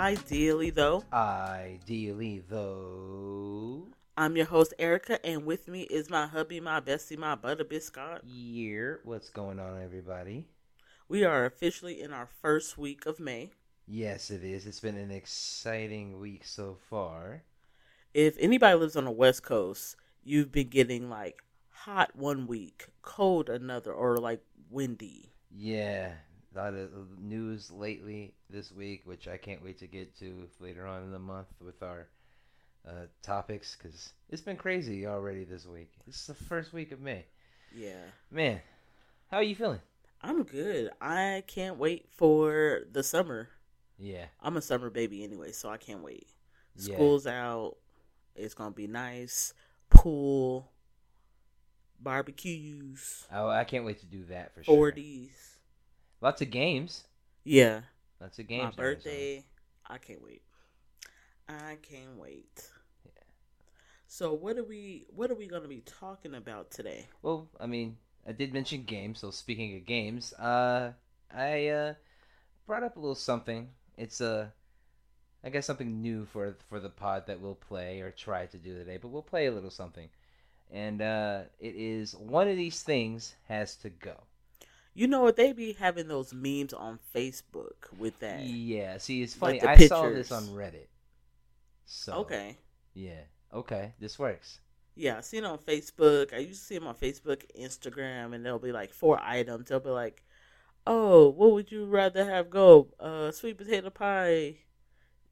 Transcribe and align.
welcome 0.00 0.14
back 0.14 0.28
to 0.28 0.34
Ideally 0.34 0.70
Tho. 0.70 1.04
Ideally, 1.12 2.42
though. 2.48 3.88
I'm 4.16 4.36
your 4.36 4.46
host 4.46 4.74
Erika, 4.78 5.24
and 5.24 5.44
with 5.44 5.68
me 5.68 5.82
is 5.82 6.10
my 6.10 6.26
hubby, 6.26 6.60
my 6.60 6.80
bestie, 6.80 7.18
my 7.18 7.34
butter 7.34 7.64
biscuit. 7.64 8.24
Year, 8.24 9.00
what's 9.04 9.28
going 9.28 9.58
on, 9.58 9.82
everybody? 9.82 10.46
We 11.08 11.24
are 11.24 11.44
officially 11.44 12.00
in 12.00 12.12
our 12.12 12.28
first 12.40 12.78
week 12.78 13.06
of 13.06 13.20
May. 13.20 13.50
Yes, 13.86 14.30
it 14.30 14.44
is. 14.44 14.66
It's 14.66 14.80
been 14.80 14.96
an 14.96 15.10
exciting 15.10 16.20
week 16.20 16.44
so 16.44 16.76
far. 16.88 17.42
If 18.14 18.36
anybody 18.38 18.76
lives 18.76 18.96
on 18.96 19.04
the 19.04 19.10
West 19.10 19.42
Coast, 19.42 19.96
you've 20.22 20.52
been 20.52 20.68
getting 20.68 21.08
like 21.10 21.42
hot 21.70 22.16
one 22.16 22.46
week, 22.46 22.88
cold 23.02 23.48
another, 23.48 23.92
or 23.92 24.16
like 24.18 24.42
windy. 24.70 25.32
Yeah, 25.50 26.12
a 26.54 26.58
lot 26.58 26.74
of 26.74 26.90
news 27.20 27.70
lately 27.70 28.34
this 28.48 28.72
week, 28.72 29.02
which 29.04 29.28
I 29.28 29.36
can't 29.36 29.62
wait 29.62 29.78
to 29.78 29.86
get 29.86 30.16
to 30.18 30.48
later 30.58 30.86
on 30.86 31.02
in 31.04 31.12
the 31.12 31.18
month 31.18 31.48
with 31.64 31.82
our 31.82 32.08
uh, 32.88 33.06
topics, 33.22 33.76
because 33.76 34.12
it's 34.30 34.42
been 34.42 34.56
crazy 34.56 35.06
already 35.06 35.44
this 35.44 35.66
week. 35.66 35.90
This 36.06 36.16
is 36.16 36.26
the 36.26 36.34
first 36.34 36.72
week 36.72 36.92
of 36.92 37.00
May. 37.00 37.24
Yeah. 37.74 38.02
Man, 38.30 38.60
how 39.30 39.36
are 39.38 39.42
you 39.42 39.54
feeling? 39.54 39.80
I'm 40.22 40.42
good. 40.42 40.90
I 41.00 41.44
can't 41.46 41.78
wait 41.78 42.06
for 42.10 42.80
the 42.90 43.02
summer. 43.02 43.48
Yeah. 43.98 44.24
I'm 44.42 44.56
a 44.56 44.62
summer 44.62 44.90
baby 44.90 45.22
anyway, 45.24 45.52
so 45.52 45.68
I 45.70 45.76
can't 45.76 46.02
wait. 46.02 46.26
Yeah. 46.76 46.94
School's 46.94 47.26
out. 47.26 47.76
It's 48.34 48.54
gonna 48.54 48.70
be 48.72 48.86
nice. 48.86 49.54
Pool, 49.88 50.70
barbecues, 52.00 53.26
Oh, 53.32 53.48
I 53.48 53.64
can't 53.64 53.84
wait 53.84 54.00
to 54.00 54.06
do 54.06 54.24
that 54.30 54.54
for 54.54 54.62
sure. 54.64 54.74
forties. 54.74 55.49
Lots 56.20 56.42
of 56.42 56.50
games. 56.50 57.04
Yeah, 57.44 57.80
Lots 58.20 58.38
of 58.38 58.46
games. 58.46 58.76
my 58.76 58.82
birthday. 58.82 59.44
I 59.88 59.98
can't 59.98 60.22
wait. 60.22 60.42
I 61.48 61.78
can't 61.82 62.16
wait. 62.16 62.68
Yeah. 63.04 63.22
So 64.06 64.32
what 64.34 64.58
are 64.58 64.64
we? 64.64 65.06
What 65.14 65.30
are 65.30 65.34
we 65.34 65.46
gonna 65.46 65.68
be 65.68 65.80
talking 65.80 66.34
about 66.34 66.70
today? 66.70 67.06
Well, 67.22 67.48
I 67.58 67.66
mean, 67.66 67.96
I 68.26 68.32
did 68.32 68.52
mention 68.52 68.84
games. 68.84 69.20
So 69.20 69.30
speaking 69.30 69.74
of 69.76 69.86
games, 69.86 70.32
uh, 70.34 70.92
I 71.34 71.68
uh, 71.68 71.94
brought 72.66 72.84
up 72.84 72.96
a 72.96 73.00
little 73.00 73.14
something. 73.14 73.68
It's 73.96 74.20
uh, 74.20 74.48
I 75.42 75.48
guess 75.48 75.66
something 75.66 76.02
new 76.02 76.26
for 76.26 76.54
for 76.68 76.78
the 76.80 76.90
pod 76.90 77.26
that 77.26 77.40
we'll 77.40 77.54
play 77.54 78.00
or 78.00 78.10
try 78.10 78.46
to 78.46 78.58
do 78.58 78.74
today. 78.74 78.98
But 78.98 79.08
we'll 79.08 79.22
play 79.22 79.46
a 79.46 79.52
little 79.52 79.70
something, 79.70 80.10
and 80.70 81.00
uh, 81.00 81.40
it 81.58 81.74
is 81.76 82.14
one 82.14 82.46
of 82.48 82.56
these 82.56 82.82
things 82.82 83.34
has 83.48 83.74
to 83.76 83.88
go. 83.88 84.14
You 84.94 85.06
know 85.06 85.20
what? 85.20 85.36
They 85.36 85.52
be 85.52 85.72
having 85.72 86.08
those 86.08 86.34
memes 86.34 86.72
on 86.72 86.98
Facebook 87.14 87.92
with 87.98 88.18
that. 88.20 88.40
Yeah. 88.40 88.98
See, 88.98 89.22
it's 89.22 89.34
funny. 89.34 89.60
Like 89.60 89.80
I 89.80 89.86
saw 89.86 90.08
this 90.08 90.32
on 90.32 90.44
Reddit. 90.48 90.88
So 91.86 92.14
Okay. 92.14 92.56
Yeah. 92.94 93.22
Okay. 93.52 93.94
This 94.00 94.18
works. 94.18 94.60
Yeah, 94.96 95.18
I 95.18 95.20
see 95.20 95.38
it 95.38 95.44
on 95.44 95.58
Facebook. 95.58 96.34
I 96.34 96.38
used 96.38 96.60
to 96.60 96.66
see 96.66 96.74
them 96.74 96.86
on 96.86 96.94
Facebook, 96.94 97.42
Instagram, 97.58 98.34
and 98.34 98.44
there'll 98.44 98.58
be 98.58 98.72
like 98.72 98.92
four 98.92 99.18
items. 99.22 99.68
They'll 99.68 99.80
be 99.80 99.88
like, 99.88 100.24
"Oh, 100.86 101.30
what 101.30 101.52
would 101.52 101.70
you 101.72 101.86
rather 101.86 102.24
have 102.24 102.50
go? 102.50 102.88
Uh, 102.98 103.30
sweet 103.30 103.56
potato 103.56 103.88
pie." 103.90 104.56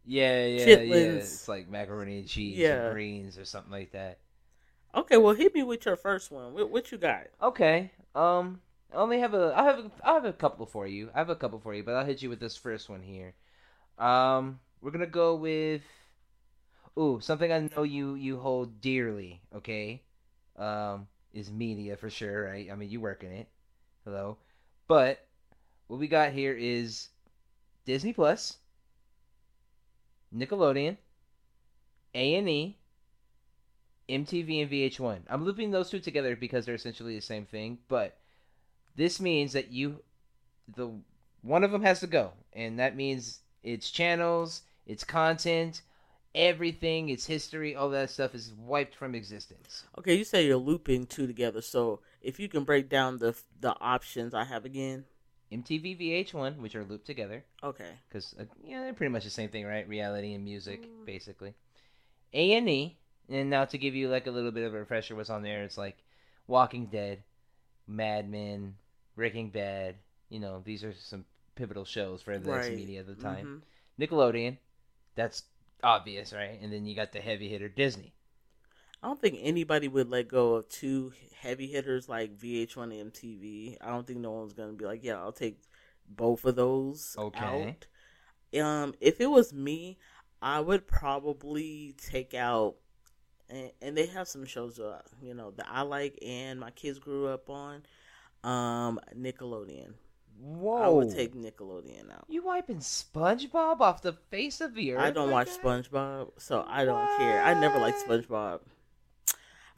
Yeah, 0.06 0.46
yeah, 0.46 0.66
yeah. 0.78 0.94
It's 0.94 1.48
like 1.48 1.68
macaroni 1.68 2.20
and 2.20 2.28
cheese 2.28 2.56
Yeah. 2.56 2.84
and 2.86 2.94
greens 2.94 3.36
or 3.36 3.44
something 3.44 3.72
like 3.72 3.92
that. 3.92 4.20
Okay, 4.94 5.18
well, 5.18 5.34
hit 5.34 5.54
me 5.54 5.62
with 5.64 5.84
your 5.84 5.96
first 5.96 6.30
one. 6.30 6.54
What, 6.54 6.70
what 6.70 6.90
you 6.90 6.96
got? 6.96 7.26
Okay. 7.42 7.90
Um, 8.14 8.62
I 8.92 8.96
only 8.96 9.20
have 9.20 9.34
a. 9.34 9.52
I 9.54 9.64
have. 9.64 9.78
A, 9.78 9.90
I 10.02 10.14
have 10.14 10.24
a 10.24 10.32
couple 10.32 10.66
for 10.66 10.86
you. 10.86 11.10
I 11.14 11.18
have 11.18 11.28
a 11.30 11.36
couple 11.36 11.60
for 11.60 11.74
you, 11.74 11.82
but 11.82 11.94
I'll 11.94 12.06
hit 12.06 12.22
you 12.22 12.30
with 12.30 12.40
this 12.40 12.56
first 12.56 12.88
one 12.88 13.02
here. 13.02 13.34
Um, 13.98 14.60
we're 14.80 14.90
gonna 14.90 15.06
go 15.06 15.34
with. 15.34 15.82
Ooh, 16.98 17.20
something 17.20 17.52
I 17.52 17.68
know 17.76 17.82
you 17.82 18.14
you 18.14 18.38
hold 18.38 18.80
dearly. 18.80 19.42
Okay. 19.54 20.02
Um, 20.56 21.06
is 21.32 21.50
media 21.50 21.96
for 21.96 22.10
sure, 22.10 22.44
right? 22.44 22.68
I 22.70 22.74
mean, 22.74 22.90
you 22.90 23.00
work 23.00 23.22
in 23.22 23.30
it. 23.30 23.48
Hello, 24.04 24.38
but 24.88 25.26
what 25.86 26.00
we 26.00 26.08
got 26.08 26.32
here 26.32 26.56
is 26.58 27.08
Disney 27.84 28.12
Plus, 28.12 28.56
Nickelodeon, 30.34 30.96
A 32.14 32.34
and 32.34 32.48
E, 32.48 32.78
MTV 34.08 34.62
and 34.62 34.70
VH1. 34.70 35.20
I'm 35.28 35.44
looping 35.44 35.70
those 35.70 35.90
two 35.90 36.00
together 36.00 36.34
because 36.34 36.64
they're 36.64 36.74
essentially 36.74 37.14
the 37.14 37.22
same 37.22 37.44
thing, 37.44 37.78
but 37.88 38.17
this 38.98 39.20
means 39.20 39.52
that 39.52 39.70
you 39.70 40.00
the 40.76 40.90
one 41.42 41.62
of 41.64 41.70
them 41.70 41.82
has 41.82 42.00
to 42.00 42.06
go, 42.06 42.32
and 42.52 42.78
that 42.78 42.96
means 42.96 43.40
its 43.62 43.90
channels, 43.90 44.62
its 44.86 45.04
content, 45.04 45.82
everything, 46.34 47.08
its 47.08 47.24
history, 47.24 47.74
all 47.76 47.88
that 47.90 48.10
stuff 48.10 48.34
is 48.34 48.52
wiped 48.58 48.94
from 48.96 49.14
existence. 49.14 49.84
Okay, 49.98 50.14
you 50.14 50.24
say 50.24 50.44
you're 50.44 50.56
looping 50.56 51.06
two 51.06 51.26
together. 51.28 51.62
So 51.62 52.00
if 52.20 52.40
you 52.40 52.48
can 52.48 52.64
break 52.64 52.88
down 52.88 53.18
the 53.18 53.34
the 53.60 53.74
options 53.80 54.34
I 54.34 54.44
have 54.44 54.64
again. 54.64 55.04
MTV 55.50 55.98
VH1, 55.98 56.58
which 56.58 56.74
are 56.74 56.84
looped 56.84 57.06
together, 57.06 57.42
Okay. 57.64 57.92
because 58.06 58.34
uh, 58.38 58.44
yeah, 58.62 58.82
they're 58.82 58.92
pretty 58.92 59.10
much 59.10 59.24
the 59.24 59.30
same 59.30 59.48
thing, 59.48 59.64
right? 59.64 59.88
Reality 59.88 60.34
and 60.34 60.44
music, 60.44 60.86
basically. 61.06 61.54
A 62.34 62.52
and 62.52 62.68
E, 62.68 62.98
and 63.30 63.48
now 63.48 63.64
to 63.64 63.78
give 63.78 63.94
you 63.94 64.10
like 64.10 64.26
a 64.26 64.30
little 64.30 64.50
bit 64.50 64.66
of 64.66 64.74
a 64.74 64.78
refresher, 64.78 65.16
what's 65.16 65.30
on 65.30 65.42
there? 65.42 65.62
It's 65.62 65.78
like 65.78 65.96
Walking 66.46 66.84
Dead, 66.84 67.22
Mad 67.86 68.28
Men, 68.30 68.74
Breaking 69.18 69.50
Bad. 69.50 69.96
You 70.30 70.40
know, 70.40 70.62
these 70.64 70.82
are 70.84 70.94
some 70.94 71.26
pivotal 71.56 71.84
shows 71.84 72.22
for 72.22 72.38
the 72.38 72.48
Right. 72.48 72.70
media 72.70 73.00
at 73.00 73.06
the 73.06 73.16
time. 73.16 73.48
Mhm. 73.48 73.62
Nickelodeon, 74.00 74.58
that's 75.16 75.44
obvious, 75.82 76.32
right? 76.32 76.60
And 76.62 76.72
then 76.72 76.86
you 76.86 76.94
got 76.96 77.12
the 77.12 77.20
heavy 77.20 77.48
hitter 77.50 77.68
Disney. 77.68 78.14
I 79.02 79.06
don't 79.06 79.20
think 79.20 79.38
anybody 79.40 79.88
would 79.88 80.08
let 80.10 80.28
go 80.28 80.54
of 80.56 80.68
two 80.68 81.12
heavy 81.40 81.66
hitters 81.68 82.08
like 82.08 82.32
VH1 82.36 82.90
and 82.90 83.00
MTV. 83.00 83.78
I 83.80 83.90
don't 83.90 84.06
think 84.06 84.18
no 84.20 84.32
one's 84.32 84.52
gonna 84.52 84.72
be 84.72 84.84
like, 84.84 85.04
yeah, 85.04 85.18
I'll 85.18 85.32
take 85.32 85.60
both 86.08 86.44
of 86.44 86.56
those 86.56 87.18
Okay. 87.18 87.76
out. 87.76 87.86
Um, 88.58 88.94
if 89.00 89.20
it 89.20 89.28
was 89.28 89.52
me, 89.52 89.98
I 90.42 90.60
would 90.60 90.86
probably 90.86 91.94
take 91.98 92.34
out, 92.34 92.76
and, 93.50 93.72
and 93.82 93.96
they 93.96 94.06
have 94.06 94.28
some 94.28 94.46
shows, 94.46 94.80
uh, 94.80 95.02
you 95.22 95.34
know, 95.34 95.52
that 95.52 95.68
I 95.70 95.82
like 95.82 96.18
and 96.24 96.60
my 96.60 96.70
kids 96.72 96.98
grew 97.00 97.28
up 97.28 97.50
on. 97.50 97.82
Um, 98.44 99.00
Nickelodeon. 99.16 99.94
Whoa! 100.40 100.76
I 100.76 100.88
would 100.88 101.10
take 101.14 101.34
Nickelodeon 101.34 102.12
out. 102.12 102.24
you 102.28 102.44
wiping 102.44 102.76
SpongeBob 102.78 103.80
off 103.80 104.02
the 104.02 104.12
face 104.30 104.60
of 104.60 104.74
the 104.74 104.92
earth. 104.92 105.00
I 105.00 105.10
don't 105.10 105.30
like 105.30 105.48
watch 105.48 105.56
that? 105.56 105.64
SpongeBob, 105.90 106.30
so 106.38 106.64
I 106.68 106.84
don't 106.84 107.06
care. 107.18 107.42
I 107.42 107.54
never 107.60 107.80
liked 107.80 107.98
SpongeBob. 108.06 108.60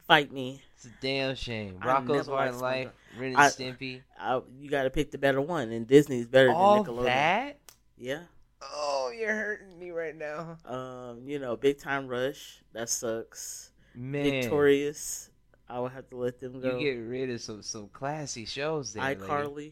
Fight 0.07 0.31
me. 0.31 0.61
It's 0.75 0.85
a 0.85 0.89
damn 1.01 1.35
shame. 1.35 1.79
I 1.81 1.87
Rocko's 1.87 2.27
Hard 2.27 2.55
Life, 2.57 2.89
Ren 3.17 3.29
and 3.29 3.37
I- 3.37 3.47
Stimpy. 3.47 4.01
I, 4.19 4.41
you 4.59 4.69
got 4.69 4.83
to 4.83 4.91
pick 4.91 5.09
the 5.09 5.17
better 5.17 5.41
one, 5.41 5.71
and 5.71 5.87
Disney's 5.87 6.27
better 6.27 6.51
All 6.51 6.83
than 6.83 6.93
Nickelodeon. 6.93 7.03
that? 7.05 7.57
Yeah. 7.97 8.19
Oh, 8.61 9.11
you're 9.17 9.33
hurting 9.33 9.79
me 9.79 9.89
right 9.89 10.15
now. 10.15 10.57
Um, 10.65 11.23
you 11.25 11.39
know, 11.39 11.55
Big 11.55 11.79
Time 11.79 12.07
Rush. 12.07 12.61
That 12.73 12.89
sucks. 12.89 13.71
Man, 13.95 14.23
Victorious. 14.23 15.30
I 15.71 15.79
would 15.79 15.91
have 15.93 16.09
to 16.09 16.17
let 16.17 16.39
them 16.39 16.59
go. 16.61 16.77
you 16.77 16.83
get 16.85 16.99
rid 17.01 17.29
of 17.29 17.41
some 17.41 17.61
some 17.61 17.87
classy 17.93 18.45
shows 18.45 18.93
there. 18.93 19.03
lady. 19.03 19.21
iCarly, 19.21 19.71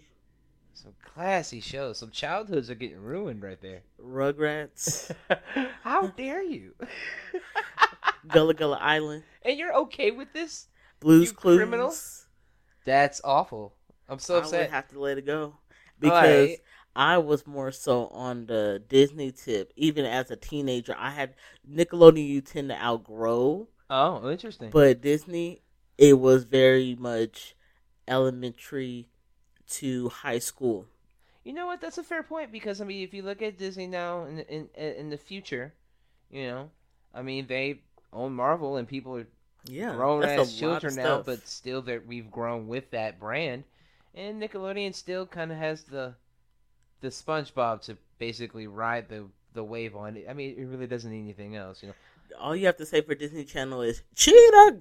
Some 0.73 0.93
classy 1.03 1.59
shows. 1.59 1.97
Some 1.97 2.11
childhoods 2.11 2.69
are 2.69 2.75
getting 2.75 3.01
ruined 3.01 3.43
right 3.43 3.59
there. 3.61 3.81
Rugrats, 4.01 5.11
How 5.83 6.07
dare 6.07 6.41
you? 6.43 6.73
Gullah 8.27 8.53
Gullah 8.53 8.79
Island, 8.81 9.23
and 9.43 9.57
you're 9.57 9.73
okay 9.75 10.11
with 10.11 10.31
this? 10.33 10.67
Blues 10.99 11.29
You 11.29 11.33
Clues. 11.33 11.57
criminal? 11.57 11.93
That's 12.85 13.21
awful. 13.23 13.75
I'm 14.07 14.19
so 14.19 14.35
I 14.35 14.37
would 14.37 14.45
upset. 14.45 14.69
have 14.71 14.87
to 14.89 14.99
let 14.99 15.17
it 15.17 15.25
go 15.25 15.55
because 15.99 16.13
Alright. 16.49 16.59
I 16.95 17.17
was 17.19 17.45
more 17.47 17.71
so 17.71 18.07
on 18.07 18.45
the 18.47 18.81
Disney 18.89 19.31
tip. 19.31 19.71
Even 19.75 20.03
as 20.05 20.31
a 20.31 20.35
teenager, 20.35 20.95
I 20.97 21.11
had 21.11 21.35
Nickelodeon. 21.69 22.27
You 22.27 22.41
tend 22.41 22.69
to 22.69 22.75
outgrow, 22.81 23.67
Oh, 23.89 24.29
interesting. 24.29 24.69
but 24.71 25.01
Disney, 25.01 25.61
it 25.99 26.19
was 26.19 26.45
very 26.45 26.95
much 26.95 27.55
elementary 28.07 29.09
to 29.69 30.09
high 30.09 30.39
school. 30.39 30.87
You 31.43 31.51
know 31.53 31.65
what? 31.65 31.81
That's 31.81 31.97
a 31.97 32.03
fair 32.03 32.23
point 32.23 32.49
because 32.51 32.79
I 32.79 32.85
mean, 32.85 33.03
if 33.03 33.13
you 33.13 33.23
look 33.23 33.41
at 33.41 33.57
Disney 33.57 33.87
now 33.87 34.23
in 34.23 34.39
in 34.39 34.69
in 34.75 35.09
the 35.09 35.17
future, 35.17 35.73
you 36.29 36.47
know, 36.47 36.71
I 37.13 37.21
mean 37.23 37.47
they 37.47 37.81
own 38.13 38.33
Marvel 38.35 38.77
and 38.77 38.87
people 38.87 39.17
are 39.17 39.27
Yeah, 39.63 39.93
grown 39.93 40.27
as 40.27 40.53
children 40.53 40.95
now, 40.95 41.19
but 41.19 41.47
still 41.47 41.81
that 41.83 42.05
we've 42.07 42.31
grown 42.31 42.67
with 42.67 42.91
that 42.91 43.19
brand, 43.19 43.65
and 44.15 44.41
Nickelodeon 44.41 44.95
still 44.95 45.25
kind 45.27 45.51
of 45.51 45.57
has 45.59 45.83
the 45.85 46.15
the 47.01 47.09
SpongeBob 47.09 47.81
to 47.83 47.97
basically 48.19 48.67
ride 48.67 49.09
the 49.09 49.29
the 49.53 49.63
wave 49.63 49.95
on 49.95 50.17
it. 50.17 50.27
I 50.29 50.33
mean, 50.33 50.57
it 50.59 50.65
really 50.65 50.87
doesn't 50.87 51.11
need 51.11 51.21
anything 51.23 51.55
else, 51.57 51.83
you 51.83 51.89
know. 51.89 51.95
all 52.39 52.55
you 52.55 52.65
have 52.65 52.77
to 52.77 52.85
say 52.85 53.01
for 53.01 53.15
Disney 53.15 53.43
Channel 53.45 53.81
is 53.81 54.01
Cheetah 54.15 54.77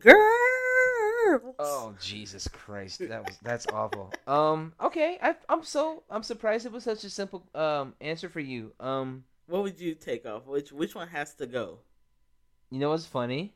Girls. 1.26 1.54
Oh 1.58 1.94
Jesus 2.00 2.48
Christ, 2.48 3.00
that 3.08 3.26
was 3.26 3.38
that's 3.42 3.66
awful. 3.66 4.12
Um, 4.26 4.72
okay, 4.80 5.18
I, 5.22 5.34
I'm 5.48 5.62
so 5.64 6.02
I'm 6.10 6.22
surprised 6.22 6.66
it 6.66 6.72
was 6.72 6.84
such 6.84 7.04
a 7.04 7.10
simple 7.10 7.46
um 7.54 7.94
answer 8.00 8.28
for 8.28 8.40
you. 8.40 8.72
Um, 8.80 9.24
What 9.46 9.62
would 9.62 9.80
you 9.80 9.94
take 9.94 10.26
off? 10.26 10.46
Which 10.46 10.72
which 10.72 10.94
one 10.94 11.08
has 11.08 11.34
to 11.34 11.46
go? 11.46 11.78
You 12.70 12.78
know 12.78 12.90
what's 12.90 13.06
funny? 13.06 13.54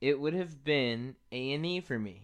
It 0.00 0.20
would 0.20 0.34
have 0.34 0.64
been 0.64 1.16
A 1.32 1.52
and 1.52 1.64
E 1.66 1.80
for 1.80 1.98
me. 1.98 2.22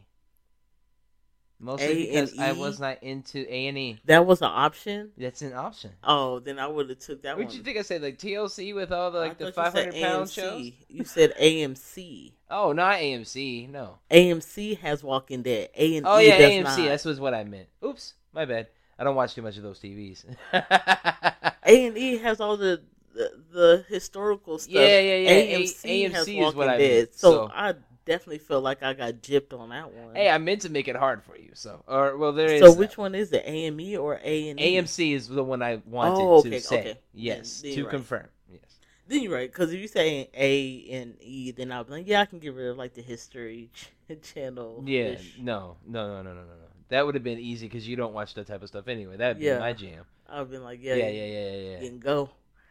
Mostly 1.62 2.09
A 2.09 2.12
because 2.12 2.33
and 2.33 2.41
I 2.41 2.53
was 2.53 2.81
not 2.81 3.03
into 3.03 3.47
A 3.53 3.67
and 3.67 3.77
E. 3.77 4.01
That 4.07 4.25
was 4.25 4.41
an 4.41 4.49
option. 4.51 5.11
That's 5.19 5.43
an 5.43 5.53
option. 5.53 5.91
Oh, 6.03 6.39
then 6.39 6.59
I 6.59 6.67
would 6.67 6.89
have 6.89 6.99
took 7.01 7.21
that 7.23 7.37
What 7.37 7.49
one. 7.49 7.55
you 7.55 7.62
think 7.62 7.77
I 7.77 7.83
said? 7.83 8.01
Like 8.01 8.19
TLC 8.19 8.75
with 8.75 8.91
all 8.93 9.11
the 9.11 9.19
I 9.19 9.23
like 9.29 9.39
the 9.39 9.53
thought 9.53 9.67
you 9.67 9.71
five 9.71 9.73
hundred 9.93 10.03
pound 10.03 10.27
AMC. 10.29 10.35
shows? 10.35 10.71
You 10.89 11.05
said 11.05 11.35
AMC. 11.41 12.33
Oh, 12.53 12.73
not 12.73 12.97
AMC. 12.97 13.71
No. 13.71 13.99
AMC 14.11 14.79
has 14.79 15.05
Walking 15.05 15.43
Dead. 15.43 15.69
A 15.77 15.97
and 15.99 16.05
Oh 16.07 16.19
E 16.19 16.27
yeah, 16.27 16.39
does 16.39 16.51
AMC. 16.53 16.62
not. 16.65 16.77
That's 16.89 17.05
was 17.05 17.21
what 17.21 17.33
I 17.33 17.45
meant. 17.45 17.69
Oops, 17.85 18.15
my 18.33 18.45
bad. 18.45 18.67
I 18.99 19.05
don't 19.05 19.15
watch 19.15 19.35
too 19.35 19.43
much 19.43 19.57
of 19.57 19.62
those 19.62 19.79
TVs. 19.79 20.25
A 20.53 21.87
and 21.87 21.97
E 21.97 22.19
has 22.19 22.41
all 22.41 22.57
the, 22.57 22.83
the 23.15 23.31
the 23.53 23.85
historical 23.89 24.59
stuff. 24.59 24.73
Yeah, 24.75 24.99
yeah, 25.01 25.15
yeah. 25.17 25.31
A- 25.31 25.59
AMC, 25.62 26.11
has 26.12 26.27
AMC 26.27 26.29
is 26.39 26.41
Walking 26.41 26.59
what 26.59 26.69
I 26.69 26.77
Dead. 26.79 26.97
meant, 26.99 27.15
so, 27.15 27.31
so- 27.33 27.51
I 27.55 27.75
definitely 28.11 28.39
feel 28.39 28.61
like 28.61 28.83
I 28.83 28.93
got 28.95 29.15
gypped 29.23 29.59
on 29.59 29.69
that 29.71 29.93
one. 29.95 30.15
hey, 30.17 30.29
I 30.29 30.39
meant 30.39 30.62
to 30.62 30.69
make 30.69 30.89
it 30.89 30.97
hard 30.97 31.23
for 31.23 31.37
you. 31.37 31.51
So, 31.55 31.83
or 31.87 32.17
well, 32.17 32.33
there 32.33 32.49
is. 32.53 32.61
so 32.61 32.71
that. 32.73 32.79
which 32.79 32.99
one 32.99 33.15
is 33.15 33.33
it? 33.33 33.43
AME 33.47 33.97
or 34.01 34.21
A 34.23 34.49
and? 34.51 34.59
AMC 34.59 35.15
is 35.15 35.29
the 35.29 35.45
one 35.45 35.62
I 35.62 35.81
wanted 35.87 36.21
Oh, 36.21 36.39
okay, 36.41 36.51
to 36.51 36.61
say. 36.61 36.81
okay. 36.81 36.99
Yes, 37.15 37.61
Then- 37.61 37.71
then 37.71 37.77
to 37.79 37.85
right. 37.85 37.91
confirm. 37.91 38.27
Yes. 38.53 38.61
Then 39.07 39.23
you're 39.23 39.33
right, 39.33 39.51
because 39.51 39.73
if 39.73 39.81
you 39.81 39.89
say 39.89 40.29
A 40.35 40.89
and 40.93 41.17
E, 41.23 41.53
then 41.53 41.71
I'll 41.73 41.85
be 41.85 41.93
like, 41.93 42.09
yeah, 42.09 42.21
I 42.23 42.27
can 42.27 42.39
get 42.41 42.53
rid 42.55 42.67
of 42.69 42.77
like 42.77 42.95
the 42.95 43.03
history 43.03 43.71
ch- 43.73 43.91
channel. 44.35 44.83
Yeah. 44.87 45.17
No. 45.39 45.77
No. 45.87 46.09
No. 46.09 46.23
No. 46.23 46.23
No. 46.23 46.35
No. 46.35 46.41
No. 46.43 46.67
That 46.89 47.07
would 47.07 47.15
have 47.15 47.23
been 47.25 47.39
easy 47.39 47.67
because 47.69 47.87
you 47.87 47.95
don't 47.95 48.12
watch 48.12 48.35
that 48.35 48.49
type 48.49 48.62
of 48.62 48.69
stuff 48.69 48.89
anyway. 48.89 49.17
That'd 49.17 49.39
be 49.39 49.45
Yeah. 49.45 49.61
my 49.61 49.73
jam. 49.73 50.05
I've 50.29 50.51
been 50.51 50.65
like, 50.65 50.81
Yeah. 50.83 50.97
yeah, 50.97 51.09
Yeah. 51.11 51.25
Yeah. 51.27 51.51
Yeah. 51.71 51.81
you 51.83 51.89
can 51.89 51.99
go. 52.01 52.31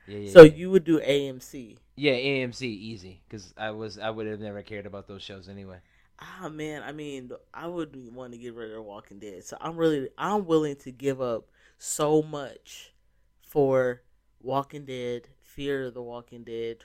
Yeah. 0.09 0.17
yeah, 0.19 0.31
So 0.31 0.41
yeah. 0.41 0.53
you 0.53 0.69
would 0.71 0.83
do 0.83 0.99
AMC. 0.99 1.77
Yeah, 1.95 2.13
AMC 2.13 2.63
easy 2.63 3.21
because 3.27 3.53
I 3.57 3.71
was 3.71 3.97
I 3.99 4.09
would 4.09 4.27
have 4.27 4.39
never 4.39 4.61
cared 4.63 4.85
about 4.85 5.07
those 5.07 5.21
shows 5.23 5.49
anyway. 5.49 5.79
Ah 6.21 6.49
man, 6.49 6.83
I 6.83 6.91
mean, 6.91 7.31
I 7.53 7.67
would 7.67 7.95
want 8.13 8.33
to 8.33 8.37
get 8.37 8.53
rid 8.53 8.71
of 8.73 8.83
Walking 8.83 9.19
Dead. 9.19 9.43
So 9.45 9.57
I'm 9.61 9.77
really, 9.77 10.09
I'm 10.17 10.45
willing 10.45 10.75
to 10.77 10.91
give 10.91 11.21
up 11.21 11.47
so 11.77 12.21
much 12.21 12.93
for 13.47 14.01
Walking 14.41 14.85
Dead, 14.85 15.29
Fear 15.41 15.85
of 15.87 15.93
the 15.93 16.01
Walking 16.01 16.43
Dead, 16.43 16.83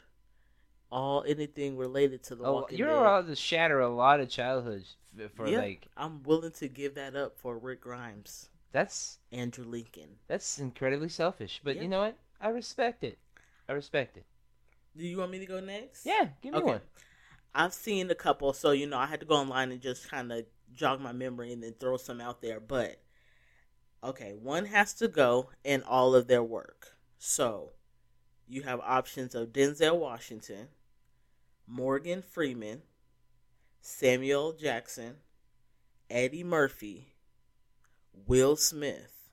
all 0.91 1.25
anything 1.27 1.77
related 1.77 2.23
to 2.25 2.35
the 2.35 2.45
Oh, 2.45 2.55
Walking 2.55 2.79
you're 2.79 2.89
Dead. 2.89 2.97
allowed 2.97 3.27
to 3.27 3.37
shatter 3.37 3.81
a 3.81 3.89
lot 3.89 4.21
of 4.21 4.29
childhoods 4.29 4.97
for 5.35 5.49
Yeah. 5.49 5.59
like 5.59 5.89
I'm 5.97 6.23
willing 6.23 6.53
to 6.53 6.69
give 6.69 6.95
that 6.95 7.17
up 7.17 7.37
for 7.39 7.59
Rick 7.59 7.81
Grimes, 7.83 8.49
that's 8.73 9.19
Andrew 9.33 9.65
Lincoln. 9.65 10.19
that's 10.29 10.59
incredibly 10.59 11.09
selfish. 11.09 11.61
But 11.65 11.77
Yeah. 11.77 11.83
you 11.83 11.89
know 11.89 12.01
what? 12.01 12.17
I 12.41 12.49
respect 12.49 13.05
it. 13.05 13.19
I 13.69 13.73
respect 13.73 14.17
it. 14.17 14.27
Do 14.97 15.05
you 15.07 15.19
want 15.19 15.33
me 15.33 15.39
to 15.41 15.47
go 15.47 15.61
next? 15.61 16.07
Yeah, 16.07 16.29
give 16.43 16.53
me 16.53 16.59
Okay. 16.59 16.67
one. 16.67 16.81
I've 17.55 17.75
seen 17.75 18.11
a 18.11 18.15
couple, 18.15 18.53
so 18.53 18.73
you 18.73 18.87
know 18.87 18.99
I 18.99 19.07
had 19.07 19.21
to 19.21 19.27
go 19.27 19.37
online 19.37 19.71
and 19.73 19.81
just 19.81 20.09
kind 20.09 20.33
of 20.33 20.45
jog 20.75 21.01
my 21.01 21.13
memory 21.13 21.53
and 21.53 21.63
then 21.63 21.75
throw 21.79 21.97
some 21.97 22.21
out 22.21 22.43
there. 22.43 22.61
But 22.61 23.01
okay, 24.03 24.33
one 24.35 24.67
has 24.67 24.93
to 24.95 25.09
go 25.09 25.51
in 25.63 25.83
all 25.83 26.15
of 26.15 26.27
their 26.27 26.43
work. 26.43 26.97
So 27.19 27.73
you 28.47 28.63
have 28.63 28.81
options 28.81 29.35
of 29.35 29.53
Denzel 29.53 29.99
Washington, 29.99 30.69
Morgan 31.67 32.23
Freeman, 32.23 32.83
Samuel 33.81 34.53
Jackson, 34.53 35.17
Eddie 36.11 36.45
Murphy, 36.45 37.15
Will 38.27 38.57
Smith, 38.57 39.31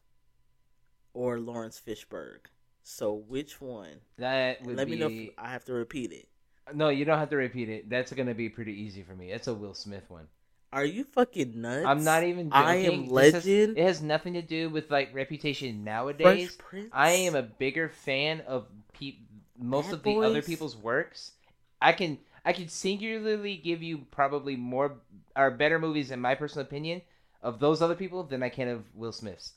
or 1.14 1.40
Laurence 1.40 1.82
Fishburne. 1.86 2.40
So 2.84 3.14
which 3.14 3.62
one? 3.62 4.02
That 4.18 4.62
would 4.64 4.76
Let 4.76 4.88
be 4.88 4.94
me 4.94 5.00
know 5.00 5.08
if 5.08 5.30
I 5.38 5.50
have 5.52 5.66
to 5.66 5.74
repeat 5.74 6.12
it. 6.12 6.28
no. 6.74 6.90
You 6.90 7.06
don't 7.06 7.20
have 7.20 7.30
to 7.30 7.38
repeat 7.38 7.70
it. 7.70 7.90
That's 7.90 8.12
gonna 8.14 8.34
be 8.34 8.50
pretty 8.50 8.74
easy 8.74 9.04
for 9.04 9.16
me. 9.16 9.32
It's 9.32 9.48
a 9.48 9.54
Will 9.54 9.74
Smith 9.74 10.10
one. 10.10 10.28
Are 10.74 10.86
you 10.86 11.04
fucking 11.04 11.60
nuts? 11.60 11.86
I'm 11.86 12.04
not 12.04 12.24
even. 12.24 12.50
Joking. 12.50 12.54
I 12.66 12.76
am 12.76 13.08
This 13.14 13.34
has- 13.34 13.46
legend. 13.46 13.78
it 13.78 13.84
has 13.84 14.02
nothing 14.02 14.34
to 14.34 14.42
do 14.42 14.70
with 14.70 14.90
like 14.90 15.14
reputation 15.14 15.84
nowadays. 15.84 16.58
I 16.94 17.10
am 17.12 17.36
a 17.36 17.42
bigger 17.44 17.90
fan 17.90 18.42
of 18.42 18.68
pe- 18.94 19.18
most 19.60 19.88
Bad 19.88 19.94
of 19.96 20.04
the 20.04 20.16
other 20.22 20.42
people's 20.42 20.78
works. 20.78 21.34
I 21.82 21.92
can 21.92 22.20
I 22.46 22.54
can 22.54 22.68
singularly 22.70 23.58
give 23.58 23.84
you 23.84 24.00
probably 24.12 24.56
more 24.56 25.02
or 25.36 25.52
better 25.52 25.78
movies 25.78 26.10
in 26.10 26.20
my 26.22 26.36
personal 26.36 26.66
opinion 26.66 27.02
of 27.44 27.60
those 27.60 27.82
other 27.82 27.96
people 27.96 28.24
than 28.24 28.42
I 28.42 28.50
can 28.50 28.68
of 28.68 28.96
Will 28.96 29.12
Smith's. 29.12 29.54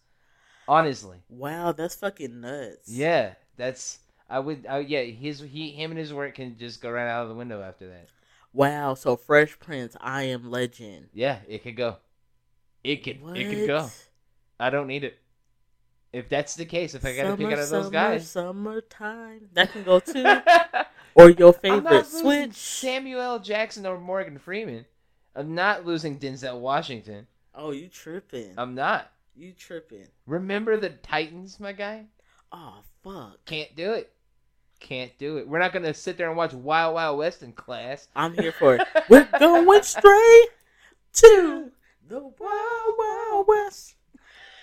Honestly, 0.66 1.18
Wow, 1.28 1.72
that's 1.72 1.94
fucking 1.96 2.40
nuts. 2.40 2.88
yeah, 2.88 3.34
that's 3.56 3.98
I 4.28 4.38
would 4.38 4.66
I, 4.66 4.78
yeah 4.78 5.02
his 5.02 5.40
he 5.40 5.70
him 5.70 5.90
and 5.90 5.98
his 5.98 6.12
work 6.12 6.34
can 6.34 6.56
just 6.58 6.80
go 6.80 6.90
right 6.90 7.08
out 7.08 7.22
of 7.24 7.28
the 7.28 7.34
window 7.34 7.62
after 7.62 7.88
that. 7.88 8.08
Wow. 8.52 8.94
So 8.94 9.16
Fresh 9.16 9.58
Prince, 9.58 9.96
I 10.00 10.24
am 10.24 10.50
legend. 10.50 11.08
Yeah, 11.12 11.38
it 11.48 11.62
could 11.62 11.76
go. 11.76 11.96
It 12.82 13.02
could 13.02 13.18
it 13.34 13.50
could 13.50 13.66
go. 13.66 13.90
I 14.58 14.70
don't 14.70 14.86
need 14.86 15.04
it. 15.04 15.18
If 16.12 16.28
that's 16.28 16.54
the 16.54 16.64
case, 16.64 16.94
if 16.94 17.04
I 17.04 17.16
gotta 17.16 17.36
pick 17.36 17.46
out 17.46 17.52
of 17.54 17.58
those 17.58 17.86
summer, 17.86 17.90
guys, 17.90 18.30
Summertime. 18.30 19.48
That 19.52 19.72
can 19.72 19.82
go 19.82 19.98
too. 19.98 20.24
or 21.16 21.30
your 21.30 21.52
favorite 21.52 22.06
switch. 22.06 22.54
Samuel 22.54 23.20
L. 23.20 23.38
Jackson 23.40 23.84
or 23.84 23.98
Morgan 23.98 24.38
Freeman. 24.38 24.86
I'm 25.34 25.56
not 25.56 25.84
losing 25.84 26.18
Denzel 26.20 26.60
Washington. 26.60 27.26
Oh, 27.52 27.72
you 27.72 27.88
tripping? 27.88 28.54
I'm 28.56 28.76
not. 28.76 29.10
You 29.36 29.52
tripping? 29.52 30.06
Remember 30.26 30.76
the 30.76 30.90
Titans, 30.90 31.58
my 31.58 31.72
guy? 31.72 32.06
Oh 32.52 32.78
fuck. 33.02 33.44
Can't 33.44 33.74
do 33.74 33.92
it. 33.92 34.12
Can't 34.80 35.16
do 35.18 35.38
it. 35.38 35.48
We're 35.48 35.58
not 35.58 35.72
gonna 35.72 35.94
sit 35.94 36.16
there 36.16 36.28
and 36.28 36.36
watch 36.36 36.52
Wild 36.52 36.94
Wild 36.94 37.18
West 37.18 37.42
in 37.42 37.52
class. 37.52 38.08
I'm 38.14 38.34
here 38.34 38.52
for 38.52 38.76
it. 38.76 38.86
We're 39.08 39.28
going 39.38 39.82
straight 39.82 40.48
to 41.14 41.70
the 42.06 42.20
Wild 42.20 42.94
Wild 42.98 43.46
West. 43.48 43.96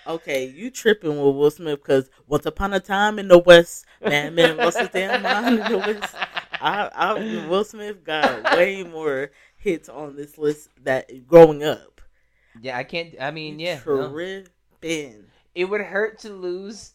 Okay, 0.06 0.48
you 0.48 0.70
tripping 0.70 1.10
with 1.10 1.36
Will 1.36 1.50
Smith 1.50 1.80
because 1.80 2.10
once 2.26 2.46
upon 2.46 2.72
a 2.72 2.80
time 2.80 3.18
in 3.18 3.28
the 3.28 3.38
West, 3.38 3.86
man, 4.04 4.34
man, 4.34 4.56
lost 4.56 4.78
his 4.78 4.88
damn 4.88 5.22
mind 5.22 5.60
in 5.60 5.72
the 5.72 5.78
West. 5.78 6.14
I, 6.60 6.88
I, 6.94 7.46
Will 7.48 7.64
Smith 7.64 8.04
got 8.04 8.56
way 8.56 8.82
more 8.82 9.30
hits 9.56 9.88
on 9.88 10.16
this 10.16 10.38
list 10.38 10.70
that 10.82 11.26
growing 11.26 11.62
up. 11.62 12.00
Yeah, 12.60 12.76
I 12.76 12.84
can't. 12.84 13.14
I 13.20 13.30
mean, 13.30 13.58
yeah, 13.58 13.80
no. 13.86 14.08
Tripping. 14.82 15.24
it 15.54 15.64
would 15.66 15.80
hurt 15.80 16.18
to 16.20 16.30
lose 16.30 16.92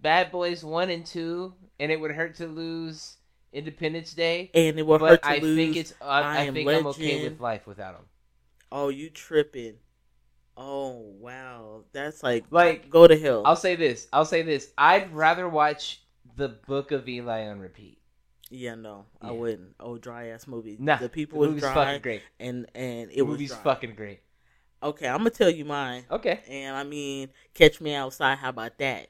Bad 0.00 0.30
Boys 0.30 0.64
One 0.64 0.90
and 0.90 1.04
Two, 1.04 1.54
and 1.80 1.90
it 1.92 1.98
would 2.00 2.12
hurt 2.12 2.36
to 2.36 2.46
lose 2.46 3.16
Independence 3.52 4.12
Day. 4.14 4.50
And 4.54 4.78
it 4.78 4.86
would 4.86 5.00
hurt 5.00 5.22
to 5.22 5.28
I 5.28 5.38
lose. 5.38 5.56
think 5.56 5.76
it's. 5.76 5.92
Uh, 6.00 6.04
I 6.04 6.20
I, 6.38 6.42
Am 6.44 6.54
think 6.54 6.68
I'm 6.68 6.86
okay 6.88 7.24
with 7.28 7.40
life 7.40 7.66
without 7.66 7.94
them. 7.94 8.04
oh, 8.70 8.88
you 8.88 9.10
tripping? 9.10 9.74
Oh 10.56 10.90
wow, 11.20 11.84
that's 11.92 12.22
like 12.22 12.44
Like, 12.50 12.90
go 12.90 13.06
to 13.06 13.16
hell. 13.16 13.42
I'll 13.44 13.54
say 13.56 13.76
this. 13.76 14.08
I'll 14.12 14.24
say 14.24 14.42
this. 14.42 14.72
I'd 14.76 15.14
rather 15.14 15.48
watch 15.48 16.02
the 16.36 16.48
Book 16.48 16.90
of 16.90 17.08
Eli 17.08 17.46
on 17.46 17.60
repeat. 17.60 17.98
Yeah, 18.50 18.74
no, 18.74 19.04
I 19.20 19.30
wouldn't. 19.30 19.74
Oh, 19.78 19.98
dry 19.98 20.28
ass 20.28 20.46
movie. 20.46 20.76
Nah, 20.80 20.96
the 20.96 21.08
people 21.08 21.40
the 21.42 21.50
was 21.50 21.60
dry, 21.60 21.74
fucking 21.74 22.00
great. 22.02 22.22
and 22.40 22.66
and 22.74 23.10
it 23.12 23.16
The 23.18 23.22
was 23.22 23.32
movie's 23.34 23.50
dry. 23.50 23.62
fucking 23.62 23.94
great. 23.94 24.20
Okay, 24.82 25.08
I'm 25.08 25.18
gonna 25.18 25.30
tell 25.30 25.50
you 25.50 25.64
mine. 25.64 26.04
Okay. 26.10 26.40
And 26.48 26.76
I 26.76 26.84
mean, 26.84 27.30
Catch 27.54 27.80
Me 27.80 27.94
Outside. 27.94 28.38
How 28.38 28.50
about 28.50 28.78
that? 28.78 29.08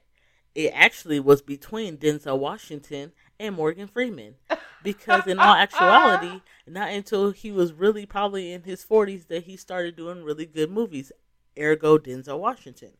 It 0.54 0.72
actually 0.74 1.20
was 1.20 1.42
between 1.42 1.98
Denzel 1.98 2.38
Washington 2.38 3.12
and 3.38 3.54
Morgan 3.54 3.86
Freeman, 3.86 4.36
because 4.82 5.26
in 5.26 5.38
all 5.38 5.54
actuality, 5.54 6.40
not 6.66 6.90
until 6.90 7.30
he 7.30 7.52
was 7.52 7.72
really 7.72 8.06
probably 8.06 8.52
in 8.52 8.62
his 8.62 8.84
40s 8.84 9.28
that 9.28 9.44
he 9.44 9.56
started 9.56 9.94
doing 9.94 10.24
really 10.24 10.46
good 10.46 10.70
movies. 10.70 11.12
Ergo, 11.58 11.98
Denzel 11.98 12.38
Washington. 12.38 12.92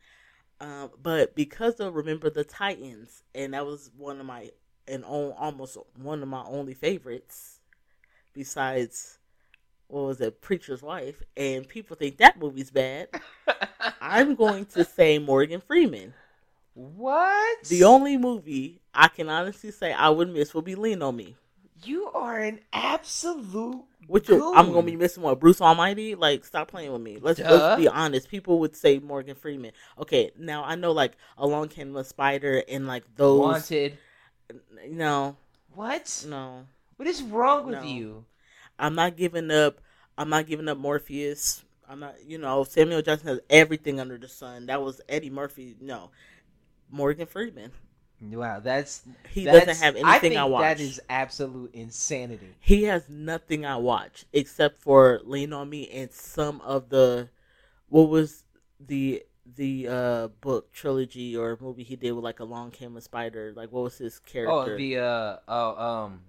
Um, 0.61 0.91
but 1.01 1.35
because 1.35 1.81
of 1.81 1.95
Remember 1.95 2.31
the 2.31 2.45
Titans, 2.45 3.23
and 3.35 3.55
that 3.55 3.65
was 3.65 3.91
one 3.97 4.19
of 4.21 4.27
my 4.27 4.51
and 4.87 5.05
almost 5.05 5.77
one 5.97 6.23
of 6.23 6.29
my 6.29 6.43
only 6.45 6.75
favorites, 6.75 7.61
besides 8.35 9.19
what 9.88 10.02
was 10.04 10.21
it, 10.21 10.40
Preacher's 10.40 10.83
Wife, 10.83 11.23
and 11.37 11.66
people 11.68 11.97
think 11.97 12.18
that 12.18 12.38
movie's 12.38 12.71
bad. 12.71 13.09
I'm 14.00 14.35
going 14.35 14.66
to 14.66 14.85
say 14.85 15.18
Morgan 15.18 15.61
Freeman. 15.61 16.14
what? 16.75 17.64
The 17.64 17.85
only 17.85 18.16
movie 18.16 18.80
I 18.95 19.09
can 19.09 19.28
honestly 19.28 19.71
say 19.71 19.92
I 19.92 20.09
would 20.11 20.28
miss 20.33 20.54
would 20.54 20.64
be 20.64 20.75
Lean 20.75 21.02
on 21.02 21.16
Me. 21.16 21.37
You 21.85 22.07
are 22.11 22.38
an 22.38 22.61
absolute. 22.73 23.85
Which 24.09 24.30
I'm 24.30 24.73
gonna 24.73 24.83
be 24.83 24.97
missing 24.97 25.23
what 25.23 25.38
Bruce 25.38 25.61
Almighty. 25.61 26.14
Like, 26.14 26.45
stop 26.47 26.68
playing 26.68 26.90
with 26.92 27.02
me. 27.02 27.18
Let's 27.21 27.38
let's 27.40 27.76
be 27.78 27.88
honest. 27.88 28.30
People 28.30 28.59
would 28.61 28.75
say 28.75 28.99
Morgan 28.99 29.35
Freeman. 29.35 29.73
Okay, 29.99 30.30
now 30.38 30.64
I 30.64 30.76
know 30.76 30.92
like 30.92 31.12
Along 31.37 31.68
Came 31.68 31.92
the 31.92 32.04
Spider 32.04 32.62
and 32.68 32.87
like 32.87 33.04
those. 33.16 33.38
wanted. 33.40 33.99
No, 34.88 35.37
What? 35.75 36.25
no, 36.26 36.64
What 36.97 37.07
is 37.07 37.23
wrong 37.23 37.66
with 37.66 37.75
No. 37.76 37.83
you? 37.85 38.25
I'm 38.78 38.94
not 38.94 39.16
giving 39.16 39.50
up. 39.50 39.80
I'm 40.16 40.28
not 40.28 40.47
giving 40.47 40.68
up 40.68 40.78
Morpheus. 40.78 41.64
I'm 41.88 42.00
not. 42.00 42.16
You 42.25 42.38
know, 42.38 42.64
Samuel 42.64 43.02
Jackson 43.02 43.28
has 43.28 43.40
everything 43.49 44.00
under 44.00 44.18
the 44.18 44.28
sun. 44.28 44.66
That 44.66 44.82
was 44.82 45.00
Eddie 45.08 45.30
Murphy. 45.30 45.76
No, 45.80 46.11
Morgan 46.90 47.26
Freeman. 47.26 47.73
Wow, 48.20 48.58
that's 48.61 49.02
He 49.30 49.44
that's, 49.44 49.66
doesn't 49.66 49.82
have 49.82 49.94
I 49.97 49.99
anything 50.00 50.30
think 50.30 50.40
I, 50.40 50.44
watch. 50.44 50.62
That 50.62 50.80
is 50.80 51.00
absolute 51.08 51.73
insanity. 51.73 52.49
He 52.58 52.85
has 52.85 53.08
nothing 53.08 53.64
I 53.64 53.76
watch 53.76 54.25
except 54.32 54.78
for 54.78 55.20
Lean 55.25 55.52
on 55.52 55.70
Me 55.70 55.88
and 55.88 56.12
some 56.12 56.61
of 56.62 56.88
the 56.88 57.28
what 57.88 58.08
was 58.08 58.42
the 58.80 59.23
the 59.47 59.88
uh 59.88 60.28
book 60.40 60.73
trilogy 60.73 61.37
or 61.37 61.56
movie 61.61 61.85
he 61.85 61.94
did 61.97 62.12
with 62.12 62.25
like 62.25 62.40
Along 62.40 62.73
Came 62.73 62.97
a 62.97 63.00
Spider. 63.00 63.52
Like 63.54 63.70
what 63.70 63.85
was 63.85 63.99
his 63.99 64.18
character? 64.18 64.75
Oh, 64.75 64.76
the 64.76 64.99
uh 64.99 65.37
oh 65.47 65.76
um 65.76 66.23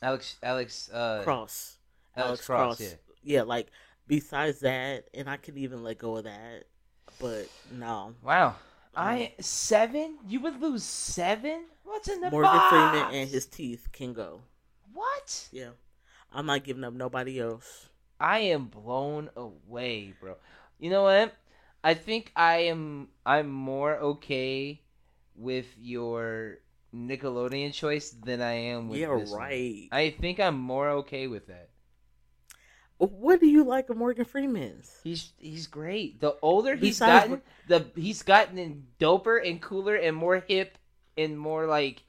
Alex 0.00 0.36
Alex 0.44 0.90
uh 0.92 1.22
Cross. 1.24 1.78
Alex, 2.16 2.28
Alex 2.28 2.46
Cross, 2.46 2.76
Cross. 2.78 2.80
yeah. 2.80 2.96
Yeah, 3.24 3.42
like 3.42 3.68
besides 4.06 4.60
that, 4.60 5.08
and 5.14 5.28
I 5.30 5.36
can 5.36 5.56
even 5.58 5.82
let 5.82 5.98
go 5.98 6.16
of 6.16 6.24
that. 6.24 6.64
But 7.20 7.48
no. 7.70 8.14
Wow. 8.22 8.56
I 8.96 9.32
seven? 9.40 10.18
You 10.26 10.40
would 10.40 10.60
lose 10.60 10.82
seven? 10.84 11.64
What's 11.84 12.08
in 12.08 12.20
the 12.20 12.30
Morgan 12.30 12.50
box? 12.50 12.68
Freeman 12.70 13.14
and 13.14 13.30
his 13.30 13.46
teeth 13.46 13.88
can 13.92 14.12
go. 14.12 14.40
What? 14.92 15.48
Yeah. 15.52 15.70
I'm 16.32 16.46
not 16.46 16.64
giving 16.64 16.84
up 16.84 16.92
nobody 16.94 17.40
else. 17.40 17.88
I 18.20 18.38
am 18.40 18.66
blown 18.66 19.30
away, 19.36 20.14
bro. 20.20 20.36
You 20.78 20.90
know 20.90 21.02
what? 21.04 21.34
I 21.84 21.94
think 21.94 22.32
I 22.36 22.68
am 22.70 23.08
I'm 23.26 23.50
more 23.50 23.96
okay 23.96 24.80
with 25.34 25.66
your 25.78 26.58
Nickelodeon 26.94 27.72
choice 27.72 28.10
than 28.10 28.40
I 28.42 28.52
am 28.52 28.88
with 28.88 28.98
Yeah, 29.00 29.16
this 29.18 29.30
one. 29.30 29.40
right. 29.40 29.88
I 29.90 30.10
think 30.10 30.38
I'm 30.40 30.58
more 30.58 30.88
okay 31.02 31.26
with 31.26 31.46
that. 31.48 31.70
What 32.98 33.40
do 33.40 33.46
you 33.46 33.64
like 33.64 33.90
of 33.90 33.96
Morgan 33.96 34.24
Freeman's? 34.24 35.00
He's 35.02 35.32
he's 35.38 35.66
great. 35.66 36.20
The 36.20 36.36
older 36.40 36.74
he's 36.76 37.00
Besides 37.00 37.28
gotten, 37.28 37.42
the 37.66 37.86
he's 38.00 38.22
gotten 38.22 38.58
in 38.58 38.86
doper 39.00 39.46
and 39.46 39.60
cooler 39.60 39.96
and 39.96 40.16
more 40.16 40.44
hip 40.46 40.78
and 41.16 41.38
more 41.38 41.66
like 41.66 42.02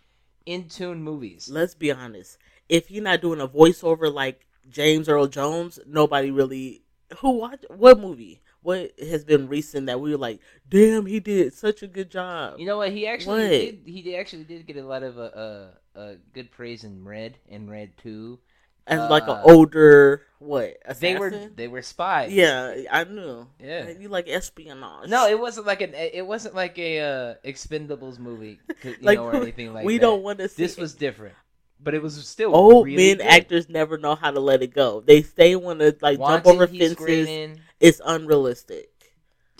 in 0.45 0.67
tune 0.69 1.01
movies. 1.01 1.49
Let's 1.49 1.73
be 1.73 1.91
honest. 1.91 2.37
If 2.69 2.91
you're 2.91 3.03
not 3.03 3.21
doing 3.21 3.41
a 3.41 3.47
voiceover 3.47 4.13
like 4.13 4.45
James 4.69 5.09
Earl 5.09 5.27
Jones, 5.27 5.79
nobody 5.85 6.31
really 6.31 6.83
who 7.19 7.31
watch 7.31 7.63
what 7.69 7.99
movie? 7.99 8.41
What 8.61 8.91
has 8.99 9.25
been 9.25 9.49
recent 9.49 9.87
that 9.87 9.99
we 9.99 10.11
were 10.11 10.17
like, 10.17 10.39
damn, 10.69 11.05
he 11.05 11.19
did 11.19 11.53
such 11.53 11.83
a 11.83 11.87
good 11.87 12.09
job. 12.09 12.59
You 12.59 12.65
know 12.65 12.77
what? 12.77 12.93
He 12.93 13.05
actually 13.05 13.43
What? 13.43 13.49
did. 13.49 13.79
He 13.85 14.15
actually 14.15 14.45
did 14.45 14.65
get 14.65 14.77
a 14.77 14.85
lot 14.85 15.03
of 15.03 15.17
uh, 15.17 15.21
uh, 15.21 15.67
uh 15.95 16.13
good 16.33 16.49
praise 16.51 16.83
in 16.83 17.03
Red 17.03 17.37
and 17.49 17.69
Red 17.69 17.97
Two. 17.97 18.39
As 18.85 19.09
like 19.09 19.27
uh, 19.27 19.35
an 19.35 19.41
older 19.45 20.23
what? 20.39 20.75
They 20.99 21.15
were 21.17 21.29
they 21.55 21.67
were 21.69 21.81
spies. 21.81 22.33
Yeah, 22.33 22.75
I 22.91 23.05
knew. 23.05 23.47
Yeah. 23.59 23.89
you 23.97 24.09
like 24.09 24.27
espionage. 24.27 25.07
No, 25.09 25.25
it 25.27 25.39
wasn't 25.39 25.65
like 25.67 25.81
an 25.81 25.93
it 25.93 26.25
wasn't 26.25 26.53
like 26.55 26.77
a 26.77 26.99
uh, 26.99 27.35
Expendables 27.45 28.19
movie, 28.19 28.59
you 28.83 28.95
Like, 29.01 29.17
know, 29.19 29.25
or 29.25 29.35
anything 29.41 29.73
like 29.73 29.85
we 29.85 29.97
that. 29.97 30.01
don't 30.01 30.21
want 30.21 30.39
to 30.39 30.49
see. 30.49 30.61
This 30.63 30.75
was 30.75 30.95
different, 30.95 31.35
but 31.81 31.93
it 31.93 32.01
was 32.01 32.27
still 32.27 32.53
old 32.53 32.85
really 32.87 32.97
men 32.97 33.17
good. 33.17 33.25
actors 33.27 33.69
never 33.69 33.97
know 33.97 34.15
how 34.15 34.31
to 34.31 34.39
let 34.41 34.61
it 34.61 34.73
go. 34.73 34.99
They 35.01 35.21
stay 35.21 35.55
want 35.55 35.79
to 35.79 35.95
like 36.01 36.19
jump 36.19 36.45
over 36.45 36.67
fences. 36.67 37.27
in. 37.27 37.59
It's 37.79 38.01
unrealistic. 38.05 38.92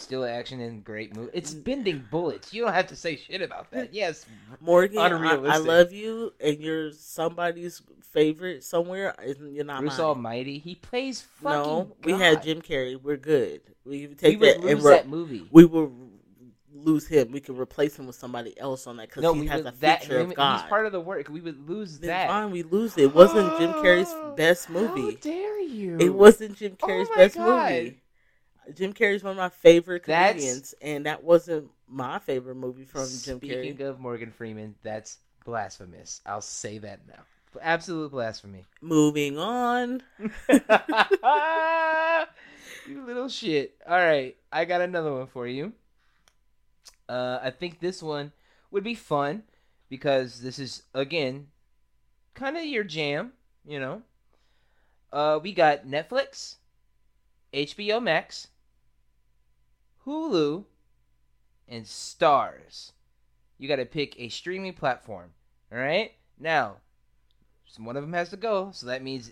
Still 0.04 0.26
action 0.26 0.60
and 0.60 0.84
great 0.84 1.16
movie. 1.16 1.32
It's 1.34 1.54
bending 1.54 2.04
bullets. 2.12 2.54
You 2.54 2.64
don't 2.64 2.74
have 2.74 2.88
to 2.88 2.96
say 2.96 3.16
shit 3.16 3.42
about 3.42 3.72
that. 3.72 3.94
Yes, 3.94 4.26
Morgan, 4.60 4.98
I, 5.00 5.08
I 5.08 5.58
love 5.58 5.92
you, 5.94 6.34
and 6.40 6.60
you're 6.60 6.92
somebody's 6.92 7.82
favorite 8.12 8.64
somewhere. 8.64 9.16
You're 9.52 9.66
not 9.66 9.80
Bruce 9.82 9.98
mine. 9.98 10.06
Almighty. 10.08 10.58
He 10.60 10.76
plays 10.76 11.22
fucking. 11.22 11.58
No, 11.58 11.96
we 12.04 12.12
God. 12.14 12.22
had 12.22 12.44
Jim 12.44 12.62
Carrey. 12.62 13.02
We're 13.02 13.18
good. 13.18 13.62
We 13.86 14.08
We 14.08 14.16
take 14.16 14.40
would 14.40 14.62
that 14.62 14.68
and 14.70 14.82
that 14.82 15.08
movie. 15.08 15.48
we 15.52 15.66
will 15.66 15.92
lose 16.76 17.08
him. 17.08 17.32
We 17.32 17.40
can 17.40 17.56
replace 17.58 17.98
him 17.98 18.08
with 18.08 18.16
somebody 18.16 18.60
else 18.60 18.88
on 18.88 18.98
that 18.98 19.10
because 19.10 19.24
No, 19.24 19.34
he 19.34 19.46
has 19.48 19.62
a 19.62 19.74
that 19.80 20.02
feature 20.04 20.20
him- 20.20 20.32
of 20.32 20.36
God. 20.36 20.60
he's 20.62 20.70
part 20.70 20.86
of 20.86 20.92
the 20.92 21.00
work. 21.02 21.30
We 21.30 21.40
would 21.42 21.70
lose 21.70 22.00
Then 22.00 22.10
that. 22.10 22.28
fine, 22.28 22.52
we 22.52 22.64
lose 22.64 22.98
it. 22.98 23.04
It 23.04 23.16
wasn't 23.16 23.58
Jim 23.60 23.74
Carrey's 23.74 24.14
best 24.38 24.66
How 24.66 24.74
movie. 24.74 25.18
dare 25.22 25.60
you? 25.62 25.98
It 26.00 26.14
wasn't 26.14 26.58
Jim 26.58 26.76
Oh 26.82 26.88
Carrey's 26.88 27.10
my 27.10 27.16
best 27.16 27.36
God. 27.36 27.72
movie. 27.72 28.00
Jim 28.76 28.94
Carrey's 28.94 29.24
one 29.24 29.32
of 29.32 29.38
my 29.38 29.50
favorite 29.50 30.04
That's- 30.06 30.34
comedians, 30.36 30.74
and 30.82 31.06
that 31.06 31.24
wasn't 31.24 31.70
my 31.88 32.20
favorite 32.20 32.56
movie 32.56 32.86
from 32.86 33.08
Jim 33.24 33.40
Carrey. 33.40 33.64
Speaking 33.64 33.82
of 33.82 34.00
Morgan 34.00 34.32
Freeman, 34.32 34.76
that's 34.84 35.18
blasphemous. 35.46 36.22
I'll 36.26 36.42
say 36.42 36.78
that 36.80 37.00
now. 37.08 37.24
Absolute 37.62 38.12
blasphemy. 38.12 38.66
Moving 38.82 39.38
on. 39.38 40.02
you 42.88 43.06
little 43.06 43.30
shit. 43.30 43.76
All 43.88 43.98
right, 43.98 44.36
I 44.52 44.66
got 44.66 44.82
another 44.82 45.14
one 45.14 45.28
for 45.28 45.48
you. 45.48 45.74
Uh, 47.08 47.40
I 47.44 47.52
think 47.52 47.80
this 47.80 48.02
one 48.02 48.32
would 48.72 48.84
be 48.84 48.96
fun 48.96 49.44
because 49.90 50.42
this 50.42 50.58
is 50.58 50.84
again 50.94 51.48
kind 52.34 52.58
of 52.58 52.66
your 52.66 52.84
jam, 52.84 53.34
you 53.66 53.80
know. 53.80 54.02
Uh, 55.12 55.40
we 55.44 55.54
got 55.54 55.86
Netflix, 55.86 56.56
HBO 57.54 58.02
Max, 58.02 58.48
Hulu, 60.06 60.66
and 61.68 61.86
Starz. 61.86 62.92
You 63.58 63.68
got 63.68 63.78
to 63.78 63.86
pick 63.86 64.20
a 64.20 64.30
streaming 64.30 64.74
platform. 64.74 65.32
All 65.72 65.78
right. 65.78 66.12
Now, 66.40 66.78
one 67.78 67.96
of 67.96 68.04
them 68.04 68.14
has 68.14 68.30
to 68.30 68.38
go, 68.38 68.72
so 68.74 68.88
that 68.88 69.02
means 69.04 69.32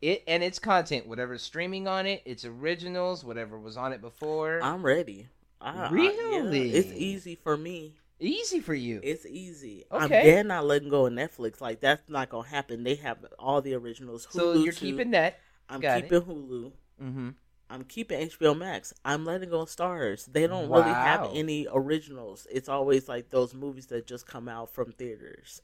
it 0.00 0.22
and 0.26 0.42
its 0.42 0.58
content, 0.58 1.06
whatever's 1.06 1.42
streaming 1.42 1.88
on 1.88 2.06
it, 2.06 2.22
its 2.24 2.44
originals, 2.44 3.24
whatever 3.24 3.58
was 3.58 3.76
on 3.76 3.92
it 3.92 4.00
before. 4.00 4.60
I'm 4.62 4.84
ready. 4.84 5.28
I, 5.60 5.86
I- 5.86 5.90
Really? 5.90 6.70
yeah, 6.70 6.76
it's 6.78 6.92
easy 6.92 7.34
for 7.34 7.56
me. 7.56 7.94
Easy 8.22 8.60
for 8.60 8.74
you. 8.74 9.00
It's 9.02 9.24
easy. 9.24 9.84
I'm 9.90 10.04
Okay. 10.04 10.22
dead 10.22 10.46
not 10.46 10.66
letting 10.66 10.90
go 10.90 11.06
of 11.06 11.12
Netflix. 11.14 11.60
Like 11.60 11.80
that's 11.80 12.06
not 12.08 12.28
gonna 12.28 12.46
happen. 12.46 12.84
They 12.84 12.96
have 12.96 13.18
all 13.38 13.62
the 13.62 13.74
originals. 13.74 14.26
Hulu 14.26 14.32
so 14.32 14.52
you're 14.54 14.72
too. 14.74 14.86
keeping 14.86 15.10
that. 15.12 15.38
I'm 15.70 15.80
got 15.80 15.98
it. 15.98 16.02
keeping 16.02 16.20
Hulu. 16.20 16.72
Mm-hmm. 17.02 17.28
I'm 17.70 17.84
keeping 17.84 18.28
HBO 18.28 18.58
Max. 18.58 18.92
I'm 19.04 19.24
letting 19.24 19.48
go 19.48 19.60
of 19.60 19.68
Starz. 19.68 20.26
They 20.26 20.48
don't 20.48 20.68
really 20.68 20.90
have 20.90 21.30
any 21.32 21.68
originals. 21.72 22.46
It's 22.50 22.68
always 22.68 23.08
like 23.08 23.30
those 23.30 23.54
movies 23.54 23.86
that 23.86 24.08
just 24.08 24.26
come 24.26 24.48
out 24.48 24.70
from 24.70 24.90
theaters. 24.90 25.62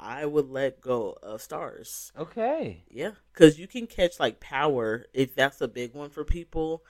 I 0.00 0.24
would 0.24 0.50
let 0.50 0.80
go 0.80 1.18
of 1.22 1.40
Starz. 1.40 2.10
Okay. 2.18 2.84
Yeah, 2.90 3.12
because 3.32 3.58
you 3.58 3.68
can 3.68 3.86
catch 3.86 4.18
like 4.18 4.40
Power 4.40 5.04
if 5.12 5.34
that's 5.34 5.60
a 5.60 5.68
big 5.68 5.94
one 5.94 6.08
for 6.08 6.24
people 6.24 6.84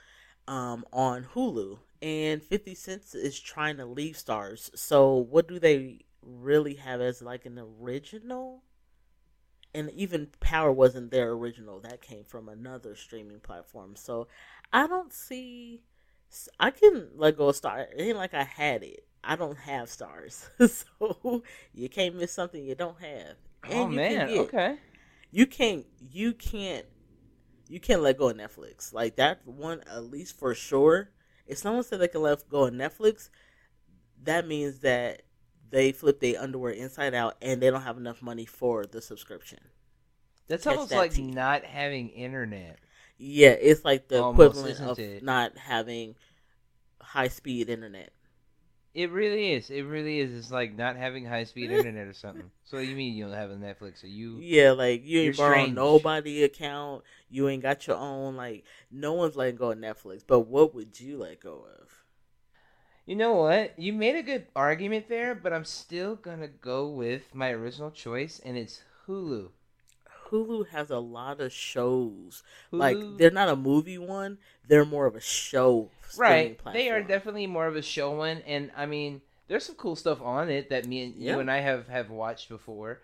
um, 0.47 0.85
on 0.93 1.27
Hulu, 1.35 1.79
and 2.01 2.41
Fifty 2.41 2.73
Cent 2.73 3.03
is 3.13 3.39
trying 3.39 3.77
to 3.77 3.85
leave 3.85 4.15
Starz. 4.15 4.71
So 4.77 5.13
what 5.13 5.47
do 5.47 5.59
they 5.59 5.99
really 6.21 6.75
have 6.75 7.01
as 7.01 7.21
like 7.21 7.45
an 7.45 7.59
original? 7.59 8.63
And 9.75 9.89
even 9.91 10.27
Power 10.39 10.71
wasn't 10.71 11.11
their 11.11 11.31
original; 11.31 11.79
that 11.81 12.01
came 12.01 12.23
from 12.23 12.47
another 12.47 12.95
streaming 12.95 13.39
platform. 13.39 13.95
So 13.95 14.27
I 14.71 14.87
don't 14.87 15.13
see. 15.13 15.81
I 16.59 16.71
can 16.71 17.09
let 17.15 17.37
go 17.37 17.49
of 17.49 17.55
Star. 17.55 17.81
It 17.81 18.01
ain't 18.01 18.17
like 18.17 18.33
I 18.33 18.43
had 18.43 18.83
it. 18.83 19.05
I 19.23 19.35
don't 19.35 19.57
have 19.57 19.87
Starz, 19.87 20.47
so 20.99 21.43
you 21.73 21.89
can't 21.89 22.15
miss 22.15 22.33
something 22.33 22.63
you 22.63 22.75
don't 22.75 22.99
have. 22.99 23.35
And 23.63 23.73
oh 23.73 23.87
man. 23.87 24.29
Okay. 24.29 24.77
you 25.31 25.45
can't 25.45 25.85
you 26.11 26.33
can't 26.33 26.85
you 27.69 27.79
can't 27.79 28.01
let 28.01 28.17
go 28.17 28.29
of 28.29 28.37
Netflix. 28.37 28.93
Like 28.93 29.15
that 29.15 29.47
one 29.47 29.81
at 29.89 30.03
least 30.03 30.37
for 30.37 30.53
sure. 30.53 31.09
If 31.47 31.57
someone 31.57 31.83
said 31.83 31.99
they 31.99 32.07
can 32.07 32.21
let 32.21 32.47
go 32.49 32.65
of 32.65 32.73
Netflix, 32.73 33.29
that 34.23 34.47
means 34.47 34.79
that 34.79 35.23
they 35.73 35.91
flip 35.91 36.21
their 36.21 36.41
underwear 36.41 36.71
inside 36.71 37.13
out 37.13 37.37
and 37.41 37.61
they 37.61 37.69
don't 37.71 37.83
have 37.83 37.97
enough 37.97 38.21
money 38.21 38.45
for 38.45 38.85
the 38.85 39.01
subscription. 39.01 39.59
That's 40.47 40.65
Catch 40.65 40.75
almost 40.75 40.91
that 40.91 40.97
like 40.97 41.11
tea. 41.11 41.35
not 41.35 41.65
having 41.65 42.09
internet. 42.09 42.79
Yeah, 43.17 43.49
it's 43.51 43.85
like 43.85 44.07
the 44.07 44.19
Almost, 44.19 44.65
equivalent 44.65 44.79
of 44.79 44.99
it? 44.99 45.23
not 45.23 45.57
having 45.57 46.15
high 47.01 47.29
speed 47.29 47.69
internet. 47.69 48.13
It 48.95 49.11
really 49.11 49.53
is. 49.53 49.69
It 49.69 49.83
really 49.83 50.19
is. 50.19 50.33
It's 50.33 50.51
like 50.51 50.75
not 50.75 50.95
having 50.95 51.25
high 51.25 51.43
speed 51.43 51.71
internet 51.71 52.07
or 52.07 52.13
something. 52.13 52.51
So 52.63 52.79
you 52.79 52.95
mean 52.95 53.13
you 53.15 53.25
don't 53.25 53.33
have 53.33 53.51
a 53.51 53.55
Netflix? 53.55 54.01
So 54.01 54.07
you 54.07 54.37
Yeah, 54.39 54.71
like 54.71 55.05
you 55.05 55.21
ain't 55.21 55.37
borrowing 55.37 55.73
nobody 55.75 56.43
account. 56.43 57.03
You 57.29 57.49
ain't 57.49 57.61
got 57.63 57.87
your 57.87 57.97
own. 57.97 58.35
Like 58.35 58.65
no 58.91 59.13
one's 59.13 59.35
letting 59.35 59.55
go 59.57 59.71
of 59.71 59.77
Netflix. 59.77 60.23
But 60.25 60.41
what 60.41 60.73
would 60.75 60.99
you 60.99 61.17
let 61.19 61.39
go 61.39 61.65
of? 61.79 62.02
You 63.05 63.15
know 63.15 63.33
what? 63.33 63.77
You 63.77 63.91
made 63.91 64.15
a 64.15 64.23
good 64.23 64.47
argument 64.55 65.09
there, 65.09 65.35
but 65.35 65.51
I'm 65.51 65.65
still 65.65 66.15
gonna 66.15 66.47
go 66.47 66.87
with 66.87 67.35
my 67.35 67.51
original 67.51 67.91
choice, 67.91 68.39
and 68.43 68.57
it's 68.57 68.81
Hulu. 69.07 69.49
Hulu 70.29 70.67
has 70.69 70.89
a 70.89 70.99
lot 70.99 71.41
of 71.41 71.51
shows. 71.51 72.43
Hulu, 72.71 72.79
Like 72.79 72.97
they're 73.17 73.29
not 73.31 73.49
a 73.49 73.55
movie 73.57 73.97
one; 73.97 74.37
they're 74.67 74.85
more 74.85 75.05
of 75.05 75.15
a 75.15 75.19
show. 75.19 75.89
right? 76.17 76.57
They 76.71 76.89
are 76.89 77.01
definitely 77.01 77.47
more 77.47 77.67
of 77.67 77.75
a 77.75 77.81
show 77.81 78.11
one, 78.15 78.41
and 78.47 78.71
I 78.75 78.85
mean, 78.85 79.21
there's 79.47 79.65
some 79.65 79.75
cool 79.75 79.95
stuff 79.97 80.21
on 80.21 80.49
it 80.49 80.69
that 80.69 80.87
me 80.87 81.03
and 81.03 81.15
Yeah. 81.15 81.33
you 81.33 81.39
and 81.39 81.51
I 81.51 81.59
have 81.59 81.87
have 81.89 82.09
watched 82.09 82.47
before, 82.47 83.01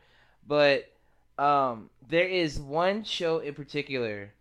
but 0.47 0.89
um, 1.37 1.89
there 2.07 2.27
is 2.27 2.57
one 2.59 3.03
show 3.03 3.39
in 3.39 3.53
particular 3.53 4.31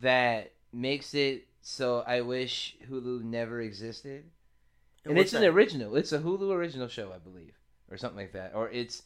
that 0.00 0.52
makes 0.72 1.12
it 1.14 1.46
so 1.60 2.00
I 2.06 2.20
wish 2.20 2.76
Hulu 2.88 3.22
never 3.22 3.60
existed. 3.60 4.24
And 5.04 5.16
what's 5.16 5.32
it's 5.32 5.34
an 5.34 5.42
that? 5.42 5.48
original. 5.50 5.96
It's 5.96 6.12
a 6.12 6.18
Hulu 6.20 6.50
original 6.52 6.88
show, 6.88 7.12
I 7.14 7.18
believe. 7.18 7.54
or 7.90 7.96
something 7.96 8.18
like 8.18 8.32
that, 8.32 8.52
or 8.54 8.70
it's 8.70 9.02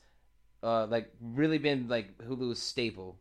uh 0.63 0.87
like 0.87 1.11
really 1.21 1.59
been 1.59 1.89
like 1.89 2.17
Hulu's 2.19 2.61
staple, 2.61 3.19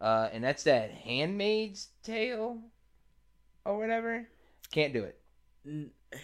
uh, 0.00 0.28
and 0.32 0.42
that's 0.42 0.62
that 0.64 0.90
Handmaid's 0.90 1.88
Tale 2.02 2.60
or 3.64 3.78
whatever. 3.78 4.26
Can't 4.70 4.92
do 4.92 5.04
it. 5.04 5.18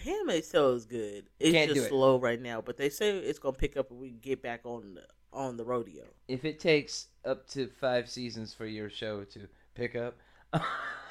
Handmaid's 0.03 0.49
Tale 0.49 0.73
is 0.73 0.85
good. 0.85 1.29
It's 1.39 1.51
Can't 1.51 1.69
just 1.73 1.85
it. 1.87 1.89
slow 1.89 2.19
right 2.19 2.41
now, 2.41 2.61
but 2.61 2.77
they 2.77 2.89
say 2.89 3.09
it's 3.17 3.39
gonna 3.39 3.57
pick 3.57 3.77
up 3.77 3.89
when 3.91 3.99
we 3.99 4.09
get 4.11 4.41
back 4.41 4.61
on 4.65 4.95
the 4.95 5.03
on 5.31 5.57
the 5.57 5.63
rodeo. 5.65 6.03
If 6.27 6.45
it 6.45 6.59
takes 6.59 7.07
up 7.25 7.47
to 7.49 7.67
five 7.67 8.09
seasons 8.09 8.53
for 8.53 8.65
your 8.65 8.89
show 8.89 9.23
to 9.25 9.47
pick 9.75 9.95
up, 9.95 10.17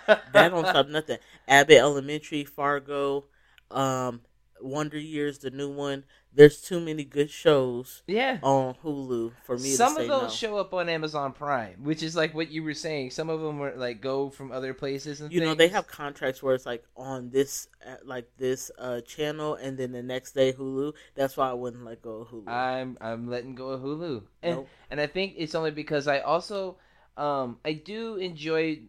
That 0.07 0.49
don't 0.51 0.67
stop 0.67 0.89
nothing. 0.89 1.19
Abbott 1.49 1.77
Elementary, 1.79 2.45
Fargo, 2.45 3.27
um, 3.71 4.23
Wonder 4.61 4.99
Years, 4.99 5.39
the 5.39 5.51
new 5.51 5.71
one. 5.71 6.05
There's 6.33 6.61
too 6.61 6.79
many 6.79 7.05
good 7.05 7.31
shows 7.31 8.03
Yeah. 8.07 8.39
on 8.43 8.75
Hulu 8.85 9.33
for 9.43 9.57
me 9.57 9.71
Some 9.71 9.97
of 9.97 10.07
those 10.07 10.23
no. 10.23 10.29
show 10.29 10.57
up 10.59 10.75
on 10.75 10.89
Amazon 10.89 11.33
Prime, 11.33 11.83
which 11.83 12.03
is 12.03 12.15
like 12.15 12.35
what 12.35 12.51
you 12.51 12.63
were 12.63 12.75
saying. 12.75 13.11
Some 13.13 13.31
of 13.31 13.41
them 13.41 13.59
were 13.59 13.75
like 13.75 14.01
go 14.03 14.29
from 14.31 14.53
other 14.53 14.75
places 14.75 15.21
and 15.21 15.33
you 15.33 15.41
know 15.41 15.55
they 15.55 15.69
have 15.69 15.87
contracts 15.87 16.43
where 16.43 16.55
it's 16.55 16.67
like 16.67 16.85
on 16.97 17.31
this 17.31 17.67
uh, 17.85 17.97
like 18.05 18.29
this 18.37 18.71
uh 18.79 19.01
channel 19.01 19.55
and 19.55 19.79
then 19.79 19.91
the 19.93 20.03
next 20.03 20.33
day 20.33 20.53
Hulu. 20.53 20.93
That's 21.15 21.37
why 21.37 21.49
I 21.49 21.55
wouldn't 21.55 21.85
let 21.85 22.03
go 22.03 22.17
of 22.19 22.29
Hulu. 22.29 22.49
I'm 22.49 22.99
I'm 23.01 23.29
letting 23.31 23.55
go 23.55 23.71
of 23.71 23.81
Hulu, 23.81 24.23
and 24.43 24.57
Nope. 24.57 24.69
and 24.91 25.01
I 25.01 25.07
think 25.07 25.35
it's 25.39 25.55
only 25.55 25.71
because 25.73 26.07
I 26.07 26.21
also 26.21 26.77
um 27.17 27.59
I 27.65 27.73
do 27.73 28.17
enjoy 28.17 28.83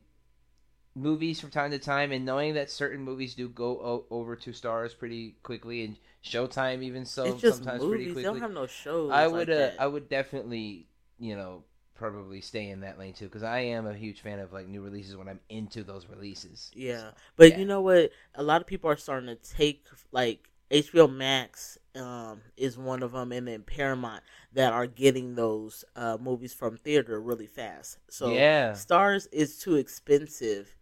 movies 0.96 1.39
from 1.39 1.50
time 1.51 1.72
to 1.72 1.79
time, 1.79 2.12
and 2.12 2.25
knowing 2.25 2.53
that 2.55 2.69
certain 2.69 3.01
movies 3.01 3.36
do 3.36 3.48
go 3.50 3.79
o- 3.79 4.05
over 4.10 4.36
to 4.36 4.51
Starz 4.51 4.98
pretty 4.98 5.36
quickly, 5.43 5.84
and 5.86 5.96
Showtime 6.24 6.84
even 6.84 7.05
so 7.05 7.38
sometimes 7.38 7.84
movies. 7.84 8.08
pretty 8.08 8.13
They 8.13 8.24
don't 8.24 8.41
have 8.41 8.53
no 8.53 8.67
shows. 8.67 9.12
I 9.12 9.24
like 9.24 9.31
would 9.31 9.50
uh, 9.50 9.55
that. 9.58 9.75
I 9.79 9.88
would 9.88 10.10
definitely 10.10 10.88
you 11.19 11.36
know 11.36 11.63
probably 11.96 12.39
stay 12.39 12.69
in 12.69 12.79
that 12.81 12.98
lane 12.98 13.13
too 13.13 13.25
because 13.25 13.43
I 13.43 13.60
am 13.60 13.86
a 13.86 13.93
huge 13.93 14.22
fan 14.22 14.39
of 14.39 14.53
like 14.53 14.67
new 14.67 14.81
releases 14.81 15.15
when 15.17 15.27
I'm 15.27 15.39
into 15.50 15.84
those 15.84 16.08
releases. 16.08 16.72
Yeah, 16.74 17.12
but 17.36 17.51
Yeah. 17.51 17.58
you 17.60 17.65
know 17.65 17.81
what? 17.81 18.12
A 18.36 18.43
lot 18.43 18.62
of 18.62 18.67
people 18.67 18.89
are 18.89 18.98
starting 18.98 19.27
to 19.27 19.36
take 19.36 19.86
like 20.12 20.50
HBO 20.72 21.08
Max 21.08 21.77
um, 21.96 22.41
is 22.58 22.77
one 22.77 23.03
of 23.03 23.13
them, 23.13 23.31
and 23.31 23.48
then 23.48 23.63
Paramount 23.63 24.24
that 24.53 24.72
are 24.74 24.88
getting 24.88 25.36
those 25.36 25.84
uh, 25.96 26.17
movies 26.19 26.53
from 26.53 26.77
theater 26.77 27.19
really 27.19 27.48
fast. 27.48 27.98
So 28.10 28.27
yeah, 28.34 28.74
Starz 28.74 29.27
is 29.31 29.58
too 29.58 29.75
expensive 29.75 30.75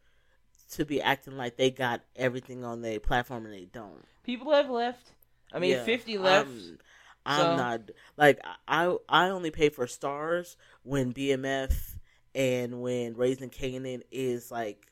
to 0.72 0.86
be 0.86 1.02
acting 1.02 1.38
like 1.38 1.58
they 1.58 1.72
got 1.72 2.02
everything 2.16 2.64
on 2.64 2.82
their 2.82 3.00
platform 3.00 3.46
and 3.46 3.54
they 3.54 3.66
don't. 3.66 4.04
people 4.24 4.52
have 4.52 4.70
left. 4.70 5.12
I 5.54 5.60
mean, 5.60 5.72
Yeah, 5.72 5.84
fifty 5.84 6.18
left. 6.18 6.48
I'm, 6.50 6.78
I'm 7.26 7.40
so- 7.42 7.56
not 7.58 7.82
like 8.18 8.40
I 8.68 8.96
I 9.08 9.30
only 9.30 9.52
pay 9.52 9.70
for 9.70 9.86
Starz 9.86 10.56
when 10.84 11.14
BMF 11.14 11.74
and 12.36 12.82
when 12.82 13.16
Raising 13.16 13.50
Kanan 13.50 14.02
is 14.12 14.52
like 14.52 14.88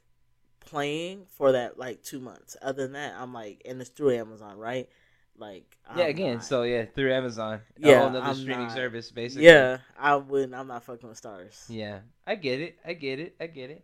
playing 0.62 1.26
for 1.38 1.52
that 1.54 1.78
like 1.78 2.02
two 2.04 2.20
months. 2.20 2.56
Other 2.62 2.84
than 2.84 2.94
that, 2.94 3.14
I'm 3.18 3.34
like, 3.34 3.62
and 3.66 3.80
it's 3.82 3.90
through 3.90 4.16
Amazon, 4.16 4.58
right? 4.58 4.90
Like, 5.38 5.78
I'm 5.86 6.00
yeah, 6.00 6.06
again, 6.06 6.34
not- 6.36 6.46
so 6.46 6.64
yeah, 6.64 6.86
through 6.86 7.12
Amazon, 7.14 7.60
Yeah, 7.78 8.08
another 8.08 8.22
I'm 8.26 8.36
streaming 8.36 8.68
not- 8.68 8.76
service, 8.76 9.12
basically. 9.12 9.46
yeah, 9.46 9.80
I 10.00 10.16
wouldn't. 10.16 10.54
I'm 10.56 10.68
not 10.68 10.84
fucking 10.86 11.10
with 11.10 11.22
Starz. 11.22 11.66
yeah, 11.68 12.00
I 12.26 12.36
get 12.36 12.62
it, 12.62 12.80
I 12.86 12.94
get 12.94 13.20
it, 13.20 13.36
I 13.40 13.48
get 13.48 13.70
it. 13.70 13.84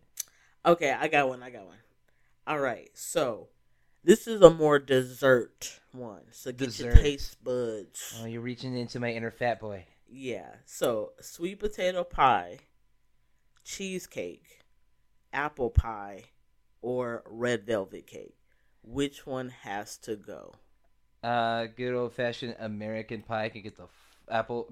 Okay, 0.66 0.92
I 0.92 1.08
got 1.08 1.28
one. 1.28 1.42
I 1.42 1.50
got 1.50 1.66
one. 1.66 1.78
All 2.46 2.60
right, 2.60 2.90
so 2.94 3.48
this 4.04 4.28
is 4.28 4.42
a 4.42 4.50
more 4.50 4.80
dessert 4.80 5.80
one. 5.92 6.22
So 6.32 6.52
get 6.52 6.78
your 6.80 6.96
taste 6.96 7.44
buds. 7.44 8.20
Oh, 8.22 8.26
you're 8.26 8.42
reaching 8.42 8.76
into 8.76 9.00
my 9.00 9.12
inner 9.12 9.32
fat 9.32 9.60
boy. 9.60 9.86
Yeah. 10.08 10.50
So 10.66 11.14
sweet 11.20 11.60
potato 11.60 12.04
pie, 12.04 12.60
cheesecake, 13.64 14.64
apple 15.34 15.70
pie, 15.70 16.24
or 16.82 17.24
red 17.26 17.66
velvet 17.66 18.08
cake. 18.08 18.36
Which 18.84 19.26
one 19.26 19.50
has 19.50 19.98
to 19.98 20.16
go? 20.16 20.56
Uh, 21.24 21.68
good 21.76 21.94
old 21.94 22.14
fashioned 22.14 22.56
American 22.60 23.22
pie 23.22 23.50
can 23.50 23.62
get 23.62 23.78
the 23.78 23.84
f- 23.84 24.18
apple, 24.30 24.68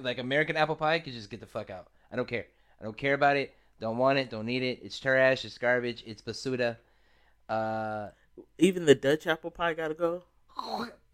like 0.00 0.18
American 0.18 0.56
apple 0.56 0.76
pie 0.76 1.00
can 1.00 1.12
just 1.12 1.28
get 1.30 1.40
the 1.40 1.46
fuck 1.46 1.70
out. 1.70 1.88
I 2.12 2.16
don't 2.16 2.28
care. 2.28 2.46
I 2.80 2.84
don't 2.84 2.96
care 2.96 3.14
about 3.14 3.36
it. 3.36 3.52
Don't 3.80 3.98
want 3.98 4.18
it. 4.18 4.30
Don't 4.30 4.46
need 4.46 4.62
it. 4.62 4.80
It's 4.82 4.98
trash. 4.98 5.44
It's 5.44 5.58
garbage. 5.58 6.02
It's 6.06 6.22
basuda. 6.22 6.76
Uh, 7.48 8.08
Even 8.58 8.84
the 8.84 8.94
Dutch 8.94 9.26
apple 9.26 9.50
pie 9.50 9.74
gotta 9.74 9.94
go. 9.94 10.22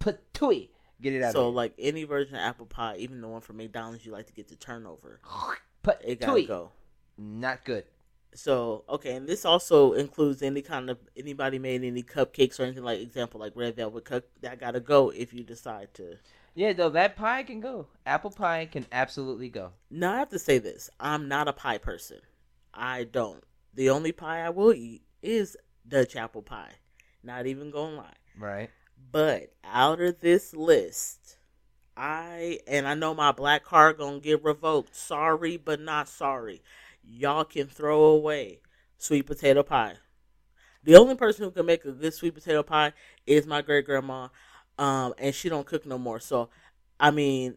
patooey. 0.01 0.69
Get 1.01 1.13
it 1.13 1.23
out 1.23 1.33
So 1.33 1.49
like 1.51 1.75
any 1.79 2.05
version 2.05 2.35
of 2.37 2.41
apple 2.41 2.67
pie, 2.67 2.97
even 2.99 3.21
the 3.21 3.29
one 3.29 3.41
from 3.41 3.59
McDonald's, 3.59 4.07
you 4.07 4.13
like 4.13 4.27
to 4.27 4.33
get 4.33 4.49
the 4.49 4.57
turnover. 4.57 5.21
here. 5.85 5.97
It 6.03 6.21
gotta 6.21 6.43
go. 6.45 6.71
Not 7.19 7.65
good. 7.65 7.85
So 8.35 8.85
okay, 8.89 9.15
and 9.15 9.29
this 9.29 9.45
also 9.45 9.93
includes 9.93 10.43
any 10.43 10.61
kind 10.63 10.91
of 10.91 10.99
anybody 11.17 11.59
made 11.59 11.85
any 11.85 12.03
cupcakes 12.03 12.59
or 12.59 12.65
anything 12.65 12.83
like 12.83 13.01
example 13.01 13.39
like 13.39 13.53
red 13.55 13.77
velvet 13.77 14.05
cup 14.05 14.25
that 14.41 14.59
gotta 14.59 14.81
go 14.81 15.11
if 15.11 15.33
you 15.33 15.45
decide 15.45 15.95
to. 15.95 16.17
Yeah, 16.57 16.73
though 16.73 16.91
that 16.91 17.17
pie 17.17 17.43
can 17.45 17.61
go. 17.61 17.87
Apple 18.07 18.31
pie 18.31 18.67
can 18.71 18.87
absolutely 18.93 19.49
go. 19.49 19.71
Now 19.91 20.15
I 20.15 20.19
have 20.19 20.31
to 20.31 20.39
say 20.39 20.59
this: 20.59 20.91
I'm 20.99 21.29
not 21.29 21.47
a 21.49 21.53
pie 21.53 21.79
person. 21.79 22.19
I 22.75 23.05
don't. 23.05 23.45
The 23.73 23.91
only 23.91 24.13
pie 24.13 24.41
I 24.41 24.51
will 24.51 24.73
eat 24.73 25.03
is 25.23 25.57
Dutch 25.87 26.17
apple 26.17 26.43
pie. 26.43 26.73
Not 27.23 27.47
even 27.47 27.71
gonna 27.71 27.97
lie. 27.97 28.15
Right. 28.39 28.71
But 29.11 29.53
out 29.65 30.01
of 30.01 30.21
this 30.21 30.55
list, 30.55 31.37
I 31.97 32.61
and 32.67 32.87
I 32.87 32.95
know 32.95 33.15
my 33.15 33.33
black 33.33 33.65
card 33.65 33.99
gonna 33.99 34.21
get 34.21 34.45
revoked. 34.45 34.95
Sorry, 34.95 35.57
but 35.57 35.81
not 35.81 36.09
sorry. 36.09 36.63
Y'all 37.03 37.45
can 37.45 37.67
throw 37.67 38.05
away 38.05 38.61
sweet 38.99 39.27
potato 39.27 39.63
pie. 39.63 39.95
The 40.83 40.97
only 40.97 41.15
person 41.15 41.45
who 41.45 41.51
can 41.51 41.67
make 41.67 41.85
a 41.85 41.93
good 41.93 42.13
sweet 42.13 42.35
potato 42.35 42.63
pie 42.63 42.93
is 43.27 43.47
my 43.47 43.63
great 43.63 43.87
grandma, 43.87 44.29
um, 44.79 45.15
and 45.19 45.35
she 45.35 45.49
don't 45.49 45.67
cook 45.67 45.87
no 45.87 45.97
more. 45.97 46.21
So, 46.21 46.51
I 47.01 47.11
mean, 47.11 47.57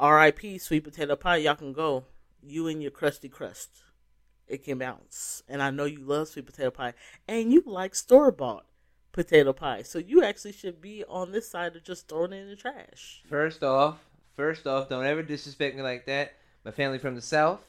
R.I.P. 0.00 0.58
sweet 0.58 0.84
potato 0.84 1.14
pie. 1.16 1.36
Y'all 1.36 1.54
can 1.54 1.72
go. 1.72 2.04
You 2.42 2.66
and 2.68 2.82
your 2.82 2.90
crusty 2.90 3.28
crust. 3.28 3.82
It 4.48 4.64
can 4.64 4.78
bounce. 4.78 5.42
And 5.48 5.62
I 5.62 5.70
know 5.70 5.84
you 5.84 6.00
love 6.00 6.28
sweet 6.28 6.46
potato 6.46 6.70
pie, 6.70 6.94
and 7.28 7.52
you 7.52 7.62
like 7.66 7.94
store 7.94 8.32
bought 8.32 8.64
potato 9.12 9.52
pie. 9.52 9.82
So 9.82 9.98
you 9.98 10.22
actually 10.24 10.52
should 10.52 10.80
be 10.80 11.04
on 11.08 11.32
this 11.32 11.48
side 11.50 11.76
of 11.76 11.84
just 11.84 12.08
throwing 12.08 12.32
it 12.32 12.42
in 12.42 12.48
the 12.48 12.56
trash. 12.56 13.22
First 13.28 13.62
off, 13.62 13.98
first 14.36 14.66
off, 14.66 14.88
don't 14.88 15.04
ever 15.04 15.22
disrespect 15.22 15.76
me 15.76 15.82
like 15.82 16.06
that. 16.06 16.32
My 16.64 16.70
family 16.70 16.98
from 16.98 17.14
the 17.14 17.20
south. 17.22 17.60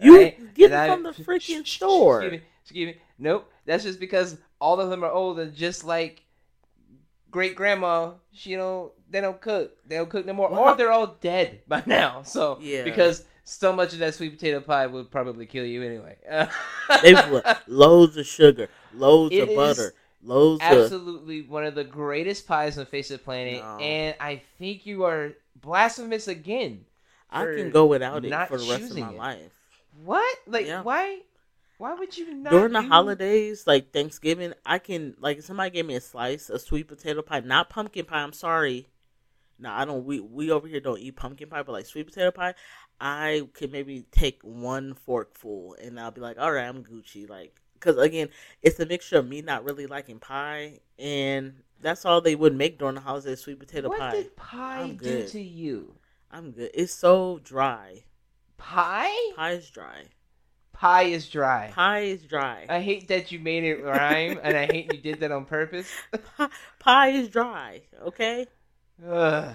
You 0.00 0.16
right? 0.18 0.54
get 0.54 0.70
it 0.72 0.76
I- 0.76 0.88
from 0.88 1.02
the 1.02 1.10
freaking 1.24 1.66
store. 1.66 2.22
Excuse 2.22 2.40
me, 2.40 2.46
excuse 2.62 2.94
me. 2.94 3.00
Nope. 3.18 3.50
That's 3.66 3.84
just 3.84 4.00
because 4.00 4.36
all 4.60 4.80
of 4.80 4.90
them 4.90 5.04
are 5.04 5.10
old 5.10 5.38
and 5.38 5.54
just 5.54 5.84
like 5.84 6.22
great 7.30 7.54
grandma. 7.56 8.12
She 8.32 8.54
don't. 8.54 8.92
They 9.10 9.20
don't 9.20 9.40
cook. 9.40 9.76
They 9.86 9.96
don't 9.96 10.10
cook 10.10 10.26
no 10.26 10.32
more, 10.32 10.50
Well, 10.50 10.60
or 10.60 10.76
they're 10.76 10.90
all 10.90 11.16
dead 11.20 11.60
by 11.68 11.82
now. 11.86 12.22
So 12.22 12.58
Yeah. 12.60 12.82
because 12.84 13.24
so 13.44 13.72
much 13.72 13.92
of 13.92 13.98
that 14.00 14.14
sweet 14.14 14.30
potato 14.30 14.60
pie 14.60 14.86
would 14.86 15.10
probably 15.10 15.46
kill 15.46 15.64
you 15.64 15.82
anyway. 15.82 16.16
They 17.02 17.14
put 17.14 17.44
loads 17.68 18.16
of 18.16 18.26
sugar, 18.26 18.68
loads 18.94 19.34
It 19.34 19.48
of 19.48 19.54
butter, 19.54 19.92
loads 20.22 20.62
of. 20.64 20.72
absolutely 20.78 21.42
one 21.42 21.64
of 21.64 21.74
the 21.74 21.84
greatest 21.84 22.46
pies 22.46 22.78
on 22.78 22.84
the 22.84 22.90
face 22.90 23.10
of 23.10 23.18
the 23.18 23.24
planet, 23.24 23.60
No. 23.62 23.78
and 23.78 24.14
I 24.18 24.42
think 24.58 24.86
you 24.86 25.04
are 25.04 25.32
blasphemous 25.60 26.28
again. 26.28 26.84
I 27.30 27.44
can 27.46 27.70
go 27.70 27.86
without 27.86 28.24
it 28.24 28.48
for 28.48 28.58
the 28.58 28.66
rest 28.70 28.92
of 28.92 28.98
my 28.98 29.10
it. 29.10 29.16
life. 29.16 29.52
What? 30.04 30.38
Like 30.46 30.66
Yeah. 30.66 30.82
why? 30.82 31.20
Why 31.78 31.92
would 31.94 32.16
you 32.16 32.32
not 32.34 32.50
During 32.52 32.72
the 32.72 32.80
do- 32.82 32.88
holidays, 32.88 33.66
like 33.66 33.92
Thanksgiving, 33.92 34.54
I 34.64 34.78
can 34.78 35.16
like 35.18 35.38
if 35.38 35.44
somebody 35.44 35.70
gave 35.70 35.86
me 35.86 35.96
a 35.96 36.00
slice 36.00 36.48
of 36.48 36.60
sweet 36.60 36.86
potato 36.88 37.20
pie, 37.22 37.40
not 37.40 37.68
pumpkin 37.68 38.04
pie. 38.04 38.22
I'm 38.22 38.32
sorry. 38.32 38.86
No, 39.58 39.70
I 39.70 39.84
don't. 39.84 40.04
We 40.04 40.20
we 40.20 40.50
over 40.50 40.66
here 40.68 40.80
don't 40.80 40.98
eat 41.00 41.16
pumpkin 41.16 41.48
pie, 41.48 41.62
but 41.62 41.72
like 41.72 41.86
sweet 41.86 42.06
potato 42.06 42.30
pie, 42.30 42.54
I 43.00 43.48
could 43.54 43.72
maybe 43.72 44.04
take 44.10 44.40
one 44.42 44.94
forkful 44.94 45.76
and 45.82 45.98
I'll 45.98 46.10
be 46.10 46.20
like, 46.20 46.38
all 46.38 46.52
right, 46.52 46.66
I'm 46.66 46.84
Gucci. 46.84 47.28
Like, 47.28 47.60
because 47.74 47.98
again, 47.98 48.28
it's 48.62 48.80
a 48.80 48.86
mixture 48.86 49.18
of 49.18 49.28
me 49.28 49.42
not 49.42 49.64
really 49.64 49.86
liking 49.86 50.18
pie, 50.18 50.80
and 50.98 51.54
that's 51.80 52.04
all 52.04 52.20
they 52.20 52.34
would 52.34 52.54
make 52.54 52.78
during 52.78 52.94
the 52.94 53.00
holidays: 53.00 53.40
sweet 53.40 53.58
potato 53.58 53.88
What 53.88 53.98
pie. 53.98 54.06
What 54.06 54.14
did 54.14 54.36
pie 54.36 54.80
I'm 54.80 54.96
do 54.96 55.04
good. 55.04 55.28
to 55.28 55.40
you? 55.40 55.94
I'm 56.30 56.50
good. 56.52 56.70
It's 56.74 56.94
so 56.94 57.40
dry. 57.44 58.04
Pie? 58.56 59.32
Pie 59.36 59.52
is 59.52 59.68
dry. 59.70 60.04
Pie 60.72 61.02
is 61.04 61.28
dry. 61.28 61.70
Pie 61.72 62.00
is 62.00 62.22
dry. 62.24 62.66
I 62.68 62.80
hate 62.80 63.08
that 63.08 63.30
you 63.30 63.38
made 63.38 63.64
it 63.64 63.82
rhyme, 63.82 64.40
and 64.42 64.56
I 64.56 64.66
hate 64.66 64.92
you 64.92 65.00
did 65.00 65.20
that 65.20 65.30
on 65.30 65.44
purpose. 65.44 65.88
Pie, 66.36 66.48
pie 66.78 67.08
is 67.08 67.28
dry. 67.28 67.82
Okay. 68.02 68.46
Ugh. 69.06 69.54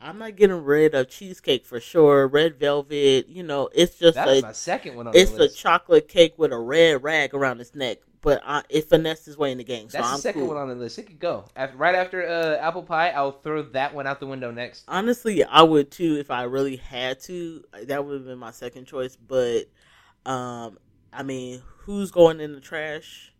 I'm 0.00 0.18
not 0.18 0.36
getting 0.36 0.62
rid 0.64 0.94
of 0.94 1.08
cheesecake 1.08 1.66
for 1.66 1.80
sure. 1.80 2.28
Red 2.28 2.58
velvet, 2.58 3.28
you 3.28 3.42
know, 3.42 3.68
it's 3.74 3.98
just 3.98 4.14
That 4.14 4.28
a 4.28 4.42
my 4.42 4.52
second 4.52 4.96
one 4.96 5.08
on 5.08 5.16
it's 5.16 5.32
a 5.32 5.48
chocolate 5.48 6.08
cake 6.08 6.34
with 6.36 6.52
a 6.52 6.58
red 6.58 7.02
rag 7.02 7.34
around 7.34 7.60
its 7.60 7.74
neck. 7.74 7.98
but 8.20 8.40
I, 8.44 8.62
it 8.68 8.88
finessed 8.88 9.26
its 9.28 9.36
way 9.36 9.52
in 9.52 9.58
the 9.58 9.64
game. 9.64 9.88
So 9.88 9.98
That's 9.98 10.08
I'm 10.08 10.16
the 10.16 10.22
second 10.22 10.40
cool. 10.42 10.48
one 10.48 10.56
on 10.56 10.68
the 10.68 10.74
list. 10.74 10.98
It 10.98 11.04
could 11.06 11.18
go 11.18 11.44
after, 11.56 11.76
right 11.76 11.94
after 11.94 12.26
uh, 12.26 12.56
apple 12.58 12.82
pie. 12.82 13.10
I'll 13.10 13.32
throw 13.32 13.62
that 13.62 13.94
one 13.94 14.06
out 14.06 14.20
the 14.20 14.26
window 14.26 14.50
next. 14.50 14.84
Honestly, 14.88 15.42
I 15.44 15.62
would 15.62 15.90
too 15.90 16.16
if 16.18 16.30
I 16.30 16.44
really 16.44 16.76
had 16.76 17.20
to. 17.20 17.64
That 17.84 18.04
would 18.04 18.14
have 18.14 18.26
been 18.26 18.38
my 18.38 18.50
second 18.52 18.86
choice. 18.86 19.16
But, 19.16 19.64
um, 20.26 20.78
I 21.12 21.22
mean, 21.22 21.62
who's 21.78 22.10
going 22.10 22.40
in 22.40 22.52
the 22.52 22.60
trash 22.60 23.32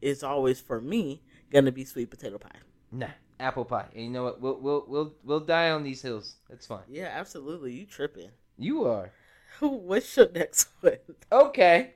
is 0.00 0.22
always 0.22 0.60
for 0.60 0.80
me 0.80 1.22
gonna 1.50 1.72
be 1.72 1.84
sweet 1.84 2.10
potato 2.10 2.36
pie. 2.38 2.50
Nah, 2.92 3.06
apple 3.44 3.64
pie. 3.64 3.86
And 3.94 4.04
you 4.04 4.10
know 4.10 4.24
what? 4.24 4.40
We'll 4.40 4.58
we'll 4.60 4.84
we'll 4.88 5.14
we'll 5.24 5.40
die 5.40 5.70
on 5.70 5.82
these 5.84 6.02
hills. 6.02 6.36
That's 6.48 6.66
fine. 6.66 6.84
Yeah, 6.88 7.10
absolutely. 7.12 7.72
You 7.72 7.86
tripping? 7.86 8.30
You 8.58 8.84
are. 8.86 9.12
What's 9.60 10.16
your 10.16 10.30
next 10.30 10.68
one? 10.80 10.98
Okay. 11.32 11.92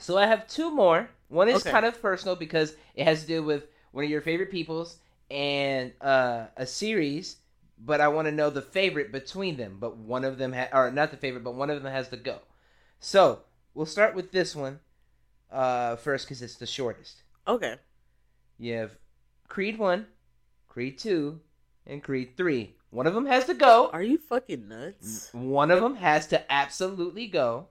So 0.00 0.18
I 0.18 0.26
have 0.26 0.48
two 0.48 0.70
more. 0.70 1.10
One 1.28 1.48
is 1.48 1.62
Okay. 1.62 1.70
kind 1.70 1.86
of 1.86 2.00
personal 2.02 2.36
because 2.36 2.76
it 2.94 3.04
has 3.04 3.22
to 3.22 3.26
do 3.28 3.42
with 3.42 3.68
one 3.92 4.04
of 4.04 4.10
your 4.10 4.22
favorite 4.22 4.50
peoples 4.50 4.98
and 5.30 5.92
uh, 6.00 6.46
a 6.56 6.66
series, 6.66 7.38
but 7.78 8.00
I 8.00 8.08
want 8.08 8.26
to 8.26 8.32
know 8.32 8.50
the 8.50 8.62
favorite 8.62 9.12
between 9.12 9.56
them. 9.56 9.78
But 9.80 9.96
one 9.98 10.24
of 10.24 10.38
them, 10.38 10.52
ha- 10.52 10.68
or 10.72 10.90
not 10.90 11.10
the 11.10 11.16
favorite, 11.16 11.44
but 11.44 11.54
one 11.54 11.70
of 11.70 11.82
them 11.82 11.92
has 11.92 12.08
to 12.10 12.16
go. 12.16 12.40
So 13.00 13.40
we'll 13.74 13.86
start 13.86 14.14
with 14.14 14.32
this 14.32 14.56
one 14.56 14.80
uh, 15.50 15.96
first 15.96 16.26
because 16.26 16.42
it's 16.42 16.56
the 16.56 16.66
shortest. 16.66 17.22
Okay. 17.46 17.78
You 18.58 18.74
have 18.74 18.96
Creed 19.48 19.76
1, 19.76 20.06
Creed 20.70 20.98
2, 20.98 21.40
and 21.88 22.00
Creed 22.02 22.36
3. 22.36 22.74
One 22.90 23.06
of 23.08 23.12
them 23.14 23.26
has 23.26 23.44
to 23.46 23.54
go. 23.54 23.90
Are 23.92 24.02
you 24.04 24.16
fucking 24.18 24.68
nuts? 24.68 25.28
One 25.32 25.70
of 25.72 25.80
them 25.80 25.96
has 25.96 26.28
to 26.28 26.50
absolutely 26.50 27.26
go. 27.26 27.66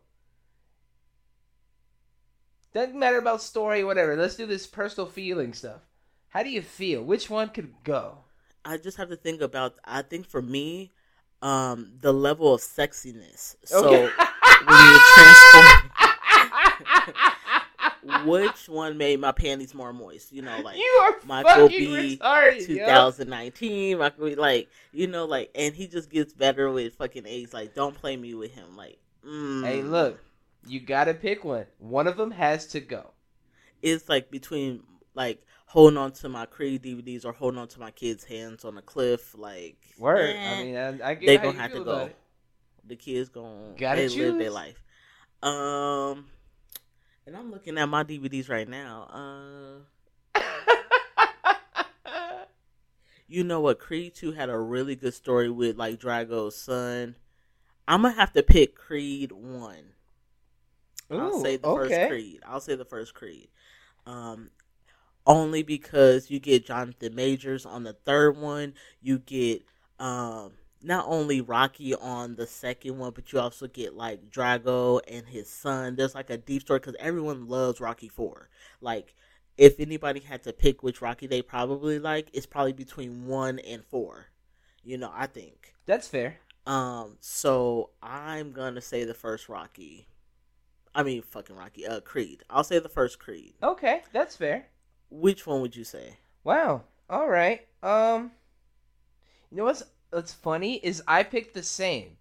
Doesn't 2.74 3.00
matter 3.00 3.18
about 3.18 3.42
story, 3.42 3.84
whatever. 3.86 4.16
Let's 4.18 4.36
do 4.36 4.46
this 4.46 4.68
personal 4.68 5.10
feeling 5.10 5.54
stuff. 5.54 5.80
How 6.28 6.44
do 6.44 6.50
you 6.50 6.62
feel? 6.62 7.02
Which 7.02 7.30
one 7.30 7.50
could 7.50 7.74
go? 7.84 8.20
I 8.66 8.78
just 8.78 8.98
have 8.98 9.10
to 9.10 9.16
think 9.16 9.42
about. 9.42 9.76
I 9.86 10.02
think 10.02 10.28
for 10.28 10.42
me, 10.42 10.92
um, 11.42 11.94
the 12.02 12.14
level 12.14 12.54
of 12.54 12.60
sexiness. 12.62 13.56
So 13.64 13.86
Okay. 13.88 14.10
when 14.66 14.78
you 14.78 15.00
transform, 15.16 15.92
which 18.26 18.70
one 18.70 18.98
made 18.98 19.20
my 19.20 19.32
panties 19.32 19.74
more 19.74 19.92
moist? 19.94 20.32
You 20.32 20.42
know, 20.42 20.60
like 20.62 20.78
you 20.78 21.00
are 21.04 21.16
Michael 21.26 21.68
B. 21.70 22.18
retarded, 22.20 22.68
yo. 22.68 22.76
2019. 23.12 23.98
Michael 23.98 24.26
B. 24.26 24.36
Like 24.36 24.70
you 24.92 25.08
know, 25.08 25.26
like, 25.26 25.52
and 25.56 25.76
he 25.76 25.88
just 25.88 26.10
gets 26.10 26.34
better 26.34 26.70
with 26.72 26.96
fucking 26.96 27.26
age. 27.26 27.54
Like, 27.54 27.74
don't 27.76 27.96
play 27.96 28.16
me 28.18 28.34
with 28.34 28.52
him. 28.52 28.76
Like, 28.78 29.00
mm. 29.26 29.66
Hey, 29.66 29.82
look, 29.82 30.20
you 30.66 30.80
gotta 30.80 31.14
pick 31.14 31.44
one. 31.44 31.66
One 31.80 32.08
of 32.08 32.18
them 32.18 32.32
has 32.32 32.68
to 32.68 32.80
go. 32.80 33.12
it's 33.82 34.08
like 34.10 34.30
between 34.32 34.84
like 35.16 35.44
holding 35.66 35.98
on 35.98 36.12
to 36.12 36.30
my 36.30 36.46
Creed 36.46 36.82
DVDs 36.84 37.26
or 37.26 37.32
holding 37.34 37.60
on 37.60 37.68
to 37.70 37.80
my 37.80 37.92
kids' 37.92 38.24
hands 38.24 38.66
on 38.66 38.78
a 38.78 38.82
cliff. 38.82 39.36
Like, 39.38 39.78
Word. 39.98 40.36
eh. 40.36 40.54
I 40.54 40.64
mean, 40.64 40.76
I, 40.76 41.10
I 41.10 41.14
get 41.16 41.26
they 41.28 41.38
how 41.38 41.44
gonna 41.44 41.62
have 41.62 41.74
to 41.74 41.84
go. 41.84 41.98
it. 42.06 42.16
The 42.88 42.96
kids 42.96 43.30
gonna 43.30 43.74
Gotta 43.78 44.02
they 44.02 44.10
live 44.10 44.38
their 44.40 44.50
life. 44.50 44.82
Um, 45.44 46.26
and 47.30 47.38
I'm 47.38 47.52
looking 47.52 47.78
at 47.78 47.88
my 47.88 48.04
DVDs 48.04 48.50
right 48.50 48.68
now. 48.68 49.84
Uh, 50.36 50.42
you 53.28 53.44
know 53.44 53.62
what? 53.62 53.78
Creed 53.78 54.15
Two 54.15 54.32
had 54.32 54.50
a 54.50 54.58
really 54.58 54.96
good 54.96 55.13
story 55.13 55.48
with 55.48 55.78
like 55.78 56.00
Drago's 56.00 56.58
son. 56.58 57.15
I'm 57.88 58.02
gonna 58.02 58.15
have 58.15 58.34
to 58.34 58.42
pick 58.42 58.76
Creed 58.76 59.32
One. 59.32 59.94
I'll 61.12 61.39
say 61.39 61.58
the 61.58 61.68
okay. 61.68 61.89
first 61.89 62.10
Creed. 62.10 62.39
I'll 62.48 62.62
say 62.62 62.74
the 62.76 62.86
first 62.86 63.13
Creed. 63.13 63.50
Um, 64.08 64.50
only 65.28 65.62
because 65.62 66.32
you 66.32 66.39
get 66.39 66.65
Jonathan 66.65 67.13
Majors 67.13 67.63
on 67.63 67.84
the 67.84 67.94
third 67.94 68.38
one. 68.38 68.74
You 69.04 69.20
get 69.20 69.62
um 70.00 70.54
not 70.82 71.06
only 71.08 71.42
Rocky 71.42 71.94
on 71.94 72.36
the 72.36 72.48
second 72.48 72.98
one, 72.98 73.12
but 73.12 73.32
you 73.32 73.39
also 73.39 73.68
get 73.68 73.96
like 73.96 74.30
Drago 74.30 75.02
and 75.08 75.28
his 75.28 75.50
son. 75.50 75.96
There's 75.96 76.15
like 76.15 76.30
a 76.30 76.38
deep 76.38 76.62
story 76.62 76.80
because 76.80 76.96
everyone 77.00 77.48
loves 77.48 77.82
Rocky 77.82 78.08
Four. 78.08 78.50
Like, 78.82 79.15
if 79.58 79.80
anybody 79.80 80.22
had 80.22 80.44
to 80.44 80.54
pick 80.54 80.82
which 80.82 81.02
Rocky 81.02 81.28
they 81.28 81.42
probably 81.42 82.00
like, 82.00 82.30
it's 82.34 82.46
probably 82.46 82.74
between 82.74 83.28
one 83.28 83.60
and 83.60 83.84
four. 83.86 84.28
You 84.84 84.98
know, 84.98 85.12
I 85.13 85.28
think. 85.28 85.74
That's 85.86 86.08
fair. 86.08 86.38
Um, 86.65 87.18
so 87.20 87.89
I'm 88.02 88.52
gonna 88.52 88.82
say 88.82 89.04
the 89.04 89.13
first 89.13 89.50
Rocky. 89.50 90.08
I 90.96 91.04
mean, 91.04 91.22
fucking 91.22 91.56
Rocky. 91.56 91.86
Uh, 91.86 92.00
Creed. 92.00 92.44
I'll 92.50 92.63
say 92.63 92.80
the 92.80 92.89
first 92.89 93.20
Creed. 93.20 93.54
Okay, 93.62 94.04
that's 94.13 94.36
fair. 94.36 94.68
Which 95.10 95.46
one 95.46 95.62
would 95.62 95.76
you 95.76 95.84
say? 95.84 96.18
Wow. 96.44 96.84
All 97.10 97.28
right. 97.28 97.68
Um, 97.84 98.32
you 99.52 99.58
know 99.58 99.65
what's 99.65 99.84
what's 100.12 100.34
funny 100.34 100.76
is 100.76 101.02
I 101.08 101.24
picked 101.24 101.54
the 101.54 101.63
same. 101.63 102.17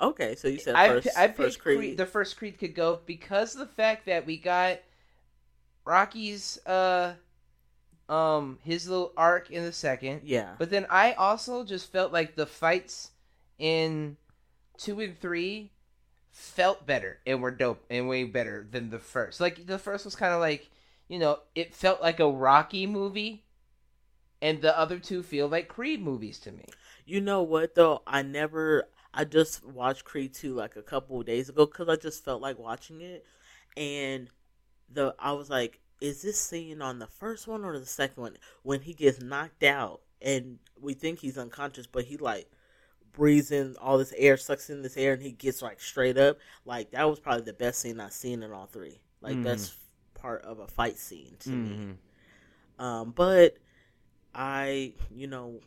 Okay, 0.00 0.34
so 0.34 0.48
you 0.48 0.58
said 0.58 0.74
I 0.74 0.88
first. 0.88 1.08
I 1.16 1.26
picked 1.28 1.36
first 1.36 1.60
Creed. 1.60 1.78
Creed. 1.78 1.96
The 1.96 2.06
first 2.06 2.36
Creed 2.36 2.58
could 2.58 2.74
go 2.74 3.00
because 3.06 3.54
of 3.54 3.60
the 3.60 3.74
fact 3.74 4.06
that 4.06 4.26
we 4.26 4.36
got 4.36 4.80
Rocky's 5.84 6.58
uh 6.66 7.14
um 8.08 8.58
his 8.62 8.88
little 8.88 9.12
arc 9.16 9.50
in 9.50 9.64
the 9.64 9.72
second. 9.72 10.22
yeah. 10.24 10.54
But 10.58 10.70
then 10.70 10.86
I 10.90 11.12
also 11.12 11.64
just 11.64 11.92
felt 11.92 12.12
like 12.12 12.34
the 12.34 12.46
fights 12.46 13.10
in 13.58 14.16
two 14.76 15.00
and 15.00 15.18
three 15.18 15.70
felt 16.30 16.86
better 16.86 17.18
and 17.26 17.40
were 17.40 17.50
dope 17.50 17.84
and 17.90 18.08
way 18.08 18.24
better 18.24 18.66
than 18.68 18.90
the 18.90 18.98
first. 18.98 19.40
Like 19.40 19.66
the 19.66 19.78
first 19.78 20.04
was 20.04 20.16
kind 20.16 20.34
of 20.34 20.40
like, 20.40 20.68
you 21.08 21.18
know, 21.18 21.38
it 21.54 21.74
felt 21.74 22.02
like 22.02 22.18
a 22.20 22.28
Rocky 22.30 22.86
movie, 22.86 23.44
and 24.40 24.60
the 24.60 24.76
other 24.76 24.98
two 24.98 25.22
feel 25.22 25.46
like 25.46 25.68
Creed 25.68 26.02
movies 26.02 26.38
to 26.40 26.50
me. 26.50 26.64
You 27.04 27.20
know 27.20 27.42
what 27.42 27.74
though? 27.74 28.02
I 28.06 28.22
never. 28.22 28.88
I 29.14 29.24
just 29.24 29.64
watched 29.64 30.04
Creed 30.04 30.34
two 30.34 30.54
like 30.54 30.76
a 30.76 30.82
couple 30.82 31.20
of 31.20 31.26
days 31.26 31.48
ago 31.48 31.66
because 31.66 31.88
I 31.88 31.96
just 31.96 32.24
felt 32.24 32.40
like 32.40 32.58
watching 32.58 33.00
it, 33.00 33.24
and 33.76 34.28
the 34.92 35.14
I 35.18 35.32
was 35.32 35.50
like, 35.50 35.80
is 36.00 36.22
this 36.22 36.40
scene 36.40 36.82
on 36.82 36.98
the 36.98 37.06
first 37.06 37.46
one 37.46 37.64
or 37.64 37.78
the 37.78 37.86
second 37.86 38.22
one 38.22 38.36
when 38.62 38.82
he 38.82 38.94
gets 38.94 39.20
knocked 39.20 39.62
out 39.64 40.00
and 40.20 40.58
we 40.80 40.94
think 40.94 41.20
he's 41.20 41.38
unconscious, 41.38 41.86
but 41.86 42.04
he 42.04 42.16
like 42.16 42.50
breathes 43.12 43.50
in 43.50 43.76
all 43.80 43.98
this 43.98 44.14
air, 44.16 44.36
sucks 44.36 44.70
in 44.70 44.82
this 44.82 44.96
air, 44.96 45.12
and 45.14 45.22
he 45.22 45.32
gets 45.32 45.62
like 45.62 45.80
straight 45.80 46.18
up. 46.18 46.38
Like 46.64 46.92
that 46.92 47.08
was 47.08 47.20
probably 47.20 47.44
the 47.44 47.52
best 47.52 47.80
scene 47.80 48.00
I've 48.00 48.12
seen 48.12 48.42
in 48.42 48.52
all 48.52 48.66
three. 48.66 49.00
Like 49.20 49.36
Mhm. 49.38 49.44
best 49.44 49.74
part 50.14 50.42
of 50.44 50.58
a 50.60 50.66
fight 50.66 50.98
scene 50.98 51.36
to 51.40 51.50
me. 51.50 51.84
Mm-hmm. 52.78 52.84
Um, 52.84 53.12
but 53.12 53.56
I, 54.34 54.94
you 55.14 55.26
know, 55.26 55.60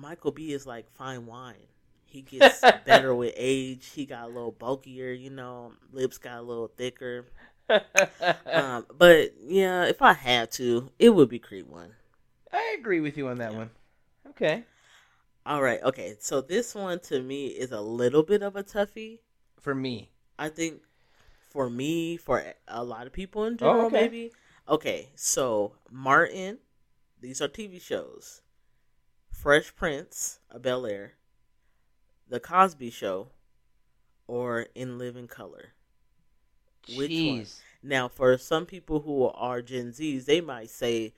Michael 0.00 0.32
B 0.32 0.52
is 0.52 0.66
like 0.66 0.90
fine 0.92 1.26
wine. 1.26 1.66
He 2.06 2.22
gets 2.22 2.66
better 2.84 3.14
with 3.14 3.34
age. 3.36 3.86
He 3.94 4.06
got 4.06 4.24
a 4.24 4.28
little 4.32 4.52
bulkier, 4.52 5.12
you 5.12 5.30
know, 5.30 5.72
lips 5.92 6.18
got 6.18 6.38
a 6.38 6.42
little 6.42 6.68
thicker. 6.68 7.26
Um, 8.52 8.86
but 8.96 9.34
yeah, 9.40 9.84
if 9.84 10.02
I 10.02 10.12
had 10.12 10.50
to, 10.52 10.90
it 10.98 11.10
would 11.10 11.28
be 11.28 11.38
Creed 11.38 11.68
one. 11.68 11.94
I 12.52 12.76
agree 12.78 13.00
with 13.00 13.16
you 13.16 13.28
on 13.28 13.38
that 13.38 13.54
Yeah. 13.54 13.56
one. 13.56 13.70
Okay. 14.30 14.64
All 15.46 15.62
right, 15.62 15.82
okay. 15.82 16.16
So 16.20 16.40
this 16.40 16.74
one 16.76 17.00
to 17.00 17.20
me 17.22 17.48
is 17.48 17.72
a 17.72 17.80
little 17.80 18.22
bit 18.22 18.42
of 18.42 18.54
a 18.56 18.62
toughie. 18.62 19.18
For 19.60 19.74
me. 19.74 20.10
I 20.38 20.48
think 20.48 20.82
for 21.48 21.70
me, 21.70 22.16
for 22.16 22.54
a 22.68 22.84
lot 22.84 23.06
of 23.06 23.12
people 23.12 23.44
in 23.44 23.56
general, 23.58 23.82
Oh, 23.82 23.86
okay. 23.86 24.10
maybe. 24.10 24.32
Okay, 24.68 25.10
so 25.14 25.74
Martin, 25.90 26.58
these 27.20 27.40
are 27.42 27.48
TV 27.48 27.78
shows. 27.78 28.42
Fresh 29.40 29.76
Prince 29.76 30.40
of 30.50 30.62
Bel 30.62 30.84
Air, 30.84 31.12
The 32.28 32.40
Cosby 32.40 32.90
Show, 32.90 33.28
or 34.26 34.66
In 34.74 34.98
Living 34.98 35.28
Color. 35.28 35.74
Which 36.96 37.10
one? 37.10 37.42
Jeez. 37.42 37.60
Now, 37.80 38.08
for 38.08 38.36
some 38.36 38.66
people 38.66 38.98
who 38.98 39.26
are 39.26 39.62
Gen 39.62 39.92
Zs, 39.92 40.24
they 40.24 40.40
might 40.40 40.70
say 40.70 41.14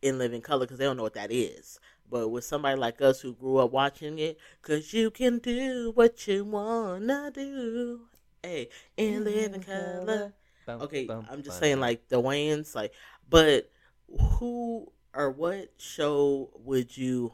In 0.00 0.16
Living 0.16 0.42
Color 0.42 0.66
because 0.66 0.78
they 0.78 0.84
don't 0.84 0.96
know 0.96 1.02
what 1.02 1.14
that 1.14 1.32
is. 1.32 1.80
But 2.08 2.28
with 2.28 2.44
somebody 2.44 2.78
like 2.78 3.02
us 3.02 3.20
who 3.20 3.34
grew 3.34 3.56
up 3.56 3.72
watching 3.72 4.20
it, 4.20 4.38
because 4.62 4.94
you 4.94 5.10
can 5.10 5.38
do 5.38 5.90
what 5.92 6.28
you 6.28 6.44
want 6.44 7.08
to 7.08 7.32
do. 7.34 8.00
Hey, 8.44 8.68
In 8.96 9.24
Living 9.24 9.60
Color. 9.60 10.34
Bum, 10.66 10.82
Okay, 10.82 11.06
bum, 11.06 11.26
I'm 11.28 11.42
just 11.42 11.56
bum. 11.56 11.64
saying, 11.64 11.80
like, 11.80 12.06
the 12.06 12.22
Wayans, 12.22 12.76
like, 12.76 12.92
but 13.28 13.72
who 14.20 14.92
or 15.12 15.30
what 15.30 15.72
show 15.78 16.50
would 16.62 16.96
you 16.96 17.32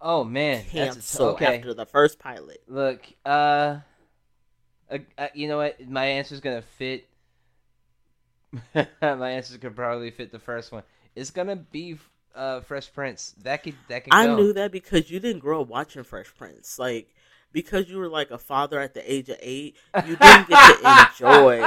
Oh 0.00 0.24
man, 0.24 0.64
that's 0.72 0.94
cancel 0.94 1.28
okay. 1.30 1.56
after 1.56 1.74
the 1.74 1.86
first 1.86 2.18
pilot? 2.18 2.62
Look, 2.68 3.02
uh, 3.24 3.78
uh, 4.90 4.98
uh, 5.16 5.28
you 5.34 5.48
know 5.48 5.58
what? 5.58 5.88
My 5.88 6.06
answer 6.06 6.34
is 6.34 6.40
gonna 6.40 6.62
fit. 6.62 7.08
My 9.02 9.30
answer's 9.30 9.56
gonna 9.56 9.74
probably 9.74 10.10
fit 10.10 10.32
the 10.32 10.38
first 10.38 10.72
one. 10.72 10.82
It's 11.14 11.30
gonna 11.30 11.56
be 11.56 11.98
uh 12.34 12.60
Fresh 12.60 12.92
Prince. 12.92 13.34
That 13.42 13.62
could 13.62 13.74
that 13.88 14.04
could 14.04 14.14
I 14.14 14.26
go. 14.26 14.36
knew 14.36 14.52
that 14.52 14.70
because 14.70 15.10
you 15.10 15.18
didn't 15.18 15.40
grow 15.40 15.62
up 15.62 15.68
watching 15.68 16.04
Fresh 16.04 16.34
Prince. 16.36 16.78
Like, 16.78 17.14
because 17.52 17.88
you 17.88 17.98
were 17.98 18.08
like 18.08 18.30
a 18.30 18.38
father 18.38 18.78
at 18.78 18.94
the 18.94 19.12
age 19.12 19.28
of 19.28 19.38
eight, 19.40 19.76
you 20.06 20.16
didn't 20.16 20.48
get 20.48 20.80
to 20.80 21.08
enjoy 21.22 21.58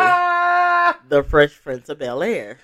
the 1.08 1.26
Fresh 1.28 1.62
Prince 1.64 1.90
of 1.90 2.00
Bel 2.00 2.22
Air. 2.22 2.60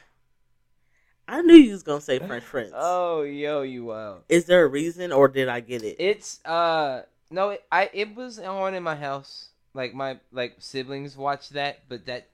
I 1.27 1.41
knew 1.41 1.55
you 1.55 1.71
was 1.71 1.83
gonna 1.83 2.01
say 2.01 2.19
Fresh 2.19 2.43
Prince. 2.45 2.71
Oh, 2.75 3.21
yo, 3.23 3.61
you 3.63 3.85
wow. 3.85 4.17
Is 4.29 4.45
there 4.45 4.63
a 4.63 4.67
reason, 4.67 5.11
or 5.11 5.27
did 5.27 5.47
I 5.49 5.59
get 5.59 5.83
it? 5.83 5.95
It's 5.99 6.43
uh 6.45 7.03
no, 7.31 7.51
it, 7.51 7.63
I 7.71 7.89
it 7.93 8.15
was 8.15 8.39
on 8.39 8.73
in 8.75 8.83
my 8.83 8.95
house. 8.95 9.49
Like 9.73 9.93
my 9.93 10.19
like 10.31 10.55
siblings 10.59 11.17
watched 11.17 11.53
that, 11.53 11.79
but 11.89 12.05
that 12.05 12.27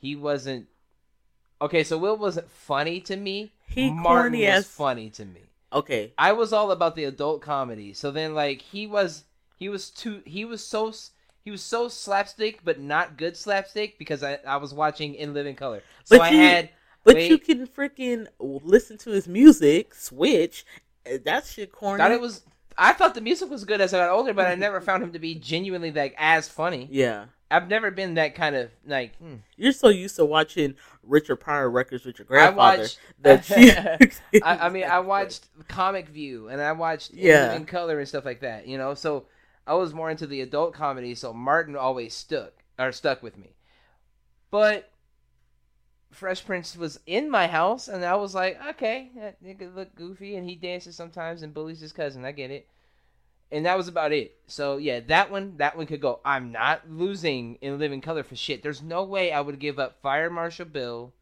he 0.00 0.16
wasn't. 0.16 0.66
Okay, 1.60 1.82
so 1.84 1.98
Will 1.98 2.16
wasn't 2.16 2.50
funny 2.50 3.00
to 3.02 3.16
me. 3.16 3.52
He 3.66 3.90
Martin 3.90 4.02
corny 4.32 4.40
was 4.46 4.48
as- 4.58 4.66
funny 4.68 5.10
to 5.10 5.24
me. 5.24 5.40
okay, 5.72 6.12
I 6.18 6.32
was 6.32 6.52
all 6.52 6.70
about 6.70 6.96
the 6.96 7.04
adult 7.04 7.42
comedy. 7.42 7.92
So 7.94 8.10
then 8.10 8.34
like 8.34 8.60
he 8.62 8.86
was 8.86 9.24
he 9.56 9.68
was 9.68 9.90
too 9.90 10.22
he 10.24 10.44
was 10.44 10.64
so 10.64 10.92
he 11.44 11.50
was 11.50 11.62
so 11.62 11.88
slapstick 11.88 12.60
but 12.64 12.78
not 12.80 13.16
good 13.16 13.36
slapstick 13.36 13.98
because 13.98 14.22
I, 14.22 14.38
I 14.46 14.56
was 14.56 14.72
watching 14.74 15.14
In 15.14 15.32
Living 15.34 15.56
Color. 15.56 15.82
So 16.04 16.18
But 16.18 16.28
I 16.28 16.30
you- 16.30 16.38
had 16.38 16.70
but 17.14 17.22
you 17.22 17.38
can 17.38 17.66
freaking 17.66 18.26
listen 18.38 18.98
to 18.98 19.10
his 19.10 19.26
music, 19.28 19.94
switch. 19.94 20.64
uh, 21.06 21.18
That 21.24 21.46
shit 21.46 21.72
corny. 21.72 21.98
thought 22.02 22.12
it 22.12 22.20
was 22.20 22.42
I 22.76 22.92
thought 22.92 23.14
the 23.14 23.20
music 23.20 23.50
was 23.50 23.64
good 23.64 23.80
as 23.80 23.92
I 23.92 23.98
got 23.98 24.10
older, 24.10 24.32
but 24.32 24.46
I 24.46 24.54
never 24.54 24.80
found 24.80 25.02
him 25.02 25.12
to 25.12 25.18
be 25.18 25.34
genuinely 25.34 25.90
like 25.90 26.14
as 26.18 26.48
funny. 26.48 26.88
yeah. 26.90 27.26
I've 27.50 27.66
never 27.68 27.90
been 27.90 28.14
that 28.14 28.34
kind 28.34 28.54
of 28.54 28.70
like. 28.86 29.16
hmm. 29.16 29.36
You're 29.56 29.72
so 29.72 29.88
used 29.88 30.16
to 30.16 30.24
watching 30.26 30.74
Richard 31.02 31.36
Pryor 31.36 31.70
records 31.70 32.04
with 32.04 32.18
your 32.18 32.26
grandfather 32.26 32.60
I 32.60 32.76
watched- 32.82 33.00
that 33.22 33.48
you. 34.32 34.40
I, 34.44 34.66
I 34.66 34.68
mean, 34.68 34.84
I 34.84 34.98
watched 35.00 35.48
Comic 35.66 36.08
View 36.10 36.48
and 36.48 36.60
I 36.60 36.72
watched 36.72 37.12
Yeah. 37.14 37.48
Living 37.48 37.64
Color 37.64 37.98
and 38.00 38.06
stuff 38.06 38.26
like 38.26 38.40
that. 38.42 38.66
You 38.68 38.76
know, 38.76 38.92
so 38.92 39.24
I 39.66 39.72
was 39.74 39.94
more 39.94 40.10
into 40.10 40.26
the 40.26 40.42
adult 40.42 40.74
comedy. 40.74 41.14
So 41.14 41.32
Martin 41.32 41.74
always 41.74 42.12
stuck 42.12 42.52
or 42.78 42.92
stuck 42.92 43.22
with 43.22 43.38
me. 43.38 43.54
But 44.50 44.90
Fresh 46.10 46.46
Prince 46.46 46.76
was 46.76 46.98
in 47.06 47.30
my 47.30 47.46
house, 47.46 47.88
and 47.88 48.04
I 48.04 48.14
was 48.16 48.34
like, 48.34 48.58
okay, 48.70 49.10
that 49.16 49.42
nigga 49.42 49.74
look 49.74 49.94
goofy, 49.94 50.36
and 50.36 50.48
he 50.48 50.56
dances 50.56 50.96
sometimes 50.96 51.42
and 51.42 51.54
bullies 51.54 51.80
his 51.80 51.92
cousin. 51.92 52.24
I 52.24 52.32
get 52.32 52.50
it. 52.50 52.66
And 53.50 53.64
that 53.66 53.76
was 53.76 53.88
about 53.88 54.12
it. 54.12 54.36
So 54.46 54.76
yeah, 54.76 55.00
that 55.00 55.30
one, 55.30 55.56
that 55.56 55.76
one 55.76 55.86
could 55.86 56.00
go. 56.00 56.20
I'm 56.24 56.52
not 56.52 56.88
losing 56.90 57.56
in 57.56 57.78
Living 57.78 58.00
Color 58.00 58.22
for 58.22 58.36
shit. 58.36 58.62
There's 58.62 58.82
no 58.82 59.04
way 59.04 59.32
I 59.32 59.40
would 59.40 59.58
give 59.58 59.78
up 59.78 60.02
Fire 60.02 60.28
Marshal 60.28 60.66
Bill 60.66 61.14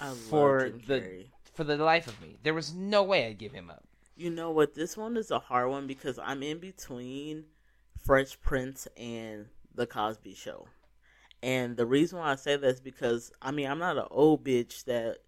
I 0.00 0.12
for 0.12 0.70
the 0.86 1.26
for 1.52 1.64
the 1.64 1.76
life 1.76 2.06
of 2.06 2.20
me. 2.20 2.38
There 2.42 2.54
was 2.54 2.72
no 2.74 3.02
way 3.02 3.26
I'd 3.26 3.38
give 3.38 3.52
him 3.52 3.70
up. 3.70 3.84
You 4.16 4.30
know 4.30 4.50
what? 4.50 4.74
This 4.74 4.96
one 4.96 5.16
is 5.16 5.30
a 5.30 5.38
hard 5.38 5.68
one 5.70 5.86
because 5.86 6.18
I'm 6.18 6.42
in 6.42 6.58
between 6.58 7.44
Fresh 8.00 8.40
Prince 8.40 8.86
and 8.96 9.46
The 9.74 9.86
Cosby 9.86 10.34
Show. 10.34 10.66
And 11.44 11.76
the 11.76 11.84
reason 11.84 12.18
why 12.18 12.32
I 12.32 12.36
say 12.36 12.56
that 12.56 12.66
is 12.66 12.80
because, 12.80 13.30
I 13.42 13.50
mean, 13.50 13.66
I'm 13.66 13.78
not 13.78 13.98
an 13.98 14.06
old 14.10 14.42
bitch 14.42 14.84
that 14.84 15.18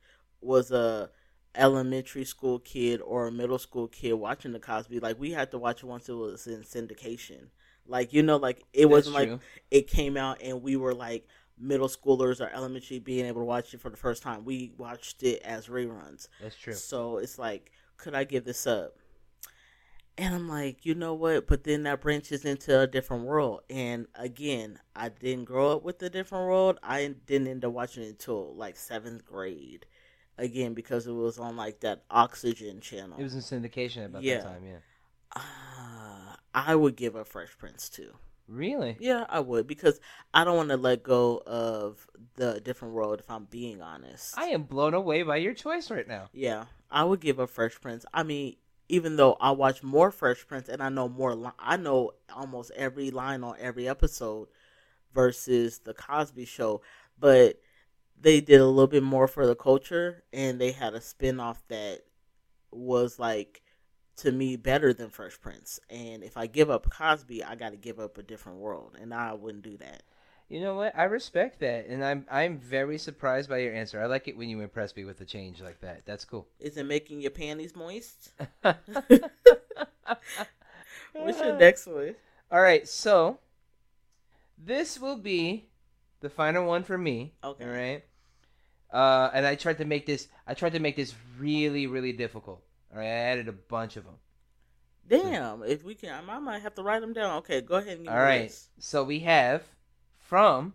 was 0.40 0.70
a 0.70 1.10
elementary 1.54 2.24
school 2.24 2.58
kid 2.58 3.02
or 3.02 3.26
a 3.26 3.32
middle 3.32 3.58
school 3.58 3.86
kid 3.86 4.14
watching 4.14 4.52
The 4.52 4.58
Cosby. 4.58 5.00
Like, 5.00 5.20
we 5.20 5.32
had 5.32 5.50
to 5.50 5.58
watch 5.58 5.82
it 5.82 5.86
once 5.86 6.08
it 6.08 6.14
was 6.14 6.46
in 6.46 6.62
syndication. 6.62 7.48
Like, 7.86 8.14
you 8.14 8.22
know, 8.22 8.38
like, 8.38 8.64
it 8.72 8.86
wasn't 8.86 9.14
That's 9.16 9.30
like 9.30 9.40
it 9.70 9.88
came 9.88 10.16
out 10.16 10.40
and 10.42 10.62
we 10.62 10.76
were 10.76 10.94
like 10.94 11.28
middle 11.58 11.88
schoolers 11.88 12.40
or 12.40 12.50
elementary 12.50 12.98
being 12.98 13.26
able 13.26 13.42
to 13.42 13.46
watch 13.46 13.74
it 13.74 13.80
for 13.82 13.90
the 13.90 13.96
first 13.98 14.22
time. 14.22 14.46
We 14.46 14.72
watched 14.78 15.22
it 15.22 15.42
as 15.42 15.66
reruns. 15.66 16.28
That's 16.40 16.56
true. 16.56 16.72
So 16.72 17.18
it's 17.18 17.38
like, 17.38 17.72
could 17.98 18.14
I 18.14 18.24
give 18.24 18.46
this 18.46 18.66
up? 18.66 18.96
And 20.18 20.34
I'm 20.34 20.48
like, 20.48 20.86
you 20.86 20.94
know 20.94 21.12
what? 21.14 21.46
But 21.46 21.64
then 21.64 21.82
that 21.82 22.00
branches 22.00 22.44
into 22.44 22.80
a 22.80 22.86
different 22.86 23.24
world. 23.24 23.60
And 23.68 24.06
again, 24.14 24.78
I 24.94 25.10
didn't 25.10 25.44
grow 25.44 25.72
up 25.72 25.82
with 25.82 26.02
a 26.02 26.08
different 26.08 26.46
world. 26.46 26.78
I 26.82 27.14
didn't 27.26 27.48
end 27.48 27.64
up 27.66 27.72
watching 27.72 28.02
it 28.02 28.08
until 28.08 28.54
like 28.54 28.76
seventh 28.76 29.26
grade. 29.26 29.84
Again, 30.38 30.74
because 30.74 31.06
it 31.06 31.12
was 31.12 31.38
on 31.38 31.56
like 31.56 31.80
that 31.80 32.04
Oxygen 32.10 32.80
channel. 32.80 33.18
It 33.18 33.22
was 33.22 33.34
in 33.34 33.40
syndication 33.40 34.06
about 34.06 34.22
Yeah. 34.22 34.38
that 34.38 34.44
time. 34.44 34.64
Yeah. 34.64 34.78
uh, 35.34 36.36
I 36.54 36.74
would 36.74 36.96
give 36.96 37.16
up 37.16 37.26
Fresh 37.28 37.58
Prince 37.58 37.88
too. 37.88 38.12
Really? 38.48 38.96
Yeah, 39.00 39.26
I 39.28 39.40
would 39.40 39.66
because 39.66 40.00
I 40.32 40.44
don't 40.44 40.56
want 40.56 40.68
to 40.68 40.76
let 40.76 41.02
go 41.02 41.42
of 41.46 42.06
the 42.36 42.60
different 42.60 42.94
world. 42.94 43.18
If 43.20 43.30
I'm 43.30 43.44
being 43.46 43.82
honest, 43.82 44.38
I 44.38 44.46
am 44.46 44.62
blown 44.62 44.94
away 44.94 45.22
by 45.22 45.36
your 45.38 45.52
choice 45.52 45.90
right 45.90 46.06
now. 46.06 46.28
Yeah, 46.32 46.66
I 46.90 47.02
would 47.04 47.20
give 47.20 47.40
up 47.40 47.50
Fresh 47.50 47.80
Prince. 47.80 48.06
I 48.14 48.22
mean, 48.22 48.56
even 48.88 49.16
though 49.16 49.36
I 49.40 49.50
watch 49.50 49.82
more 49.82 50.10
Fresh 50.10 50.46
Prince 50.46 50.68
and 50.68 50.82
I 50.82 50.88
know 50.88 51.08
more, 51.08 51.52
I 51.58 51.76
know 51.76 52.12
almost 52.34 52.70
every 52.76 53.10
line 53.10 53.42
on 53.42 53.56
every 53.58 53.88
episode 53.88 54.48
versus 55.14 55.78
the 55.80 55.94
Cosby 55.94 56.44
Show, 56.44 56.82
but 57.18 57.60
they 58.20 58.40
did 58.40 58.60
a 58.60 58.66
little 58.66 58.86
bit 58.86 59.02
more 59.02 59.28
for 59.28 59.46
the 59.46 59.56
culture 59.56 60.22
and 60.32 60.60
they 60.60 60.72
had 60.72 60.94
a 60.94 61.00
spin-off 61.00 61.62
that 61.68 62.00
was 62.70 63.18
like 63.18 63.62
to 64.16 64.32
me 64.32 64.56
better 64.56 64.92
than 64.94 65.10
Fresh 65.10 65.40
Prince. 65.40 65.78
And 65.90 66.22
if 66.22 66.36
I 66.36 66.46
give 66.46 66.70
up 66.70 66.90
Cosby, 66.90 67.44
I 67.44 67.54
got 67.54 67.70
to 67.70 67.76
give 67.76 68.00
up 68.00 68.18
a 68.18 68.22
different 68.22 68.58
world, 68.58 68.96
and 69.00 69.12
I 69.12 69.34
wouldn't 69.34 69.64
do 69.64 69.76
that. 69.78 70.02
You 70.48 70.60
know 70.60 70.76
what? 70.76 70.96
I 70.96 71.04
respect 71.04 71.58
that, 71.60 71.86
and 71.88 72.04
I'm 72.04 72.24
I'm 72.30 72.58
very 72.58 72.98
surprised 72.98 73.48
by 73.48 73.58
your 73.58 73.74
answer. 73.74 74.00
I 74.00 74.06
like 74.06 74.28
it 74.28 74.36
when 74.36 74.48
you 74.48 74.60
impress 74.60 74.94
me 74.94 75.04
with 75.04 75.20
a 75.20 75.24
change 75.24 75.60
like 75.60 75.80
that. 75.80 76.06
That's 76.06 76.24
cool. 76.24 76.46
Is 76.60 76.76
it 76.76 76.86
making 76.86 77.20
your 77.20 77.32
panties 77.32 77.74
moist? 77.74 78.30
What's 78.62 78.84
your 81.40 81.58
next 81.58 81.86
one? 81.86 82.14
All 82.52 82.60
right, 82.60 82.86
so 82.86 83.40
this 84.56 85.00
will 85.00 85.16
be 85.16 85.66
the 86.20 86.30
final 86.30 86.64
one 86.64 86.84
for 86.84 86.96
me. 86.96 87.32
Okay. 87.42 87.64
All 87.64 87.70
right. 87.70 88.04
Uh, 88.92 89.30
and 89.34 89.44
I 89.44 89.56
tried 89.56 89.78
to 89.78 89.84
make 89.84 90.06
this. 90.06 90.28
I 90.46 90.54
tried 90.54 90.74
to 90.74 90.80
make 90.80 90.94
this 90.94 91.12
really, 91.38 91.88
really 91.88 92.12
difficult. 92.12 92.62
All 92.92 92.98
right. 92.98 93.06
I 93.06 93.08
added 93.08 93.48
a 93.48 93.52
bunch 93.52 93.96
of 93.96 94.04
them. 94.04 94.14
Damn, 95.08 95.62
if 95.62 95.84
we 95.84 95.94
can, 95.94 96.28
I 96.28 96.38
might 96.38 96.62
have 96.62 96.74
to 96.76 96.82
write 96.82 97.00
them 97.00 97.12
down. 97.12 97.38
Okay, 97.38 97.60
go 97.60 97.76
ahead 97.76 97.98
and 97.98 98.04
give 98.04 98.12
All 98.12 98.18
right. 98.18 98.42
list. 98.42 98.70
So 98.78 99.04
we 99.04 99.20
have 99.20 99.62
from 100.28 100.74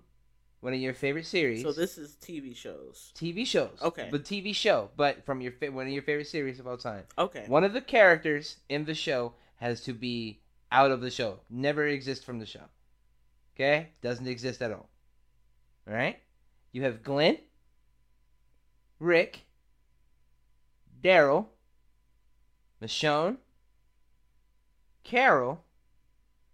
one 0.61 0.73
of 0.73 0.79
your 0.79 0.93
favorite 0.93 1.25
series. 1.25 1.63
So 1.63 1.71
this 1.71 1.97
is 1.97 2.15
TV 2.21 2.55
shows. 2.55 3.11
TV 3.15 3.45
shows. 3.45 3.77
Okay. 3.81 4.09
The 4.11 4.19
TV 4.19 4.55
show, 4.55 4.89
but 4.95 5.25
from 5.25 5.41
your 5.41 5.53
one 5.71 5.87
of 5.87 5.93
your 5.93 6.03
favorite 6.03 6.27
series 6.27 6.59
of 6.59 6.67
all 6.67 6.77
time. 6.77 7.03
Okay. 7.17 7.45
One 7.47 7.63
of 7.63 7.73
the 7.73 7.81
characters 7.81 8.57
in 8.69 8.85
the 8.85 8.93
show 8.93 9.33
has 9.57 9.81
to 9.81 9.93
be 9.93 10.39
out 10.71 10.91
of 10.91 11.01
the 11.01 11.11
show. 11.11 11.39
Never 11.49 11.87
exist 11.87 12.23
from 12.23 12.39
the 12.39 12.45
show. 12.45 12.63
Okay? 13.55 13.89
Doesn't 14.01 14.27
exist 14.27 14.61
at 14.61 14.71
all. 14.71 14.89
All 15.87 15.93
right? 15.93 16.17
You 16.71 16.83
have 16.83 17.03
Glenn, 17.03 17.37
Rick, 18.99 19.41
Daryl, 21.03 21.47
Michonne, 22.81 23.37
Carol, 25.03 25.63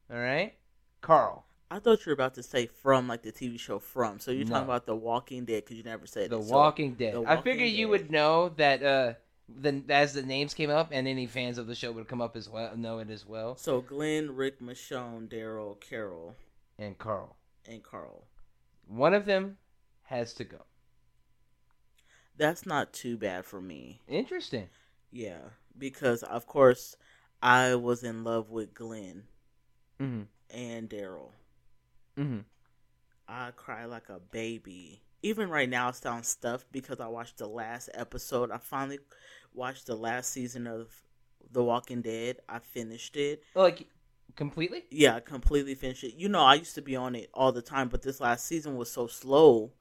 all 0.09 0.17
right? 0.17 0.53
Carl. 1.01 1.46
I 1.69 1.79
thought 1.79 2.05
you 2.05 2.09
were 2.11 2.13
about 2.13 2.35
to 2.35 2.43
say 2.43 2.67
from 2.67 3.07
like 3.07 3.23
the 3.23 3.31
TV 3.31 3.59
show 3.59 3.79
From. 3.79 4.19
So 4.19 4.31
you're 4.31 4.45
No. 4.45 4.51
talking 4.51 4.63
about 4.65 4.85
The 4.85 4.95
Walking 4.95 5.43
Dead 5.45 5.63
because 5.65 5.77
you 5.77 5.83
never 5.83 6.07
said 6.07 6.29
The 6.29 6.39
it. 6.39 6.43
So- 6.45 6.55
Walking 6.55 6.93
Dead. 6.95 7.13
The 7.13 7.19
I 7.19 7.35
Walking 7.35 7.43
figured 7.43 7.69
you 7.71 7.89
would 7.89 8.09
know 8.09 8.49
that 8.57 8.83
uh 8.83 9.13
the 9.49 9.83
as 9.89 10.13
the 10.13 10.23
names 10.23 10.53
came 10.53 10.69
up 10.69 10.89
and 10.91 11.07
any 11.07 11.25
fans 11.25 11.57
of 11.57 11.67
the 11.67 11.75
show 11.75 11.91
would 11.91 12.07
come 12.07 12.21
up 12.21 12.35
as 12.35 12.49
well 12.49 12.75
know 12.77 12.99
it 12.99 13.09
as 13.09 13.25
well. 13.25 13.55
So 13.57 13.81
Glenn, 13.81 14.35
Rick, 14.35 14.59
Michonne, 14.61 15.27
Daryl, 15.29 15.79
Carol, 15.79 16.35
And 16.77 16.97
Carl. 16.97 17.35
and 17.65 17.83
Carl. 17.83 18.27
One 18.87 19.13
of 19.13 19.25
them 19.25 19.57
has 20.03 20.33
to 20.35 20.43
go. 20.45 20.63
That's 22.37 22.65
not 22.65 22.93
too 22.93 23.17
bad 23.17 23.45
for 23.45 23.61
me. 23.61 24.01
Interesting. 24.07 24.69
Yeah, 25.11 25.39
because 25.77 26.23
of 26.23 26.45
course 26.45 26.95
I 27.41 27.75
was 27.75 28.03
in 28.03 28.23
love 28.23 28.49
with 28.51 28.73
Glenn 28.73 29.23
Mm-hmm. 29.99 30.23
and 30.55 30.89
Daryl. 30.89 31.31
Mm-hmm. 32.17 32.39
I 33.27 33.51
cry 33.51 33.85
like 33.85 34.09
a 34.09 34.19
baby. 34.19 35.01
Even 35.21 35.49
right 35.49 35.69
now, 35.69 35.89
it 35.89 35.95
sounds 35.95 36.27
stuffed 36.27 36.67
because 36.71 36.99
I 36.99 37.07
watched 37.07 37.37
the 37.37 37.47
last 37.47 37.89
episode. 37.93 38.51
I 38.51 38.57
finally 38.57 38.99
watched 39.53 39.87
the 39.87 39.95
last 39.95 40.31
season 40.31 40.67
of 40.67 40.89
The 41.51 41.63
Walking 41.63 42.01
Dead. 42.01 42.37
I 42.47 42.59
finished 42.59 43.17
it. 43.17 43.43
Like 43.55 43.87
completely? 44.35 44.83
Yeah, 44.89 45.15
I 45.15 45.19
completely 45.19 45.75
finished 45.75 46.03
it. 46.03 46.15
You 46.15 46.29
know, 46.29 46.41
I 46.41 46.55
used 46.55 46.75
to 46.75 46.81
be 46.81 46.95
on 46.95 47.15
it 47.15 47.29
all 47.33 47.51
the 47.51 47.61
time, 47.61 47.89
but 47.89 48.01
this 48.01 48.21
last 48.21 48.45
season 48.45 48.77
was 48.77 48.91
so 48.91 49.07
slow. 49.07 49.71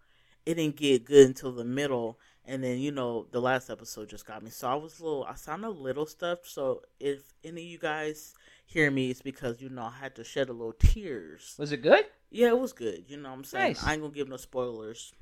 It 0.45 0.55
didn't 0.55 0.77
get 0.77 1.05
good 1.05 1.29
until 1.29 1.53
the 1.53 1.65
middle. 1.65 2.19
And 2.45 2.63
then, 2.63 2.79
you 2.79 2.93
know, 2.93 3.27
the 3.33 3.41
last 3.41 3.71
episode 3.71 4.09
just 4.09 4.27
got 4.27 4.43
me. 4.43 4.51
So 4.51 4.69
I 4.69 4.75
was 4.75 5.01
a 5.01 5.05
little, 5.05 5.25
I 5.25 5.35
sound 5.35 5.65
a 5.65 5.71
little 5.71 6.07
stuffed. 6.07 6.49
So 6.49 6.83
if 7.01 7.35
any 7.45 7.63
of 7.63 7.67
you 7.69 7.79
guys 7.79 8.35
hear 8.67 8.91
me, 8.91 9.11
it's 9.11 9.23
because, 9.23 9.63
you 9.63 9.71
know, 9.71 9.85
I 9.85 9.93
had 10.01 10.15
to 10.17 10.25
shed 10.25 10.49
a 10.49 10.53
little 10.53 10.75
tears. 10.75 11.55
Was 11.59 11.73
it 11.73 11.83
good? 11.83 12.05
Yeah, 12.31 12.49
it 12.49 12.59
was 12.59 12.73
good. 12.73 13.05
You 13.09 13.17
know 13.17 13.31
what 13.31 13.37
I'm 13.37 13.45
saying? 13.45 13.69
Nice. 13.69 13.85
I 13.85 13.93
ain't 13.95 14.03
gonna 14.03 14.13
give 14.13 14.29
no 14.29 14.37
spoilers. 14.37 15.13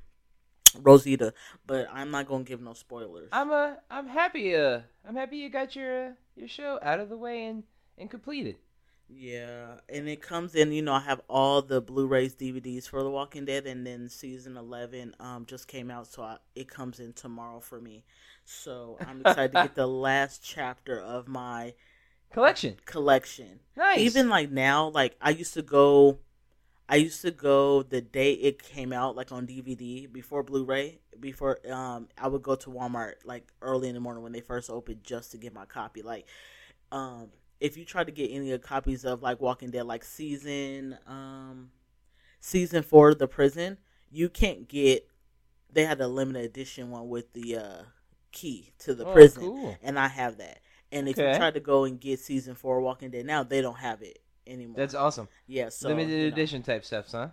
Rosita, 0.81 1.33
but 1.67 1.87
I'm 1.93 2.11
not 2.11 2.27
gonna 2.27 2.43
give 2.43 2.61
no 2.61 2.73
spoilers. 2.73 3.29
I'm 3.31 3.53
uh 3.53 3.75
I'm 3.89 4.09
happy 4.09 4.57
uh 4.57 4.81
I'm 5.07 5.15
happy 5.15 5.37
you 5.37 5.49
got 5.49 5.77
your 5.77 6.09
uh, 6.09 6.11
your 6.35 6.49
show 6.49 6.81
out 6.83 6.99
of 6.99 7.09
the 7.09 7.17
way 7.17 7.45
and 7.45 7.63
and 7.97 8.11
completed. 8.11 8.57
Yeah, 9.09 9.75
and 9.89 10.09
it 10.09 10.23
comes 10.23 10.55
in. 10.55 10.73
You 10.73 10.83
know, 10.83 10.95
I 10.95 11.01
have 11.01 11.21
all 11.29 11.61
the 11.61 11.81
Blu-rays, 11.81 12.35
DVDs 12.35 12.89
for 12.89 13.03
The 13.03 13.11
Walking 13.11 13.45
Dead, 13.45 13.67
and 13.67 13.87
then 13.87 14.09
season 14.09 14.57
eleven 14.57 15.15
um 15.21 15.47
just 15.47 15.69
came 15.69 15.91
out, 15.91 16.09
so 16.09 16.23
I, 16.23 16.39
it 16.57 16.69
comes 16.69 16.99
in 16.99 17.13
tomorrow 17.13 17.61
for 17.61 17.81
me. 17.81 18.05
So 18.45 18.99
I'm 19.07 19.21
excited 19.21 19.53
to 19.53 19.63
get 19.63 19.75
the 19.77 19.87
last 19.87 20.43
chapter 20.43 21.01
of 21.01 21.29
my 21.29 21.75
Collection. 22.35 22.77
collection. 22.85 23.61
Nice. 23.77 24.01
Even 24.01 24.29
like 24.29 24.51
now, 24.51 24.89
like 24.89 25.17
I 25.21 25.31
used 25.31 25.55
to 25.55 25.63
go, 25.63 26.19
I 26.89 26.97
used 26.97 27.23
to 27.23 27.31
go 27.31 27.83
the 27.85 28.01
day 28.01 28.33
it 28.33 28.61
came 28.63 28.93
out, 28.93 29.15
like 29.17 29.31
on 29.33 29.47
DVD 29.47 30.13
before 30.13 30.43
Blu-ray. 30.43 30.99
Before 31.21 31.59
um, 31.73 32.09
I 32.19 32.27
would 32.27 32.43
go 32.43 32.57
to 32.57 32.71
Walmart 32.71 33.15
like 33.25 33.47
early 33.63 33.89
in 33.89 33.95
the 33.95 34.01
morning 34.01 34.23
when 34.25 34.33
they 34.33 34.41
first 34.41 34.69
opened 34.69 35.05
just 35.05 35.31
to 35.31 35.39
get 35.39 35.55
my 35.55 35.65
copy. 35.65 36.03
Like, 36.03 36.27
um, 36.91 37.29
if 37.61 37.77
you 37.77 37.85
try 37.85 38.03
to 38.03 38.11
get 38.11 38.31
any 38.33 38.51
of 38.51 38.61
the 38.61 38.67
copies 38.67 39.05
of 39.05 39.23
like 39.23 39.41
Walking 39.41 39.71
Dead, 39.71 39.87
like 39.87 40.03
season 40.05 40.99
um, 41.07 41.71
season 42.41 42.83
four, 42.83 43.15
the 43.15 43.29
prison, 43.29 43.79
you 44.11 44.29
can't 44.29 44.69
get. 44.69 45.09
They 45.73 45.85
had 45.85 46.01
a 46.01 46.09
limited 46.09 46.45
edition 46.45 46.91
one 46.91 47.09
with 47.09 47.33
the 47.33 47.57
uh, 47.57 47.83
key 48.33 48.73
to 48.81 48.95
the 48.95 49.07
Oh, 49.07 49.13
prison, 49.13 49.43
cool. 49.45 49.79
and 49.83 49.99
I 49.99 50.09
have 50.09 50.39
that. 50.39 50.59
And 50.93 51.09
if 51.09 51.19
Okay. 51.19 51.33
you 51.33 51.37
try 51.37 51.51
to 51.51 51.61
go 51.61 51.85
and 51.85 52.01
get 52.01 52.21
season 52.21 52.55
four 52.55 52.81
Walking 52.81 53.11
Dead 53.11 53.27
now, 53.27 53.43
they 53.43 53.61
don't 53.61 53.79
have 53.79 54.03
it 54.03 54.21
anymore. 54.47 54.79
That's 54.79 54.95
awesome. 54.95 55.29
yeah, 55.47 55.69
so 55.71 55.89
Limited 55.89 56.21
you 56.21 56.31
know, 56.31 56.37
edition 56.37 56.63
type 56.63 56.85
stuff, 56.85 57.07
huh? 57.11 57.29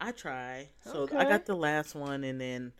I 0.00 0.12
try. 0.12 0.68
So 0.82 1.04
Okay. 1.04 1.16
I 1.16 1.24
got 1.24 1.46
the 1.46 1.54
last 1.56 1.94
one, 1.94 2.24
and 2.24 2.40
then 2.40 2.72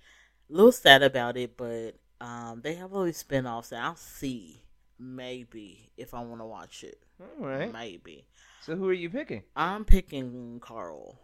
a 0.50 0.52
little 0.52 0.72
sad 0.72 1.02
about 1.02 1.36
it, 1.36 1.56
but 1.56 1.92
um, 2.20 2.60
they 2.62 2.74
have 2.74 2.92
all 2.94 3.04
these 3.04 3.22
spinoffs, 3.22 3.72
and 3.72 3.80
I'll 3.82 3.96
see 3.96 4.62
maybe 4.98 5.90
if 5.96 6.14
I 6.14 6.22
want 6.22 6.40
to 6.40 6.46
watch 6.46 6.84
it. 6.84 7.00
All 7.20 7.46
right. 7.46 7.72
Maybe 7.72 8.26
So 8.60 8.76
who 8.76 8.88
are 8.88 8.92
you 8.94 9.10
picking? 9.10 9.42
I'm 9.56 9.84
picking 9.84 10.60
Carl. 10.60 11.18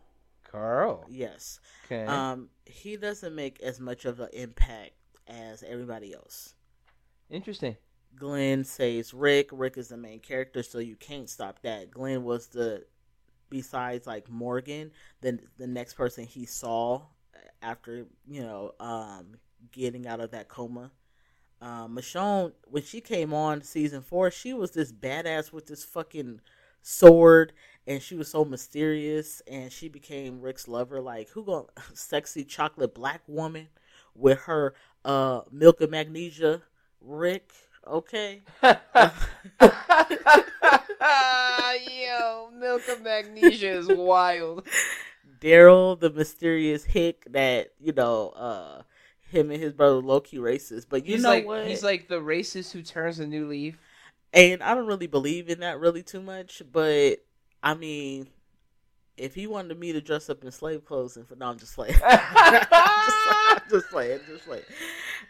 Carl. 0.44 1.05
Yes. 1.11 1.61
Okay. 1.85 2.05
Um, 2.07 2.51
he 2.66 2.97
doesn't 2.97 3.35
make 3.35 3.61
as 3.62 3.81
much 3.81 4.05
of 4.05 4.20
an 4.20 4.29
impact 4.33 4.92
as 5.29 5.62
everybody 5.62 6.14
else. 6.14 6.55
Interesting. 7.31 7.77
Glenn 8.16 8.64
saves 8.64 9.12
Rick. 9.14 9.50
Rick 9.53 9.77
is 9.77 9.88
the 9.88 9.96
main 9.96 10.20
character, 10.20 10.62
so 10.62 10.79
you 10.79 10.96
can't 10.96 11.29
stop 11.29 11.61
that. 11.62 11.90
Glenn 11.90 12.24
was 12.24 12.48
the, 12.48 12.85
besides 13.50 14.07
like 14.07 14.31
Morgan, 14.31 14.90
then 15.20 15.40
the 15.59 15.66
next 15.66 15.94
person 15.94 16.24
he 16.24 16.46
saw 16.46 17.03
after 17.62 18.07
you 18.29 18.42
know 18.42 18.74
um, 18.79 19.37
getting 19.72 20.07
out 20.07 20.20
of 20.20 20.31
that 20.31 20.48
coma. 20.48 20.90
Um, 21.61 21.96
Michonne, 21.96 22.53
when 22.66 22.83
she 22.83 23.00
came 23.00 23.33
on 23.33 23.62
season 23.62 24.03
four, 24.03 24.31
she 24.31 24.53
was 24.53 24.72
this 24.72 24.92
badass 24.92 25.53
with 25.53 25.66
this 25.66 25.85
fucking 25.85 26.40
sword, 26.83 27.55
and 27.87 28.03
she 28.03 28.14
was 28.14 28.31
so 28.31 28.44
mysterious, 28.44 29.40
and 29.46 29.72
she 29.72 29.88
became 29.88 30.40
Rick's 30.40 30.68
lover. 30.68 31.00
Like 31.00 31.31
who 31.31 31.44
going 31.44 31.66
sexy 31.94 32.44
chocolate 32.44 32.94
black 32.94 33.22
woman 33.27 33.68
with 34.14 34.40
her 34.40 34.74
uh 35.05 35.42
milk 35.50 35.81
and 35.81 35.90
magnesia, 35.90 36.62
Rick. 37.00 37.53
Okay. 37.87 38.42
Yo, 41.90 42.51
milk 42.55 42.88
of 42.88 43.03
magnesia 43.03 43.70
is 43.73 43.88
wild. 43.88 44.66
Daryl, 45.40 45.99
the 45.99 46.11
mysterious 46.11 46.85
hick 46.85 47.27
that 47.31 47.73
you 47.81 47.92
know, 47.92 48.31
uh, 48.31 48.83
him 49.31 49.51
and 49.51 49.62
his 49.62 49.73
brother 49.73 49.97
Loki 49.97 50.38
racist. 50.38 50.87
But 50.88 51.05
you 51.07 51.12
he's 51.14 51.23
know 51.23 51.29
like 51.31 51.47
what? 51.47 51.66
he's 51.66 51.83
like 51.83 52.09
the 52.09 52.20
racist 52.20 52.73
who 52.73 52.83
turns 52.83 53.18
a 53.18 53.27
new 53.27 53.47
leaf. 53.49 53.77
and 54.33 54.62
I 54.62 54.75
don't 54.75 54.87
really 54.87 55.07
believe 55.07 55.49
in 55.49 55.61
that 55.61 55.79
really 55.79 56.03
too 56.03 56.23
much. 56.23 56.62
But 56.70 57.16
I 57.62 57.75
mean, 57.75 58.29
if 59.16 59.35
he 59.35 59.47
wanted 59.47 59.79
me 59.79 59.92
to 59.92 60.01
dress 60.01 60.31
up 60.31 60.42
in 60.42 60.51
slave 60.51 60.85
clothes, 60.85 61.16
and 61.16 61.27
for 61.27 61.37
no, 61.37 61.47
I'm 61.47 61.59
just 61.59 61.77
like, 61.79 61.94
I'm 62.05 63.61
just 63.70 63.92
like, 63.92 64.27
just 64.27 64.44
playing. 64.47 64.64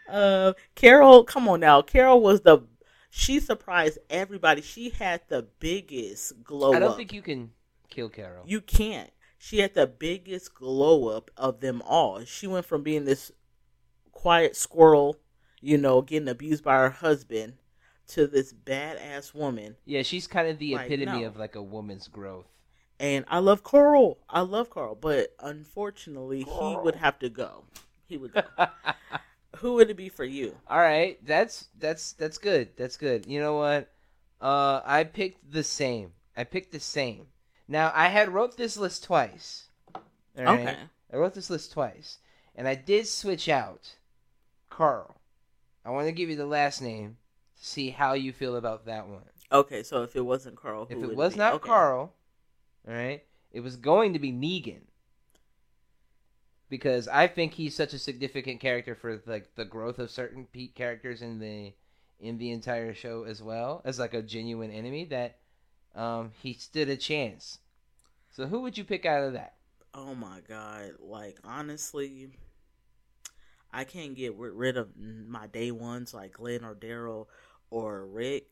Uh, 0.09 0.53
Carol, 0.75 1.23
come 1.23 1.47
on 1.47 1.59
now. 1.61 1.81
Carol 1.81 2.21
was 2.21 2.41
the. 2.41 2.59
She 3.09 3.39
surprised 3.39 3.97
everybody. 4.09 4.61
She 4.61 4.89
had 4.89 5.21
the 5.29 5.47
biggest 5.59 6.43
glow 6.43 6.69
up. 6.71 6.75
I 6.75 6.79
don't 6.79 6.91
up. 6.91 6.97
think 6.97 7.13
you 7.13 7.21
can 7.21 7.51
kill 7.89 8.09
Carol. 8.09 8.43
You 8.45 8.59
can't. 8.61 9.09
She 9.37 9.59
had 9.59 9.73
the 9.73 9.87
biggest 9.87 10.53
glow 10.53 11.07
up 11.09 11.31
of 11.37 11.59
them 11.61 11.81
all. 11.85 12.23
She 12.25 12.45
went 12.47 12.65
from 12.65 12.83
being 12.83 13.05
this 13.05 13.31
quiet 14.11 14.55
squirrel, 14.55 15.17
you 15.61 15.77
know, 15.77 16.01
getting 16.01 16.27
abused 16.27 16.63
by 16.63 16.75
her 16.75 16.89
husband, 16.89 17.53
to 18.07 18.27
this 18.27 18.51
badass 18.53 19.33
woman. 19.33 19.75
yeah, 19.85 20.01
she's 20.03 20.27
kind 20.27 20.47
of 20.47 20.57
the 20.59 20.75
Like, 20.75 20.87
epitome 20.91 21.21
no. 21.21 21.27
of 21.27 21.37
like 21.37 21.55
a 21.55 21.61
woman's 21.63 22.07
growth. 22.07 22.47
And 22.99 23.25
I 23.27 23.39
love 23.39 23.63
Carl. 23.63 24.17
I 24.29 24.41
love 24.41 24.69
Carl, 24.69 24.95
but 24.95 25.35
unfortunately, 25.39 26.43
he 26.43 26.77
would 26.81 26.95
have 26.95 27.19
to 27.19 27.29
go. 27.29 27.65
He 28.07 28.17
would. 28.17 28.33
Go. 28.33 28.41
Who 29.57 29.73
would 29.73 29.89
it 29.89 29.97
be 29.97 30.09
for 30.09 30.23
you? 30.25 30.55
All 30.67 30.79
right, 30.79 31.17
that's 31.25 31.67
that's 31.79 32.13
that's 32.13 32.37
good. 32.37 32.69
That's 32.77 32.97
good. 32.97 33.25
You 33.25 33.39
know 33.39 33.57
what? 33.57 33.91
Uh, 34.41 34.81
I 34.85 35.03
picked 35.03 35.51
the 35.51 35.63
same. 35.63 36.11
I 36.35 36.43
picked 36.43 36.71
the 36.71 36.79
same. 36.79 37.27
Now 37.67 37.91
I 37.95 38.07
had 38.09 38.29
wrote 38.33 38.57
this 38.57 38.77
list 38.77 39.03
twice. 39.03 39.69
Right? 40.37 40.47
Okay. 40.59 40.77
I 41.13 41.17
wrote 41.17 41.33
this 41.33 41.49
list 41.49 41.71
twice, 41.71 42.19
and 42.55 42.67
I 42.67 42.75
did 42.75 43.07
switch 43.07 43.47
out 43.47 43.95
Carl. 44.69 45.15
I 45.85 45.91
want 45.91 46.07
to 46.07 46.11
give 46.11 46.29
you 46.29 46.35
the 46.35 46.45
last 46.45 46.81
name 46.81 47.17
to 47.57 47.65
see 47.65 47.91
how 47.91 48.13
you 48.13 48.33
feel 48.33 48.55
about 48.55 48.85
that 48.85 49.07
one. 49.07 49.21
Okay, 49.51 49.83
so 49.83 50.03
if 50.03 50.15
it 50.15 50.25
wasn't 50.25 50.55
Carl, 50.57 50.85
who 50.85 50.95
If 50.95 51.01
would 51.01 51.11
it 51.11 51.15
was 51.15 51.33
be? 51.33 51.39
not 51.39 51.53
Okay. 51.55 51.67
Carl, 51.67 52.13
all 52.87 52.93
right, 52.93 53.23
it 53.51 53.61
was 53.61 53.75
going 53.77 54.13
to 54.13 54.19
be 54.19 54.31
Negan. 54.31 54.81
Because 56.75 57.07
I 57.07 57.27
think 57.27 57.53
he's 57.53 57.73
such 57.73 57.93
a 57.93 57.99
significant 57.99 58.59
character 58.59 58.95
for 58.95 59.21
like 59.25 59.55
the 59.55 59.63
growth 59.63 59.97
of 59.97 60.11
certain 60.11 60.45
pe- 60.51 60.67
characters 60.67 61.21
in 61.21 61.39
the 61.39 61.73
in 62.19 62.37
the 62.37 62.51
entire 62.51 62.93
show 62.93 63.23
as 63.23 63.41
well 63.41 63.81
as 63.85 63.97
like 63.97 64.13
a 64.13 64.21
genuine 64.21 64.71
enemy 64.71 65.05
that 65.05 65.37
um, 65.95 66.31
he 66.41 66.51
stood 66.51 66.89
a 66.89 66.97
chance. 66.97 67.59
So 68.29 68.45
who 68.45 68.59
would 68.59 68.77
you 68.77 68.83
pick 68.83 69.05
out 69.05 69.23
of 69.23 69.31
that? 69.33 69.53
Oh 69.93 70.13
my 70.15 70.41
god! 70.49 70.95
Like 70.99 71.37
honestly, 71.45 72.31
I 73.71 73.85
can't 73.85 74.13
get 74.13 74.35
rid 74.35 74.75
of 74.75 74.89
my 74.97 75.47
day 75.47 75.71
ones 75.71 76.13
like 76.13 76.33
Glenn 76.33 76.65
or 76.65 76.75
Daryl 76.75 77.27
or 77.69 78.05
Rick. 78.05 78.47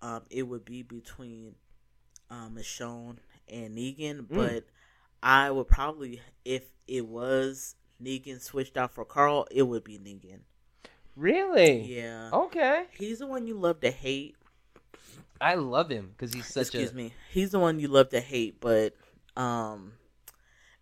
Um, 0.00 0.22
it 0.30 0.44
would 0.44 0.64
be 0.64 0.82
between 0.82 1.56
um, 2.30 2.56
Michonne 2.56 3.18
and 3.48 3.76
Negan, 3.76 4.26
but 4.30 4.64
I 5.22 5.50
would 5.50 5.68
probably, 5.68 6.20
if 6.44 6.64
it 6.88 7.06
was 7.06 7.76
Negan 8.02 8.40
switched 8.40 8.76
out 8.76 8.92
for 8.92 9.04
Carl, 9.04 9.46
it 9.50 9.62
would 9.62 9.84
be 9.84 9.98
Negan. 9.98 10.40
Really? 11.16 11.82
Yeah, 11.82 12.30
Okay. 12.32 12.86
he's 12.98 13.18
the 13.18 13.26
one 13.26 13.46
you 13.46 13.54
love 13.58 13.80
to 13.80 13.90
hate. 13.90 14.36
I 15.40 15.54
love 15.54 15.90
him 15.90 16.12
because 16.16 16.32
he's 16.32 16.46
such 16.46 16.68
Excuse 16.68 16.80
a 16.80 16.84
Excuse 16.84 16.94
me, 16.94 17.12
he's 17.30 17.50
the 17.50 17.58
one 17.58 17.78
you 17.80 17.88
love 17.88 18.10
to 18.10 18.20
hate, 18.20 18.60
but 18.60 18.94
um. 19.36 19.92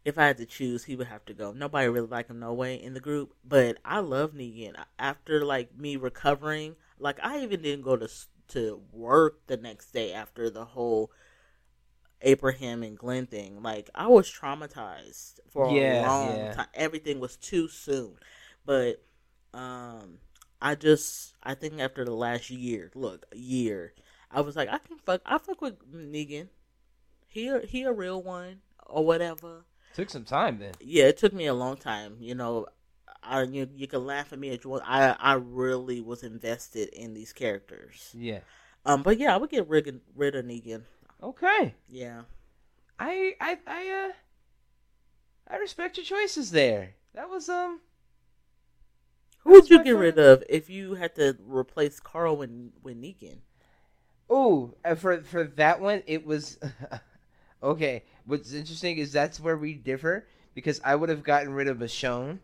If 0.04 0.16
I 0.16 0.26
had 0.26 0.38
to 0.38 0.46
choose, 0.46 0.84
he 0.84 0.96
would 0.96 1.08
have 1.08 1.26
to 1.26 1.34
go. 1.34 1.52
Nobody 1.52 1.86
really 1.88 2.06
liked 2.06 2.30
him 2.30 2.38
no 2.38 2.54
way 2.54 2.76
in 2.76 2.94
the 2.94 3.00
group, 3.00 3.34
but 3.44 3.76
I 3.84 3.98
love 3.98 4.32
Negan. 4.32 4.74
After 4.98 5.44
like 5.44 5.76
me 5.76 5.96
recovering, 5.96 6.76
like 6.98 7.18
I 7.22 7.42
even 7.42 7.60
didn't 7.60 7.84
go 7.84 7.96
to 7.96 8.08
to 8.48 8.80
work 8.90 9.46
the 9.48 9.58
next 9.58 9.92
day 9.92 10.12
after 10.14 10.48
the 10.48 10.64
whole 10.64 11.10
Abraham 12.22 12.82
and 12.82 12.98
Glenn 12.98 13.26
thing. 13.26 13.62
Like 13.62 13.90
I 13.94 14.06
was 14.08 14.30
traumatized 14.30 15.40
for 15.50 15.64
Yeah, 15.64 15.68
a 15.68 15.78
long 15.78 16.48
yeah. 16.48 16.52
time. 16.52 16.66
Everything 16.74 17.20
was 17.20 17.36
too 17.36 17.68
soon, 17.68 18.16
but 18.64 19.02
um, 19.54 20.18
I 20.60 20.74
just 20.74 21.34
I 21.42 21.54
think 21.54 21.80
after 21.80 22.04
the 22.04 22.14
last 22.14 22.50
year, 22.50 22.90
look, 22.94 23.26
year, 23.34 23.94
I 24.30 24.40
was 24.42 24.56
like, 24.56 24.68
I 24.68 24.78
can 24.78 24.98
fuck, 24.98 25.22
I 25.26 25.38
fuck 25.38 25.60
with 25.60 25.78
Negan. 25.92 26.48
He 27.28 27.48
a- 27.48 27.66
he 27.66 27.82
a 27.84 27.92
real 27.92 28.22
one 28.22 28.62
or 28.86 29.04
whatever. 29.06 29.66
took 29.92 30.08
some 30.10 30.24
time 30.24 30.58
then. 30.58 30.76
Yeah, 30.80 31.04
it 31.06 31.16
took 31.16 31.32
me 31.32 31.46
a 31.46 31.54
long 31.54 31.76
time. 31.76 32.16
You 32.20 32.34
know, 32.34 32.66
I 33.22 33.42
you 33.42 33.68
you 33.74 33.86
can 33.88 34.06
laugh 34.06 34.32
at 34.32 34.38
me 34.38 34.50
if 34.50 34.64
you. 34.64 34.74
I 34.80 35.10
I 35.18 35.34
really 35.34 36.00
was 36.00 36.22
invested 36.22 36.88
in 36.90 37.14
these 37.14 37.32
characters. 37.32 38.16
Yeah. 38.16 38.40
Um, 38.86 39.02
but 39.02 39.18
yeah, 39.18 39.34
I 39.34 39.38
would 39.38 39.50
get 39.50 39.68
rid 39.68 40.00
rid 40.16 40.36
of 40.36 40.44
Negan. 40.46 40.84
Okay. 41.22 41.74
Yeah. 41.88 42.22
I 42.98 43.34
I 43.40 43.58
I 43.66 43.88
uh 43.90 44.12
I 45.48 45.56
respect 45.56 45.96
your 45.96 46.04
choices 46.04 46.50
there. 46.50 46.94
That 47.14 47.28
was 47.28 47.48
um 47.48 47.80
Who 49.44 49.52
would 49.52 49.70
you 49.70 49.78
my 49.78 49.84
get 49.84 49.96
rid 49.96 50.18
of 50.18 50.44
if 50.48 50.68
you 50.70 50.94
had 50.94 51.14
to 51.16 51.36
replace 51.46 52.00
Carl 52.00 52.36
with 52.36 52.72
with 52.82 52.96
Negan? 53.00 53.38
oh 54.30 54.74
uh, 54.84 54.94
for 54.94 55.22
for 55.22 55.44
that 55.44 55.80
one 55.80 56.02
it 56.06 56.24
was 56.24 56.58
okay. 57.62 58.04
What's 58.26 58.52
interesting 58.52 58.98
is 58.98 59.10
that's 59.12 59.40
where 59.40 59.56
we 59.56 59.74
differ 59.74 60.26
because 60.54 60.80
I 60.84 60.94
would 60.94 61.08
have 61.08 61.22
gotten 61.22 61.52
rid 61.52 61.66
of 61.68 61.78
Michonne 61.78 62.38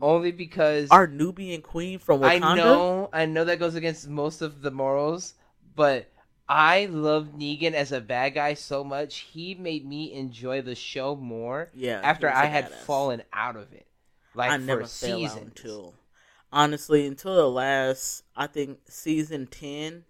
only 0.00 0.32
because 0.32 0.90
Our 0.90 1.06
Nubian 1.06 1.62
queen 1.62 1.98
from 1.98 2.22
I 2.24 2.38
know 2.38 3.08
I 3.12 3.26
know 3.26 3.44
that 3.44 3.58
goes 3.58 3.74
against 3.74 4.08
most 4.08 4.42
of 4.42 4.62
the 4.62 4.70
morals, 4.70 5.34
but 5.74 6.10
I 6.48 6.86
love 6.86 7.28
Negan 7.36 7.72
as 7.72 7.90
a 7.92 8.00
bad 8.00 8.34
guy 8.34 8.54
so 8.54 8.84
much. 8.84 9.18
He 9.20 9.54
made 9.54 9.86
me 9.86 10.12
enjoy 10.12 10.60
the 10.62 10.74
show 10.74 11.16
more 11.16 11.70
Yeah. 11.74 12.00
after 12.02 12.28
he 12.28 12.32
was 12.34 12.40
a 12.40 12.42
I 12.42 12.46
had 12.46 12.70
badass. 12.70 12.74
fallen 12.84 13.22
out 13.32 13.56
of 13.56 13.72
it. 13.72 13.86
Like 14.34 14.50
I 14.52 14.58
for 14.58 14.62
never 14.64 14.86
fell 14.86 15.24
out 15.26 15.32
seasons. 15.32 15.42
until 15.42 15.94
honestly 16.52 17.06
until 17.06 17.34
the 17.36 17.50
last 17.50 18.24
I 18.36 18.46
think 18.46 18.80
season 18.88 19.46
ten. 19.46 20.04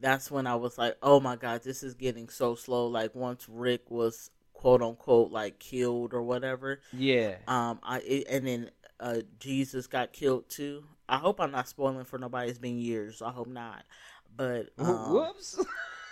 That's 0.00 0.30
when 0.30 0.46
I 0.46 0.54
was 0.54 0.78
like, 0.78 0.96
oh 1.02 1.18
my 1.20 1.36
god, 1.36 1.62
this 1.64 1.82
is 1.82 1.94
getting 1.94 2.28
so 2.28 2.54
slow. 2.54 2.86
Like 2.86 3.14
once 3.14 3.48
Rick 3.48 3.90
was 3.90 4.30
quote 4.52 4.82
unquote 4.82 5.30
like 5.32 5.58
killed 5.58 6.14
or 6.14 6.22
whatever. 6.22 6.80
Yeah. 6.92 7.36
Um, 7.48 7.80
I 7.82 8.00
it, 8.00 8.26
and 8.28 8.46
then 8.46 8.70
uh 9.00 9.20
Jesus 9.40 9.86
got 9.86 10.12
killed 10.12 10.48
too. 10.48 10.84
I 11.08 11.16
hope 11.18 11.40
I'm 11.40 11.50
not 11.52 11.68
spoiling 11.68 12.04
for 12.04 12.18
nobody. 12.18 12.50
It's 12.50 12.58
been 12.58 12.78
years. 12.78 13.22
I 13.22 13.30
hope 13.30 13.48
not. 13.48 13.84
But 14.38 14.70
um, 14.78 15.12
Whoops. 15.12 15.58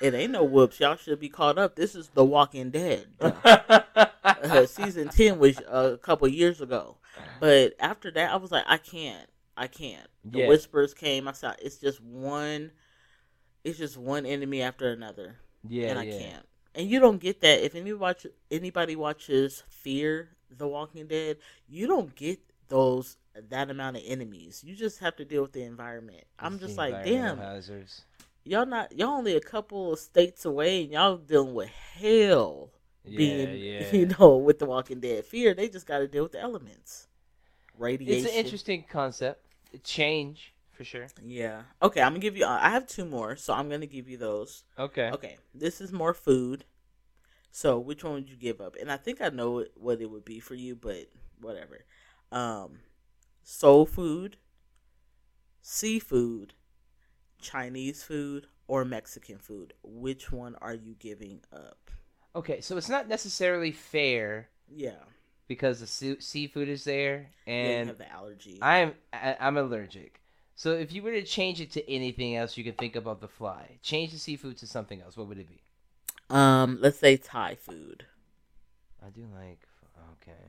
it 0.02 0.12
ain't 0.12 0.32
no 0.32 0.44
whoops. 0.44 0.78
Y'all 0.80 0.96
should 0.96 1.20
be 1.20 1.30
caught 1.30 1.56
up. 1.56 1.76
This 1.76 1.94
is 1.94 2.10
The 2.12 2.24
Walking 2.24 2.70
Dead. 2.70 3.06
uh, 3.20 4.66
season 4.66 5.08
10 5.08 5.38
was 5.38 5.58
uh, 5.60 5.92
a 5.94 5.98
couple 5.98 6.28
years 6.28 6.60
ago. 6.60 6.98
But 7.40 7.74
after 7.80 8.10
that, 8.10 8.32
I 8.32 8.36
was 8.36 8.50
like, 8.50 8.64
I 8.66 8.76
can't. 8.76 9.28
I 9.56 9.68
can't. 9.68 10.08
The 10.24 10.40
Yeah. 10.40 10.48
whispers 10.48 10.92
came. 10.92 11.28
I 11.28 11.32
saw 11.32 11.54
it's 11.62 11.78
just 11.78 12.02
one. 12.02 12.72
It's 13.64 13.78
just 13.78 13.96
one 13.96 14.26
enemy 14.26 14.60
after 14.62 14.90
another, 14.90 15.36
yeah, 15.68 15.88
and 15.88 15.98
I 15.98 16.04
yeah. 16.04 16.18
can't. 16.18 16.46
And 16.74 16.88
you 16.88 17.00
don't 17.00 17.18
get 17.18 17.40
that 17.40 17.64
if 17.64 17.74
any 17.74 17.92
watch 17.94 18.26
anybody 18.50 18.94
watches 18.96 19.62
Fear 19.68 20.28
the 20.50 20.68
Walking 20.68 21.06
Dead. 21.06 21.38
You 21.68 21.86
don't 21.86 22.14
get 22.14 22.38
those 22.68 23.16
that 23.48 23.70
amount 23.70 23.96
of 23.96 24.02
enemies. 24.06 24.62
You 24.64 24.74
just 24.74 24.98
have 25.00 25.16
to 25.16 25.24
deal 25.24 25.42
with 25.42 25.52
the 25.52 25.62
environment. 25.62 26.24
I'm 26.38 26.54
It's 26.54 26.64
just 26.64 26.78
like, 26.78 27.04
damn, 27.04 27.38
hazards. 27.38 28.02
Y'all 28.46 28.66
not 28.66 28.96
y'all 28.96 29.10
only 29.18 29.36
a 29.36 29.40
couple 29.40 29.92
of 29.92 29.98
states 29.98 30.44
away, 30.44 30.84
and 30.84 30.92
y'all 30.92 31.16
dealing 31.16 31.54
with 31.54 31.68
hell 31.68 32.70
Yeah, 33.04 33.16
being 33.16 33.58
yeah. 33.58 33.92
you 33.94 34.06
know 34.18 34.36
with 34.36 34.58
the 34.58 34.66
Walking 34.66 35.00
Dead. 35.00 35.24
Fear 35.24 35.54
they 35.54 35.68
just 35.68 35.86
got 35.86 35.98
to 35.98 36.08
deal 36.08 36.22
with 36.22 36.32
the 36.32 36.40
elements, 36.40 37.08
radiation. 37.78 38.26
It's 38.26 38.32
an 38.34 38.44
interesting 38.44 38.84
concept. 38.88 39.44
Change 39.84 40.54
for 40.72 40.84
sure. 40.84 41.08
Yeah. 41.22 41.62
Okay, 41.82 42.00
I'm 42.00 42.12
gonna 42.12 42.20
give 42.20 42.36
you. 42.36 42.44
Uh, 42.44 42.58
I 42.60 42.70
have 42.70 42.86
two 42.86 43.04
more, 43.04 43.36
so 43.36 43.52
I'm 43.52 43.68
gonna 43.68 43.86
give 43.86 44.08
you 44.08 44.16
those. 44.16 44.64
Okay. 44.78 45.10
Okay, 45.10 45.36
this 45.54 45.80
is 45.80 45.92
more 45.92 46.14
food. 46.14 46.64
So 47.50 47.78
which 47.78 48.04
one 48.04 48.12
would 48.14 48.28
you 48.28 48.36
give 48.36 48.60
up? 48.60 48.76
And 48.78 48.92
I 48.92 48.98
think 48.98 49.22
I 49.22 49.30
know 49.30 49.64
what 49.76 50.00
it 50.02 50.10
would 50.10 50.24
be 50.26 50.40
for 50.40 50.54
you, 50.54 50.76
but 50.76 51.08
whatever. 51.40 51.86
Um, 52.30 52.80
soul 53.42 53.86
food, 53.86 54.36
seafood, 55.62 56.52
Chinese 57.50 58.02
food, 58.02 58.46
or 58.68 58.84
Mexican 58.84 59.38
food. 59.38 59.72
Which 59.82 60.32
one 60.32 60.54
are 60.60 60.74
you 60.74 60.94
giving 60.98 61.40
up? 61.52 61.90
Okay, 62.34 62.60
so 62.60 62.76
it's 62.76 62.88
not 62.88 63.08
necessarily 63.08 63.72
fair 63.72 64.48
Yeah. 64.68 65.02
because 65.48 65.80
the 65.80 65.86
sea- 65.86 66.20
seafood 66.20 66.68
is 66.68 66.84
there, 66.84 67.30
yeah, 67.46 67.52
you 67.54 67.70
and 67.70 67.88
have 67.88 67.98
the 67.98 68.10
allergy. 68.12 68.58
I'm 68.60 68.94
I, 69.12 69.36
I'm 69.40 69.56
allergic. 69.56 70.20
So 70.54 70.72
if 70.72 70.92
you 70.92 71.02
were 71.02 71.12
to 71.12 71.22
change 71.22 71.60
it 71.60 71.70
to 71.72 71.90
anything 71.90 72.34
else, 72.36 72.56
you 72.56 72.64
could 72.64 72.78
think 72.78 72.96
about 72.96 73.20
the 73.20 73.28
fly. 73.28 73.78
Change 73.82 74.12
the 74.12 74.18
seafood 74.18 74.56
to 74.58 74.66
something 74.66 75.00
else. 75.02 75.16
What 75.16 75.28
would 75.28 75.38
it 75.38 75.48
be? 75.48 75.60
um, 76.30 76.78
let's 76.80 76.98
say 76.98 77.16
Thai 77.16 77.54
food. 77.54 78.04
I 79.04 79.10
do 79.10 79.22
like. 79.34 79.62
Okay. 80.22 80.42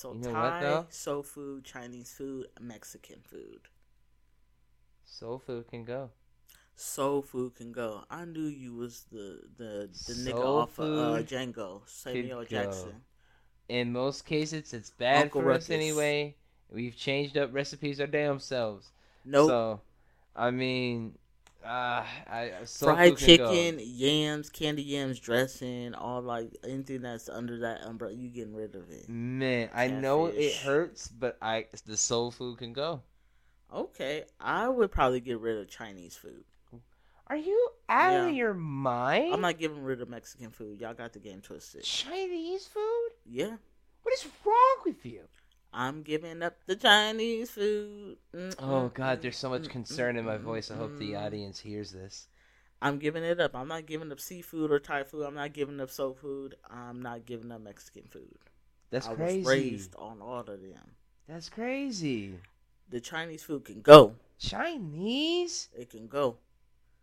So 0.00 0.14
You 0.14 0.20
know 0.20 0.32
Thai, 0.32 0.72
what, 0.72 0.94
soul 0.94 1.22
food, 1.22 1.62
Chinese 1.62 2.14
food, 2.16 2.46
Mexican 2.58 3.18
food. 3.22 3.68
Soul 5.04 5.38
food 5.38 5.68
can 5.68 5.84
go. 5.84 6.08
Soul 6.74 7.20
food 7.20 7.54
can 7.54 7.70
go. 7.70 8.04
I 8.08 8.24
knew 8.24 8.46
you 8.46 8.74
was 8.74 9.04
the 9.12 9.42
the 9.58 9.90
the 10.06 10.14
nigga 10.24 10.42
off 10.42 10.78
of 10.78 10.86
uh, 10.88 11.22
Django, 11.22 11.82
Samuel. 11.84 12.46
Jackson. 12.46 13.02
In 13.68 13.92
most 13.92 14.24
cases, 14.24 14.72
it's 14.72 14.88
bad 14.88 15.24
Uncle 15.24 15.42
for 15.42 15.52
us 15.52 15.68
anyway. 15.68 16.34
We've 16.72 16.96
changed 16.96 17.36
up 17.36 17.52
recipes 17.52 18.00
our 18.00 18.06
damn 18.06 18.40
selves. 18.40 18.92
Nope. 19.26 19.48
So, 19.50 19.80
I 20.34 20.50
mean, 20.50 21.18
uh, 21.64 22.04
I 22.30 22.52
Fried 22.66 23.16
can 23.16 23.36
go. 23.36 23.52
chicken, 23.52 23.80
yams, 23.82 24.48
candy 24.50 24.82
yams, 24.82 25.18
dressing, 25.20 25.94
all 25.94 26.22
like 26.22 26.56
anything 26.64 27.02
that's 27.02 27.28
under 27.28 27.58
that 27.60 27.82
umbrella, 27.84 28.14
you 28.14 28.28
getting 28.28 28.54
rid 28.54 28.74
of 28.74 28.90
it. 28.90 29.08
Man, 29.08 29.68
I 29.74 29.88
know 29.88 30.26
it 30.26 30.54
hurts, 30.56 31.08
but 31.08 31.36
I 31.42 31.66
the 31.86 31.96
soul 31.96 32.30
food 32.30 32.58
can 32.58 32.72
go. 32.72 33.02
Okay, 33.72 34.24
I 34.40 34.68
would 34.68 34.90
probably 34.90 35.20
get 35.20 35.38
rid 35.38 35.58
of 35.58 35.68
Chinese 35.68 36.16
food. 36.16 36.44
Are 37.28 37.36
you 37.36 37.70
out 37.88 38.12
Yeah. 38.12 38.28
of 38.28 38.34
your 38.34 38.54
mind? 38.54 39.32
I'm 39.34 39.40
not 39.40 39.58
getting 39.58 39.84
rid 39.84 40.00
of 40.00 40.08
Mexican 40.08 40.50
food. 40.50 40.80
Y'all 40.80 40.94
got 40.94 41.12
the 41.12 41.20
game 41.20 41.40
twisted. 41.40 41.84
Chinese 41.84 42.66
food? 42.66 43.10
Yeah, 43.24 43.56
What 44.02 44.14
is 44.14 44.26
wrong 44.44 44.76
with 44.84 45.06
you? 45.06 45.22
I'm 45.72 46.02
giving 46.02 46.42
up 46.42 46.64
the 46.66 46.76
Chinese 46.76 47.50
food. 47.50 48.18
Oh 48.58 48.90
mm, 48.90 48.94
God, 48.94 49.20
mm, 49.20 49.22
there's 49.22 49.36
so 49.38 49.48
much 49.50 49.68
concern 49.68 50.16
in 50.16 50.24
my 50.24 50.36
voice. 50.36 50.70
I 50.70 50.76
hope 50.76 50.96
the 50.96 51.16
audience 51.16 51.58
hears 51.60 51.90
this. 51.90 52.28
I'm 52.82 52.98
giving 52.98 53.24
it 53.24 53.40
up. 53.40 53.54
I'm 53.54 53.68
not 53.68 53.86
giving 53.86 54.12
up 54.12 54.20
seafood 54.20 54.70
or 54.70 54.78
Thai 54.78 55.04
food. 55.04 55.24
I'm 55.24 55.34
not 55.34 55.52
giving 55.54 55.80
up 55.80 55.90
soul 55.90 56.12
food. 56.14 56.56
I'm 56.68 57.00
not 57.00 57.24
giving 57.26 57.50
up 57.52 57.60
Mexican 57.62 58.04
food. 58.08 58.38
That's 58.90 59.08
I 59.08 59.14
crazy. 59.14 59.38
was 59.38 59.46
raised 59.46 59.94
on 59.96 60.20
all 60.20 60.40
of 60.40 60.46
them. 60.46 60.96
That's 61.26 61.48
crazy. 61.48 62.40
The 62.90 63.00
Chinese 63.00 63.42
food 63.42 63.64
can 63.64 63.80
go. 63.80 64.16
Chinese 64.38 65.68
It 65.72 65.90
can 65.90 66.06
go. 66.08 66.38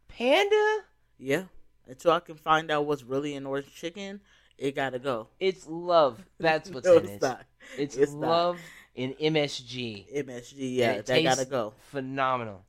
panda? 0.08 0.86
Yeah. 1.18 1.46
Until 1.88 2.12
I 2.12 2.20
can 2.20 2.36
find 2.36 2.70
out 2.72 2.86
what's 2.86 3.04
really 3.04 3.34
in 3.36 3.46
orange 3.46 3.74
chicken, 3.74 4.22
it 4.58 4.76
gotta 4.76 5.00
go. 5.00 5.28
It's 5.40 5.68
love. 5.68 6.24
That's 6.40 6.70
what's 6.70 6.86
No, 6.88 6.98
in 6.98 7.04
it's 7.06 7.14
it. 7.14 7.22
not. 7.22 7.46
It's, 7.78 7.96
It's 7.96 8.14
not. 8.14 8.28
love 8.30 8.60
in 8.96 9.14
MSG. 9.14 10.26
MSG, 10.26 10.54
yeah, 10.76 11.02
that 11.02 11.24
gotta 11.24 11.46
go. 11.46 11.74
Phenomenal. 11.92 12.64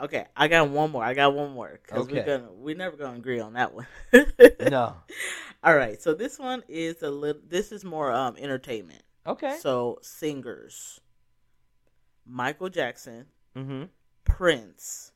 Okay, 0.00 0.26
I 0.36 0.48
got 0.48 0.68
one 0.70 0.90
more. 0.90 1.04
I 1.04 1.12
got 1.14 1.34
one 1.34 1.52
more 1.52 1.78
because 1.82 2.08
we're 2.08 2.24
gonna 2.24 2.48
we're 2.52 2.76
never 2.76 2.96
gonna 2.96 3.18
agree 3.18 3.40
on 3.40 3.52
that 3.54 3.74
one. 3.74 3.86
No. 4.60 4.94
All 5.62 5.76
right, 5.76 6.00
so 6.00 6.14
this 6.14 6.38
one 6.38 6.62
is 6.68 7.02
a 7.02 7.10
little. 7.10 7.42
This 7.46 7.70
is 7.70 7.84
more 7.84 8.10
um 8.10 8.36
entertainment. 8.38 9.02
Okay. 9.26 9.58
So 9.60 9.98
singers: 10.02 11.00
Michael 12.26 12.70
Jackson, 12.70 13.26
Mm-hmm. 13.56 13.84
Prince, 14.24 15.12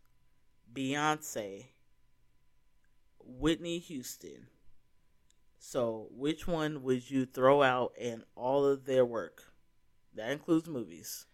Beyonce, 0.72 1.64
Whitney 3.20 3.78
Houston. 3.78 4.49
So, 5.67 6.09
which 6.11 6.47
one 6.47 6.83
would 6.83 7.11
you 7.11 7.25
throw 7.25 7.62
out 7.62 7.95
in 7.99 8.23
all 8.37 8.67
of 8.67 8.85
their 8.85 9.05
work? 9.05 9.43
That 10.15 10.31
includes 10.31 10.69
movies. 10.69 11.25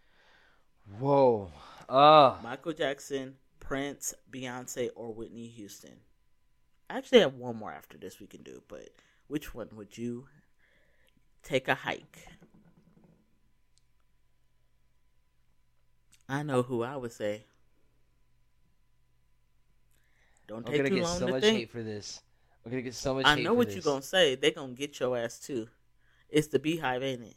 Whoa. 0.99 1.51
Uh, 1.89 2.37
Michael 2.41 2.71
Jackson, 2.71 3.35
Prince, 3.59 4.13
Beyonce, 4.31 4.89
or 4.95 5.13
Whitney 5.13 5.47
Houston. 5.47 5.97
I 6.89 6.97
actually 6.97 7.19
have 7.19 7.33
one 7.35 7.57
more 7.57 7.73
after 7.73 7.97
this 7.97 8.21
we 8.21 8.25
can 8.25 8.41
do, 8.41 8.63
but 8.69 8.87
which 9.27 9.53
one 9.53 9.67
would 9.73 9.97
you 9.97 10.27
take 11.43 11.67
a 11.67 11.75
hike? 11.75 12.25
I 16.29 16.41
know 16.43 16.61
who 16.63 16.83
I 16.83 16.95
would 16.95 17.11
say. 17.11 17.43
Don't 20.47 20.65
I'm 20.65 20.71
take 20.71 20.77
gonna 20.77 20.89
too 20.89 20.95
get 20.95 21.03
long 21.03 21.19
so 21.19 21.25
to 21.27 21.31
much 21.33 21.41
think. 21.41 21.57
hate 21.57 21.69
for 21.69 21.83
this. 21.83 22.21
Gonna 22.63 22.81
get 22.81 22.95
so 22.95 23.15
much 23.15 23.25
I 23.25 23.35
know 23.41 23.53
what 23.53 23.71
you're 23.71 23.81
gonna 23.81 24.01
say. 24.01 24.35
They 24.35 24.51
gonna 24.51 24.73
get 24.73 24.99
your 24.99 25.17
ass 25.17 25.39
too. 25.39 25.67
It's 26.29 26.47
the 26.47 26.59
Beyhive, 26.59 27.03
ain't 27.03 27.23
it? 27.23 27.35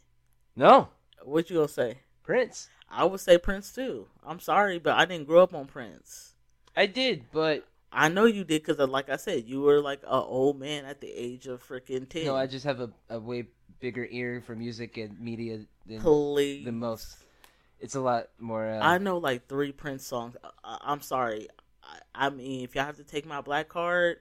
No, 0.55 0.89
What 1.23 1.49
you 1.49 1.57
gonna 1.57 1.67
say? 1.67 1.99
Prince. 2.23 2.69
I 2.89 3.03
would 3.03 3.19
say 3.19 3.37
Prince 3.37 3.71
too. 3.73 4.07
I'm 4.25 4.39
sorry, 4.39 4.79
but 4.79 4.93
I 4.93 5.05
didn't 5.05 5.27
grow 5.27 5.43
up 5.43 5.53
on 5.53 5.65
Prince. 5.65 6.33
I 6.77 6.85
did, 6.85 7.25
but 7.31 7.65
I 7.91 8.09
know 8.09 8.25
you 8.25 8.43
did 8.43 8.63
because, 8.63 8.77
like 8.89 9.09
I 9.09 9.15
said, 9.15 9.45
you 9.45 9.61
were 9.61 9.81
like 9.81 10.03
an 10.03 10.09
old 10.09 10.59
man 10.59 10.85
at 10.85 11.01
the 11.01 11.07
age 11.09 11.47
of 11.47 11.67
freaking 11.67 12.07
ten. 12.07 12.25
no, 12.25 12.35
I 12.35 12.47
just 12.47 12.65
have 12.65 12.79
a, 12.79 12.89
a 13.09 13.19
way 13.19 13.47
bigger 13.79 14.07
ear 14.09 14.41
for 14.45 14.55
music 14.55 14.97
and 14.97 15.19
media 15.19 15.61
than 15.85 16.01
Please. 16.01 16.65
than 16.65 16.79
most. 16.79 17.17
It's 17.79 17.95
a 17.95 17.99
lot 18.01 18.27
more. 18.39 18.67
Uh, 18.67 18.79
I 18.79 18.97
know 18.97 19.17
like 19.17 19.47
three 19.47 19.71
Prince 19.71 20.05
songs. 20.05 20.35
I, 20.63 20.77
I'm 20.81 21.01
sorry. 21.01 21.47
I, 21.83 22.27
I 22.27 22.29
mean, 22.29 22.63
if 22.63 22.75
y'all 22.75 22.85
have 22.85 22.97
to 22.97 23.03
take 23.03 23.25
my 23.25 23.41
black 23.41 23.69
card, 23.69 24.17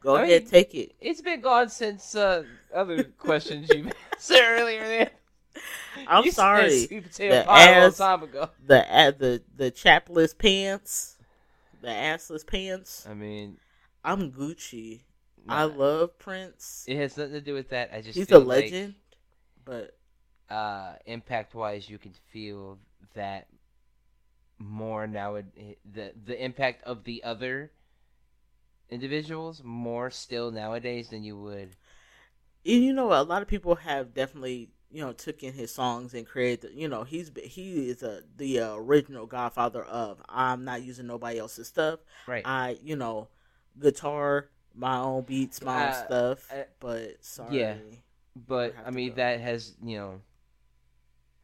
go 0.00 0.16
I 0.16 0.22
ahead, 0.24 0.42
mean- 0.42 0.50
take 0.50 0.74
it. 0.74 0.92
it's 1.00 1.20
been 1.20 1.40
gone 1.40 1.68
since 1.68 2.14
uh, 2.14 2.44
other 2.74 3.04
questions 3.18 3.68
you 3.74 3.90
answered 4.12 4.40
earlier. 4.42 4.80
Man. 4.82 5.10
I'm 6.08 6.24
You 6.24 6.30
sorry. 6.32 6.86
The 6.86 7.44
pie 7.46 7.70
a 7.70 7.80
long 7.80 7.88
ass- 7.88 7.96
time 7.98 8.22
ago. 8.22 8.50
The 8.66 8.94
uh, 8.96 9.10
the 9.12 9.42
the 9.56 9.70
chapless 9.70 10.34
pants, 10.34 11.16
the 11.80 11.88
assless 11.88 12.46
pants. 12.46 13.06
I 13.08 13.14
mean, 13.14 13.56
I'm 14.04 14.30
Gucci. 14.32 15.00
nah, 15.46 15.54
I 15.60 15.62
love 15.64 16.18
Prince. 16.18 16.84
it 16.86 16.96
has 16.96 17.16
nothing 17.16 17.32
to 17.32 17.40
do 17.40 17.54
with 17.54 17.70
that. 17.70 17.90
I 17.94 18.02
just 18.02 18.16
He's 18.18 18.30
a 18.30 18.38
legend, 18.38 18.94
but 19.64 19.96
uh, 20.50 20.92
impact 21.06 21.54
wise, 21.54 21.88
you 21.88 21.96
can 21.98 22.12
feel 22.30 22.78
that 23.14 23.46
more 24.58 25.06
now 25.06 25.38
the 25.94 26.12
the 26.26 26.44
impact 26.44 26.82
of 26.84 27.04
the 27.04 27.24
other 27.24 27.70
individuals 28.90 29.62
more 29.64 30.10
still 30.10 30.50
nowadays 30.50 31.10
than 31.10 31.22
you 31.24 31.38
would. 31.40 31.76
And 32.64 32.82
you 32.84 32.92
know, 32.92 33.12
a 33.12 33.22
lot 33.22 33.42
of 33.42 33.48
people 33.48 33.76
have 33.76 34.14
definitely 34.14 34.70
you 34.90 35.00
know 35.00 35.12
took 35.12 35.42
in 35.42 35.52
his 35.54 35.72
songs 35.72 36.14
and 36.14 36.26
created. 36.26 36.72
You 36.74 36.88
know, 36.88 37.04
he's 37.04 37.30
he 37.44 37.88
is 37.90 38.02
a 38.02 38.22
the 38.36 38.60
uh, 38.60 38.74
original 38.76 39.26
Godfather 39.26 39.84
of 39.84 40.22
I'm 40.28 40.64
not 40.64 40.82
using 40.82 41.06
nobody 41.06 41.38
else's 41.38 41.68
stuff. 41.68 42.00
Right. 42.26 42.44
I 42.44 42.78
you 42.82 42.96
know 42.96 43.28
guitar, 43.78 44.50
my 44.74 44.98
own 44.98 45.24
beats, 45.24 45.62
my 45.62 45.76
own 45.76 45.88
Uh, 45.88 45.92
stuff. 45.92 46.50
uh, 46.50 46.64
but 46.80 47.24
sorry. 47.24 47.56
yeah. 47.56 47.76
But 48.36 48.74
I 48.84 48.90
mean 48.90 49.10
go. 49.10 49.14
that 49.14 49.40
has 49.40 49.74
you 49.82 49.96
know 49.98 50.20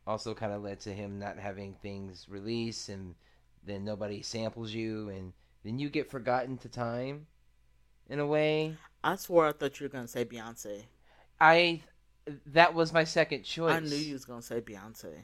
also 0.07 0.35
kind 0.35 0.53
of 0.53 0.63
led 0.63 0.81
to 0.81 0.93
him 0.95 1.19
not 1.19 1.39
having 1.39 1.75
things 1.75 2.29
released, 2.29 2.89
and 2.89 3.15
then 3.65 3.85
nobody 3.85 4.23
samples 4.23 4.73
you, 4.73 5.09
and 5.09 5.33
then 5.65 5.79
you 5.79 5.91
get 5.91 6.11
forgotten 6.11 6.57
to 6.59 6.69
time, 6.69 7.27
in 8.13 8.21
a 8.21 8.27
way. 8.27 8.77
I 9.03 9.17
swore 9.17 9.49
I 9.49 9.53
thought 9.53 9.81
you 9.81 9.85
were 9.87 9.91
gonna 9.93 10.07
say 10.07 10.25
Beyonce. 10.25 10.85
I 11.41 11.83
that 12.47 12.75
was 12.75 12.93
my 12.93 13.05
second 13.05 13.43
choice. 13.45 13.73
I 13.73 13.81
knew 13.81 13.97
you 13.97 14.13
was 14.13 14.25
gonna 14.25 14.43
say 14.43 14.61
Beyonce. 14.61 15.23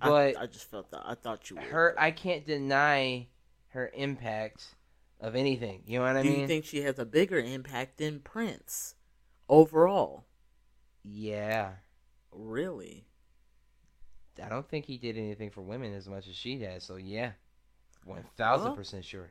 But 0.00 0.36
I, 0.36 0.42
I 0.42 0.46
just 0.46 0.70
felt 0.70 0.90
that. 0.92 1.02
I 1.04 1.14
thought 1.14 1.50
you 1.50 1.56
would. 1.56 1.64
her, 1.66 1.94
I 1.98 2.12
can't 2.12 2.44
deny 2.46 3.26
her 3.68 3.90
impact 3.94 4.76
of 5.20 5.34
anything. 5.34 5.82
You 5.86 5.98
know 5.98 6.04
what 6.04 6.16
I 6.16 6.22
Do 6.22 6.28
mean? 6.30 6.40
you 6.40 6.46
think 6.46 6.64
she 6.64 6.82
has 6.82 6.98
a 7.00 7.04
bigger 7.04 7.38
impact 7.40 7.98
than 7.98 8.20
Prince 8.20 8.94
overall? 9.48 10.24
yeah. 11.02 11.72
Really? 12.30 13.06
I 14.44 14.48
don't 14.48 14.68
think 14.68 14.84
he 14.84 14.98
did 14.98 15.16
anything 15.16 15.50
for 15.50 15.62
women 15.62 15.92
as 15.94 16.06
much 16.08 16.28
as 16.28 16.36
she 16.36 16.60
has. 16.60 16.84
So 16.84 16.96
yeah, 16.96 17.32
one 18.04 18.22
thousand 18.36 18.74
percent 18.74 19.04
sure. 19.04 19.30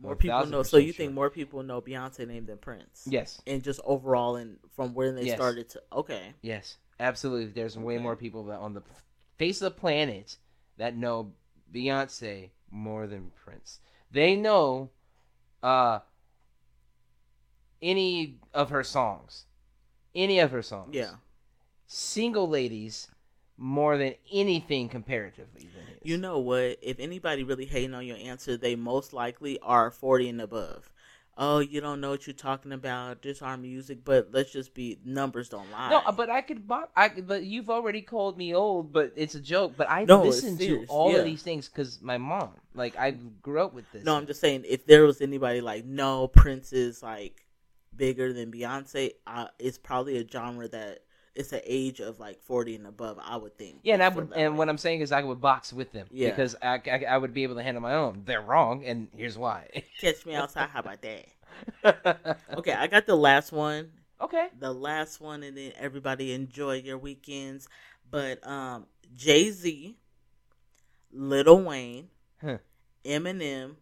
More 0.00 0.14
people 0.16 0.38
1000% 0.38 0.50
know. 0.50 0.62
So 0.62 0.76
you 0.76 0.92
sure. 0.92 1.04
think 1.04 1.14
more 1.14 1.30
people 1.30 1.62
know 1.62 1.80
Beyonce 1.80 2.26
name 2.26 2.46
than 2.46 2.58
Prince? 2.58 3.04
Yes, 3.08 3.40
And 3.46 3.62
just 3.62 3.80
overall, 3.84 4.36
and 4.36 4.58
from 4.76 4.94
when 4.94 5.16
they 5.16 5.24
Yes. 5.24 5.36
started 5.36 5.68
to 5.70 5.82
okay, 5.92 6.34
yes, 6.42 6.76
absolutely. 7.00 7.46
There's 7.52 7.76
way 7.76 7.98
more 7.98 8.14
people 8.16 8.44
that 8.44 8.58
on 8.58 8.74
the 8.74 8.82
face 9.38 9.60
of 9.60 9.72
the 9.74 9.80
planet 9.80 10.36
that 10.76 10.96
know 10.96 11.32
Beyonce 11.72 12.50
more 12.70 13.06
than 13.06 13.32
Prince. 13.44 13.80
They 14.10 14.36
know 14.36 14.90
uh 15.62 16.00
any 17.82 18.38
of 18.54 18.70
her 18.70 18.82
songs, 18.84 19.46
any 20.14 20.38
of 20.38 20.50
her 20.50 20.62
songs. 20.62 20.94
yeah. 20.94 21.14
single 21.86 22.48
ladies 22.48 23.08
more 23.58 23.98
than 23.98 24.14
anything 24.32 24.88
comparatively 24.88 25.68
than 25.74 25.86
his. 25.86 25.98
You 26.02 26.16
know 26.16 26.38
what? 26.38 26.78
If 26.80 26.98
anybody 27.00 27.42
really 27.42 27.66
hating 27.66 27.92
on 27.94 28.06
your 28.06 28.16
answer, 28.16 28.56
they 28.56 28.76
most 28.76 29.12
likely 29.12 29.58
are 29.60 29.90
forty 29.90 30.28
and 30.28 30.40
above. 30.40 30.90
Oh, 31.40 31.60
you 31.60 31.80
don't 31.80 32.00
know 32.00 32.10
what 32.10 32.26
you're 32.26 32.34
talking 32.34 32.72
about. 32.72 33.22
This 33.22 33.42
our 33.42 33.56
music, 33.56 33.98
but 34.04 34.30
let's 34.32 34.50
just 34.50 34.74
be 34.74 34.98
numbers 35.04 35.48
don't 35.48 35.70
lie. 35.70 35.90
No, 35.90 36.02
but 36.12 36.28
I 36.28 36.40
could. 36.40 36.66
bo- 36.66 36.88
I 36.96 37.08
but 37.08 37.44
you've 37.44 37.70
already 37.70 38.02
called 38.02 38.36
me 38.36 38.54
old. 38.54 38.92
But 38.92 39.12
it's 39.14 39.36
a 39.36 39.40
joke. 39.40 39.74
But 39.76 39.88
I 39.88 40.04
No, 40.04 40.24
it's 40.24 40.42
listen 40.42 40.58
to 40.58 40.84
all 40.88 41.12
yeah. 41.12 41.18
of 41.18 41.24
these 41.24 41.42
things 41.42 41.68
because 41.68 42.00
my 42.02 42.18
mom. 42.18 42.50
Like 42.74 42.96
I 42.98 43.12
grew 43.42 43.60
up 43.60 43.72
with 43.74 43.90
this. 43.92 44.04
No, 44.04 44.16
I'm 44.16 44.26
just 44.26 44.40
saying 44.40 44.64
if 44.66 44.86
there 44.86 45.04
was 45.04 45.20
anybody 45.20 45.60
like 45.60 45.84
no 45.84 46.26
Prince 46.28 46.72
is 46.72 47.02
like 47.02 47.46
bigger 47.94 48.32
than 48.32 48.50
Beyonce, 48.50 49.12
uh, 49.26 49.46
it's 49.58 49.78
probably 49.78 50.18
a 50.18 50.28
genre 50.28 50.66
that 50.68 51.00
it's 51.38 51.52
an 51.52 51.60
age 51.64 52.00
of 52.00 52.18
like 52.18 52.42
40 52.42 52.74
and 52.74 52.86
above. 52.86 53.18
I 53.22 53.36
would 53.36 53.56
think. 53.56 53.78
Yeah, 53.84 53.94
and 53.94 54.02
I 54.02 54.08
would. 54.08 54.32
And 54.34 54.52
way. 54.54 54.58
what 54.58 54.68
I'm 54.68 54.76
saying 54.76 55.00
is, 55.02 55.12
I 55.12 55.22
would 55.22 55.40
box 55.40 55.72
with 55.72 55.92
them. 55.92 56.08
Yeah. 56.10 56.30
Because 56.30 56.56
I, 56.60 56.80
I, 56.84 57.04
I 57.10 57.16
would 57.16 57.32
be 57.32 57.44
able 57.44 57.54
to 57.54 57.62
handle 57.62 57.80
my 57.80 57.94
own. 57.94 58.22
They're 58.24 58.42
wrong, 58.42 58.84
and 58.84 59.06
here's 59.16 59.38
why. 59.38 59.68
catch 60.00 60.26
me 60.26 60.34
outside, 60.34 60.68
how 60.70 60.80
about 60.80 61.00
that? 61.02 62.36
Okay, 62.58 62.72
I 62.72 62.86
got 62.88 63.06
the 63.06 63.16
last 63.16 63.52
one. 63.52 63.90
okay. 64.20 64.48
The 64.58 64.72
last 64.72 65.20
one, 65.20 65.42
and 65.44 65.56
then 65.56 65.72
everybody 65.78 66.32
enjoy 66.32 66.74
your 66.76 66.98
weekends. 66.98 67.68
But 68.10 68.44
um, 68.46 68.86
Jay 69.14 69.50
Z, 69.50 69.96
Lil 71.12 71.62
Wayne, 71.62 72.08
Huh. 72.40 72.58
Eminem, 73.04 73.76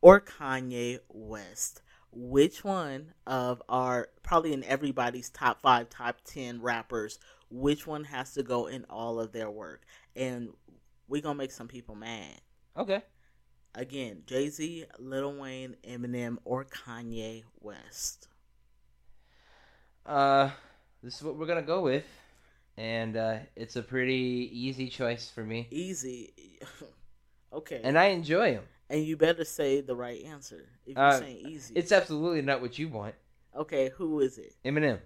or 0.00 0.20
Kanye 0.20 1.00
West. 1.08 1.82
Which 2.18 2.64
one 2.64 3.12
of 3.26 3.62
our 3.68 4.08
probably 4.22 4.54
in 4.54 4.64
everybody's 4.64 5.28
top 5.28 5.60
five, 5.60 5.90
top 5.90 6.16
ten 6.24 6.62
rappers? 6.62 7.18
Which 7.50 7.86
one 7.86 8.04
has 8.04 8.32
to 8.34 8.42
go 8.42 8.68
in 8.68 8.86
all 8.88 9.20
of 9.20 9.32
their 9.32 9.50
work? 9.50 9.82
And 10.16 10.48
we 11.08 11.20
gonna 11.20 11.36
make 11.36 11.52
some 11.52 11.68
people 11.68 11.94
mad. 11.94 12.40
Okay. 12.74 13.02
Again, 13.74 14.22
Jay 14.24 14.48
Z, 14.48 14.86
Lil 14.98 15.36
Wayne, 15.36 15.76
Eminem, 15.86 16.38
or 16.46 16.64
Kanye 16.64 17.42
West. 17.60 18.28
Uh, 20.06 20.48
this 21.02 21.16
is 21.16 21.22
what 21.22 21.36
we're 21.36 21.44
gonna 21.44 21.60
go 21.60 21.82
with, 21.82 22.06
and 22.78 23.18
uh, 23.18 23.36
it's 23.56 23.76
a 23.76 23.82
pretty 23.82 24.48
easy 24.50 24.88
choice 24.88 25.30
for 25.30 25.44
me, 25.44 25.68
Easy. 25.70 26.32
okay. 27.52 27.82
and 27.84 27.98
I 27.98 28.06
enjoy 28.06 28.54
them. 28.54 28.64
And 28.88 29.04
you 29.04 29.16
better 29.16 29.44
say 29.44 29.80
the 29.80 29.96
right 29.96 30.22
answer. 30.24 30.68
If 30.86 30.96
you're 30.96 31.04
Uh, 31.04 31.18
saying 31.18 31.38
easy. 31.48 31.74
It's 31.74 31.90
absolutely 31.92 32.42
not 32.42 32.60
what 32.60 32.78
you 32.78 32.88
want, 32.88 33.14
okay, 33.56 33.90
who 33.96 34.20
is 34.20 34.38
it? 34.38 34.54
Eminem. 34.64 35.00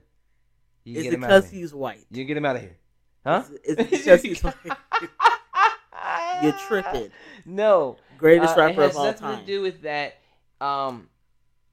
You 0.84 0.96
Is 0.98 1.02
get 1.04 1.12
it 1.12 1.16
him 1.16 1.24
out 1.24 1.30
of 1.32 1.42
because 1.44 1.50
he's 1.50 1.72
white? 1.74 2.06
You 2.10 2.24
get 2.24 2.36
him 2.36 2.44
out 2.44 2.56
of 2.56 2.62
here, 2.62 2.76
huh? 3.24 3.44
Is 3.64 3.76
it- 3.78 3.90
because 3.90 4.22
he's 4.22 4.42
white? 4.42 4.54
You're 6.42 6.52
tripping. 6.68 7.10
No, 7.44 7.96
Greatest 8.16 8.56
Uh, 8.56 8.60
rapper 8.60 8.82
it 8.82 8.84
has 8.86 8.90
of 8.92 8.96
all 8.96 9.04
nothing 9.06 9.20
time. 9.20 9.40
to 9.40 9.46
do 9.46 9.60
with 9.62 9.82
that. 9.82 10.14
Um, 10.60 11.08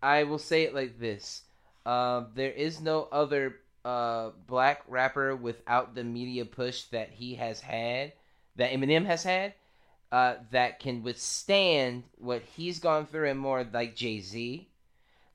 I 0.02 0.24
will 0.24 0.40
say 0.40 0.64
it 0.64 0.74
like 0.74 1.00
this: 1.00 1.44
uh, 1.86 2.26
there 2.36 2.52
is 2.52 2.82
no 2.82 3.08
other 3.12 3.56
uh, 3.86 4.32
black 4.46 4.84
rapper 4.88 5.36
without 5.36 5.96
the 5.96 6.04
media 6.04 6.44
push 6.46 6.84
that 6.86 7.10
he 7.12 7.36
has 7.36 7.62
had, 7.62 8.14
that 8.58 8.72
Eminem 8.72 9.06
has 9.06 9.24
had, 9.24 9.54
uh, 10.12 10.36
that 10.52 10.80
can 10.80 11.04
withstand 11.04 12.04
what 12.18 12.42
he's 12.56 12.80
gone 12.80 13.06
through 13.06 13.30
and 13.30 13.40
more 13.40 13.66
like 13.74 13.96
Jay 13.96 14.20
Z. 14.22 14.68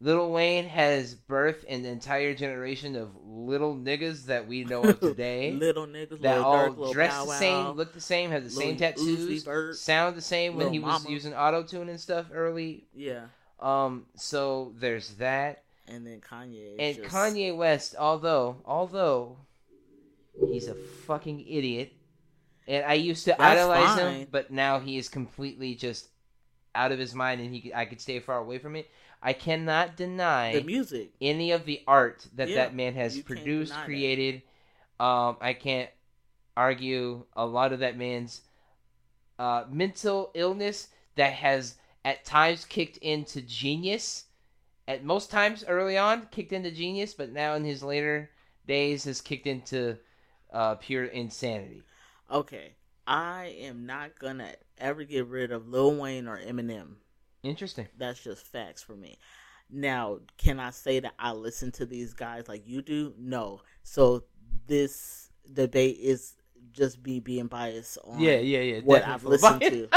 Lil 0.01 0.33
Wayne 0.33 0.65
has 0.67 1.15
birthed 1.15 1.65
an 1.69 1.85
entire 1.85 2.35
generation 2.35 2.97
of 2.97 3.11
little 3.25 3.77
niggas 3.77 4.25
that 4.27 4.49
we 4.49 4.65
know 4.65 4.83
of 4.83 4.99
today 5.01 5.53
little 5.53 5.87
niggas, 5.87 6.21
that 6.23 6.39
little 6.39 6.45
all 6.45 6.93
dress 6.93 7.21
the 7.23 7.29
Wow. 7.29 7.39
same, 7.39 7.67
look 7.77 7.93
the 7.93 8.01
same, 8.01 8.31
have 8.33 8.43
the 8.43 8.51
same 8.51 8.77
tattoos, 8.77 9.45
Vert, 9.45 9.77
sound 9.77 10.17
the 10.17 10.21
same 10.23 10.57
when 10.57 10.73
he 10.73 10.81
was 10.81 11.07
using 11.09 11.35
auto 11.35 11.63
tune 11.63 11.89
and 11.89 12.01
stuff 12.01 12.27
early. 12.33 12.85
Yeah, 12.95 13.27
Um, 13.61 14.07
so 14.17 14.73
there's 14.81 15.11
that, 15.15 15.63
and 15.87 16.05
then 16.05 16.21
Kanye. 16.21 16.75
and 16.81 16.97
just- 16.97 17.09
Kanye 17.15 17.57
West, 17.57 17.95
although 17.97 18.57
although 18.65 19.37
he's 20.51 20.67
a 20.67 20.75
fucking 20.75 21.47
idiot, 21.47 21.93
and 22.73 22.85
I 22.87 22.95
used 22.95 23.25
to 23.27 23.35
That's 23.39 23.61
idolize 23.61 24.01
fine. 24.01 24.15
him, 24.15 24.29
but 24.31 24.51
now 24.51 24.81
he 24.81 24.97
is 24.97 25.09
completely 25.09 25.75
just 25.75 26.09
out 26.75 26.91
of 26.91 26.99
his 26.99 27.15
mind, 27.15 27.41
and 27.41 27.55
he 27.55 27.73
I 27.75 27.85
could 27.85 28.01
stay 28.01 28.19
far 28.19 28.39
away 28.39 28.59
from 28.59 28.77
it. 28.77 28.91
I 29.23 29.35
cannot 29.35 29.97
deny 29.97 30.55
the 30.55 30.65
music. 30.65 31.13
any 31.21 31.53
of 31.53 31.65
the 31.67 31.83
art 31.87 32.27
that 32.35 32.49
Yeah, 32.49 32.57
that 32.57 32.75
man 32.75 32.95
has 32.95 33.19
produced, 33.21 33.75
created. 33.85 34.43
Um, 34.99 35.37
I 35.41 35.53
can't 35.53 35.91
argue 36.57 37.25
a 37.35 37.47
lot 37.47 37.73
of 37.73 37.81
that 37.81 37.97
man's 37.97 38.41
uh, 39.39 39.65
mental 39.71 40.31
illness 40.35 40.89
that 41.17 41.33
has 41.35 41.77
at 42.05 42.25
times 42.25 42.65
kicked 42.65 42.97
into 42.99 43.43
genius. 43.43 44.25
At 44.89 45.05
most 45.05 45.31
times 45.31 45.65
early 45.69 45.97
on, 45.97 46.27
kicked 46.31 46.53
into 46.53 46.71
genius, 46.71 47.15
but 47.15 47.31
now 47.33 47.55
in 47.55 47.65
his 47.65 47.83
later 47.83 48.31
days 48.67 49.05
has 49.05 49.21
kicked 49.21 49.47
into 49.47 49.99
uh, 50.53 50.75
pure 50.77 51.05
insanity. 51.05 51.83
Okay, 52.31 52.75
I 53.07 53.57
am 53.61 53.87
not 53.87 54.19
gonna 54.19 54.53
ever 54.79 55.05
get 55.05 55.27
rid 55.27 55.53
of 55.53 55.69
Lil 55.69 55.95
Wayne 55.97 56.29
or 56.29 56.39
Eminem. 56.39 56.95
Interesting. 57.43 57.89
That's 57.99 58.23
just 58.23 58.47
facts 58.47 58.83
for 58.83 58.95
me. 58.95 59.19
Now, 59.71 60.19
can 60.39 60.61
I 60.61 60.71
say 60.71 61.01
that 61.01 61.15
I 61.19 61.33
listen 61.33 61.73
to 61.73 61.87
these 61.87 62.15
guys 62.15 62.47
like 62.49 62.67
you 62.67 62.83
do? 62.83 63.15
No. 63.19 63.63
So 63.83 64.25
this 64.67 65.31
debate 65.53 65.99
is 66.01 66.35
just 66.73 67.05
me 67.05 67.21
being 67.21 67.47
biased 67.47 67.99
on 68.05 68.21
Yeah, 68.21 68.37
yeah, 68.37 68.61
yeah. 68.61 68.81
what 68.81 69.07
I've 69.07 69.25
listened 69.25 69.61
to. 69.63 69.89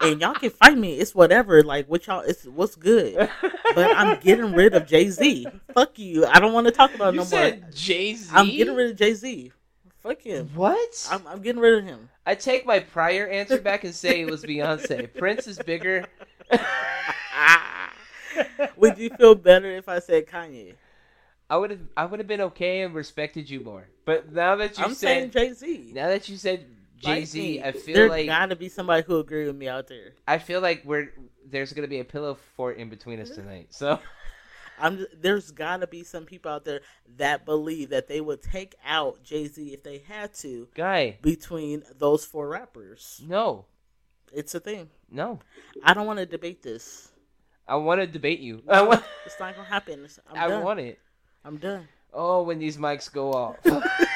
And 0.00 0.20
y'all 0.20 0.34
can 0.34 0.50
fight 0.50 0.78
me. 0.78 0.94
It's 0.94 1.14
whatever. 1.14 1.62
Like 1.64 1.88
what 1.88 2.06
y'all 2.06 2.20
it's 2.20 2.44
what's 2.44 2.76
good. 2.76 3.28
But 3.74 3.96
I'm 3.96 4.18
getting 4.20 4.52
rid 4.52 4.74
of 4.74 4.86
Jay 4.86 5.10
Z. 5.10 5.46
Fuck 5.74 5.98
you. 5.98 6.24
I 6.24 6.38
don't 6.38 6.52
want 6.52 6.66
to 6.68 6.72
talk 6.72 6.94
about 6.94 7.08
it 7.08 7.14
you 7.14 7.20
no 7.20 7.24
said 7.24 7.60
more. 7.62 7.70
Jay 7.72 8.14
Z. 8.14 8.30
I'm 8.32 8.46
getting 8.46 8.74
rid 8.74 8.92
of 8.92 8.96
Jay 8.96 9.14
Z. 9.14 9.52
Fuck 10.02 10.22
him. 10.22 10.50
What? 10.54 11.08
I'm, 11.10 11.26
I'm 11.26 11.42
getting 11.42 11.60
rid 11.60 11.78
of 11.78 11.84
him. 11.84 12.08
I 12.24 12.34
take 12.34 12.64
my 12.64 12.78
prior 12.78 13.26
answer 13.26 13.60
back 13.60 13.84
and 13.84 13.94
say 13.94 14.20
it 14.20 14.30
was 14.30 14.42
Beyonce. 14.44 15.12
Prince 15.18 15.46
is 15.46 15.58
bigger. 15.58 16.04
Would 18.76 18.98
you 18.98 19.10
feel 19.10 19.34
better 19.34 19.70
if 19.76 19.88
I 19.88 19.98
said 19.98 20.26
Kanye? 20.26 20.74
I 21.50 21.56
would 21.56 21.70
have 21.70 21.80
I 21.96 22.04
would 22.04 22.20
have 22.20 22.26
been 22.26 22.42
okay 22.42 22.82
and 22.82 22.94
respected 22.94 23.48
you 23.48 23.60
more. 23.60 23.88
But 24.04 24.32
now 24.32 24.56
that 24.56 24.78
you 24.78 24.84
I'm 24.84 24.94
saying 24.94 25.32
said 25.32 25.40
Jay 25.40 25.52
Z. 25.54 25.92
now 25.94 26.08
that 26.08 26.28
you 26.28 26.36
said 26.36 26.66
Jay 26.98 27.24
Z. 27.24 27.62
I 27.62 27.72
feel 27.72 27.80
like. 27.80 27.94
there 27.94 28.08
like 28.08 28.26
gotta 28.26 28.56
be 28.56 28.68
somebody 28.68 29.02
who 29.06 29.18
agree 29.18 29.46
with 29.46 29.56
me 29.56 29.68
out 29.68 29.88
there. 29.88 30.12
I 30.26 30.38
feel 30.38 30.60
like 30.60 30.82
we're 30.84 31.12
there's 31.46 31.72
gonna 31.72 31.88
be 31.88 32.00
a 32.00 32.04
pillow 32.04 32.36
fort 32.56 32.76
in 32.76 32.90
between 32.90 33.20
us 33.20 33.30
tonight. 33.30 33.68
So 33.70 33.98
I'm 34.80 35.06
there's 35.18 35.50
gotta 35.50 35.86
be 35.86 36.04
some 36.04 36.24
people 36.24 36.50
out 36.50 36.64
there 36.64 36.80
that 37.16 37.44
believe 37.44 37.90
that 37.90 38.08
they 38.08 38.20
would 38.20 38.42
take 38.42 38.74
out 38.86 39.22
Jay 39.24 39.46
Z 39.46 39.72
if 39.72 39.82
they 39.82 39.98
had 39.98 40.34
to 40.34 40.68
guy, 40.74 41.18
between 41.22 41.82
those 41.98 42.24
four 42.24 42.48
rappers. 42.48 43.22
no, 43.26 43.64
It's 44.32 44.54
a 44.54 44.60
thing. 44.60 44.90
no. 45.10 45.40
I 45.82 45.94
don't 45.94 46.06
want 46.06 46.18
to 46.18 46.26
debate 46.26 46.62
this. 46.62 47.10
I 47.66 47.76
want 47.76 48.00
to 48.00 48.06
debate 48.06 48.40
you. 48.40 48.62
I 48.68 48.82
want. 48.82 49.02
It's 49.26 49.38
not 49.38 49.54
gonna 49.54 49.68
happen. 49.68 50.06
I'm 50.30 50.36
I 50.38 50.48
done. 50.48 50.62
want 50.64 50.80
it. 50.80 50.98
I'm 51.44 51.56
done. 51.58 51.86
Oh, 52.12 52.42
when 52.42 52.58
these 52.58 52.76
mics 52.78 53.12
go 53.12 53.32
off. 53.32 53.56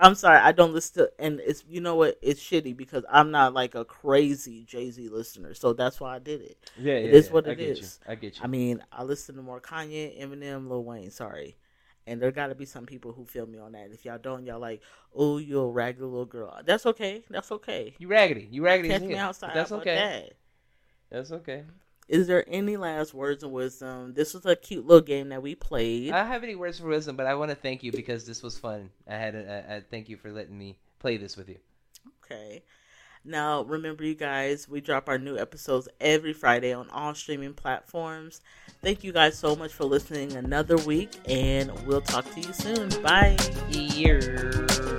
I'm 0.00 0.14
sorry, 0.16 0.38
I 0.38 0.52
don't 0.52 0.74
listen 0.74 1.04
to, 1.04 1.12
and 1.18 1.40
it's 1.40 1.64
you 1.68 1.80
know 1.80 1.94
what, 1.94 2.18
it's 2.20 2.42
shitty 2.42 2.76
because 2.76 3.04
I'm 3.10 3.30
not 3.30 3.54
like 3.54 3.74
a 3.76 3.84
crazy 3.84 4.64
Jay 4.64 4.90
Z 4.90 5.08
listener, 5.08 5.54
so 5.54 5.72
that's 5.72 6.00
why 6.00 6.16
I 6.16 6.18
did 6.18 6.42
it. 6.42 6.58
yeah, 6.76 6.94
It 6.94 7.12
yeah, 7.12 7.12
is 7.12 7.26
yeah. 7.26 7.32
what 7.32 7.46
I 7.48 7.52
it 7.52 7.60
is. 7.60 8.00
I 8.06 8.16
get 8.16 8.40
you. 8.40 8.44
I 8.44 8.48
mean, 8.48 8.82
I 8.92 9.04
listen 9.04 9.36
to 9.36 9.42
more 9.42 9.60
Kanye, 9.60 10.20
Eminem, 10.20 10.68
Lil 10.68 10.84
Wayne. 10.84 11.10
Sorry, 11.12 11.56
and 12.06 12.20
there 12.20 12.32
got 12.32 12.48
to 12.48 12.54
be 12.56 12.64
some 12.64 12.86
people 12.86 13.12
who 13.12 13.24
feel 13.24 13.46
me 13.46 13.58
on 13.58 13.72
that. 13.72 13.90
If 13.92 14.04
y'all 14.04 14.18
don't, 14.18 14.46
y'all 14.46 14.60
like, 14.60 14.82
oh, 15.14 15.38
you 15.38 15.60
a 15.60 15.70
raggedy 15.70 16.04
little 16.04 16.26
girl. 16.26 16.60
That's 16.64 16.86
okay. 16.86 17.22
That's 17.30 17.52
okay. 17.52 17.94
you 17.98 18.08
raggedy. 18.08 18.48
You 18.50 18.64
raggedy. 18.64 18.88
Catch 18.88 19.02
me 19.02 19.16
outside. 19.16 19.52
That's 19.54 19.72
okay. 19.72 19.94
that? 19.94 20.32
That's 21.10 21.30
okay. 21.30 21.64
Is 22.08 22.26
there 22.26 22.44
any 22.46 22.76
last 22.76 23.14
words 23.14 23.42
of 23.42 23.50
wisdom? 23.50 24.14
This 24.14 24.34
was 24.34 24.44
a 24.44 24.56
cute 24.56 24.86
little 24.86 25.00
game 25.00 25.30
that 25.30 25.42
we 25.42 25.54
played. 25.54 26.12
I 26.12 26.18
don't 26.18 26.28
have 26.28 26.44
any 26.44 26.54
words 26.54 26.78
for 26.78 26.88
wisdom, 26.88 27.16
but 27.16 27.26
I 27.26 27.34
want 27.34 27.50
to 27.50 27.54
thank 27.54 27.82
you 27.82 27.92
because 27.92 28.26
this 28.26 28.42
was 28.42 28.58
fun. 28.58 28.90
I 29.08 29.16
had 29.16 29.34
a, 29.34 29.70
I, 29.70 29.76
I 29.76 29.80
thank 29.80 30.08
you 30.08 30.16
for 30.16 30.30
letting 30.30 30.56
me 30.58 30.76
play 30.98 31.16
this 31.16 31.36
with 31.36 31.48
you. 31.48 31.56
Okay. 32.24 32.62
Now, 33.24 33.62
remember, 33.62 34.04
you 34.04 34.14
guys, 34.14 34.68
we 34.68 34.82
drop 34.82 35.08
our 35.08 35.18
new 35.18 35.38
episodes 35.38 35.88
every 35.98 36.34
Friday 36.34 36.74
on 36.74 36.90
all 36.90 37.14
streaming 37.14 37.54
platforms. 37.54 38.42
Thank 38.82 39.02
you 39.02 39.12
guys 39.12 39.38
so 39.38 39.56
much 39.56 39.72
for 39.72 39.84
listening 39.84 40.32
another 40.32 40.76
week, 40.78 41.10
and 41.26 41.72
we'll 41.86 42.02
talk 42.02 42.30
to 42.34 42.40
you 42.40 42.52
soon. 42.52 42.90
Bye. 43.02 43.38
Year. 43.70 44.92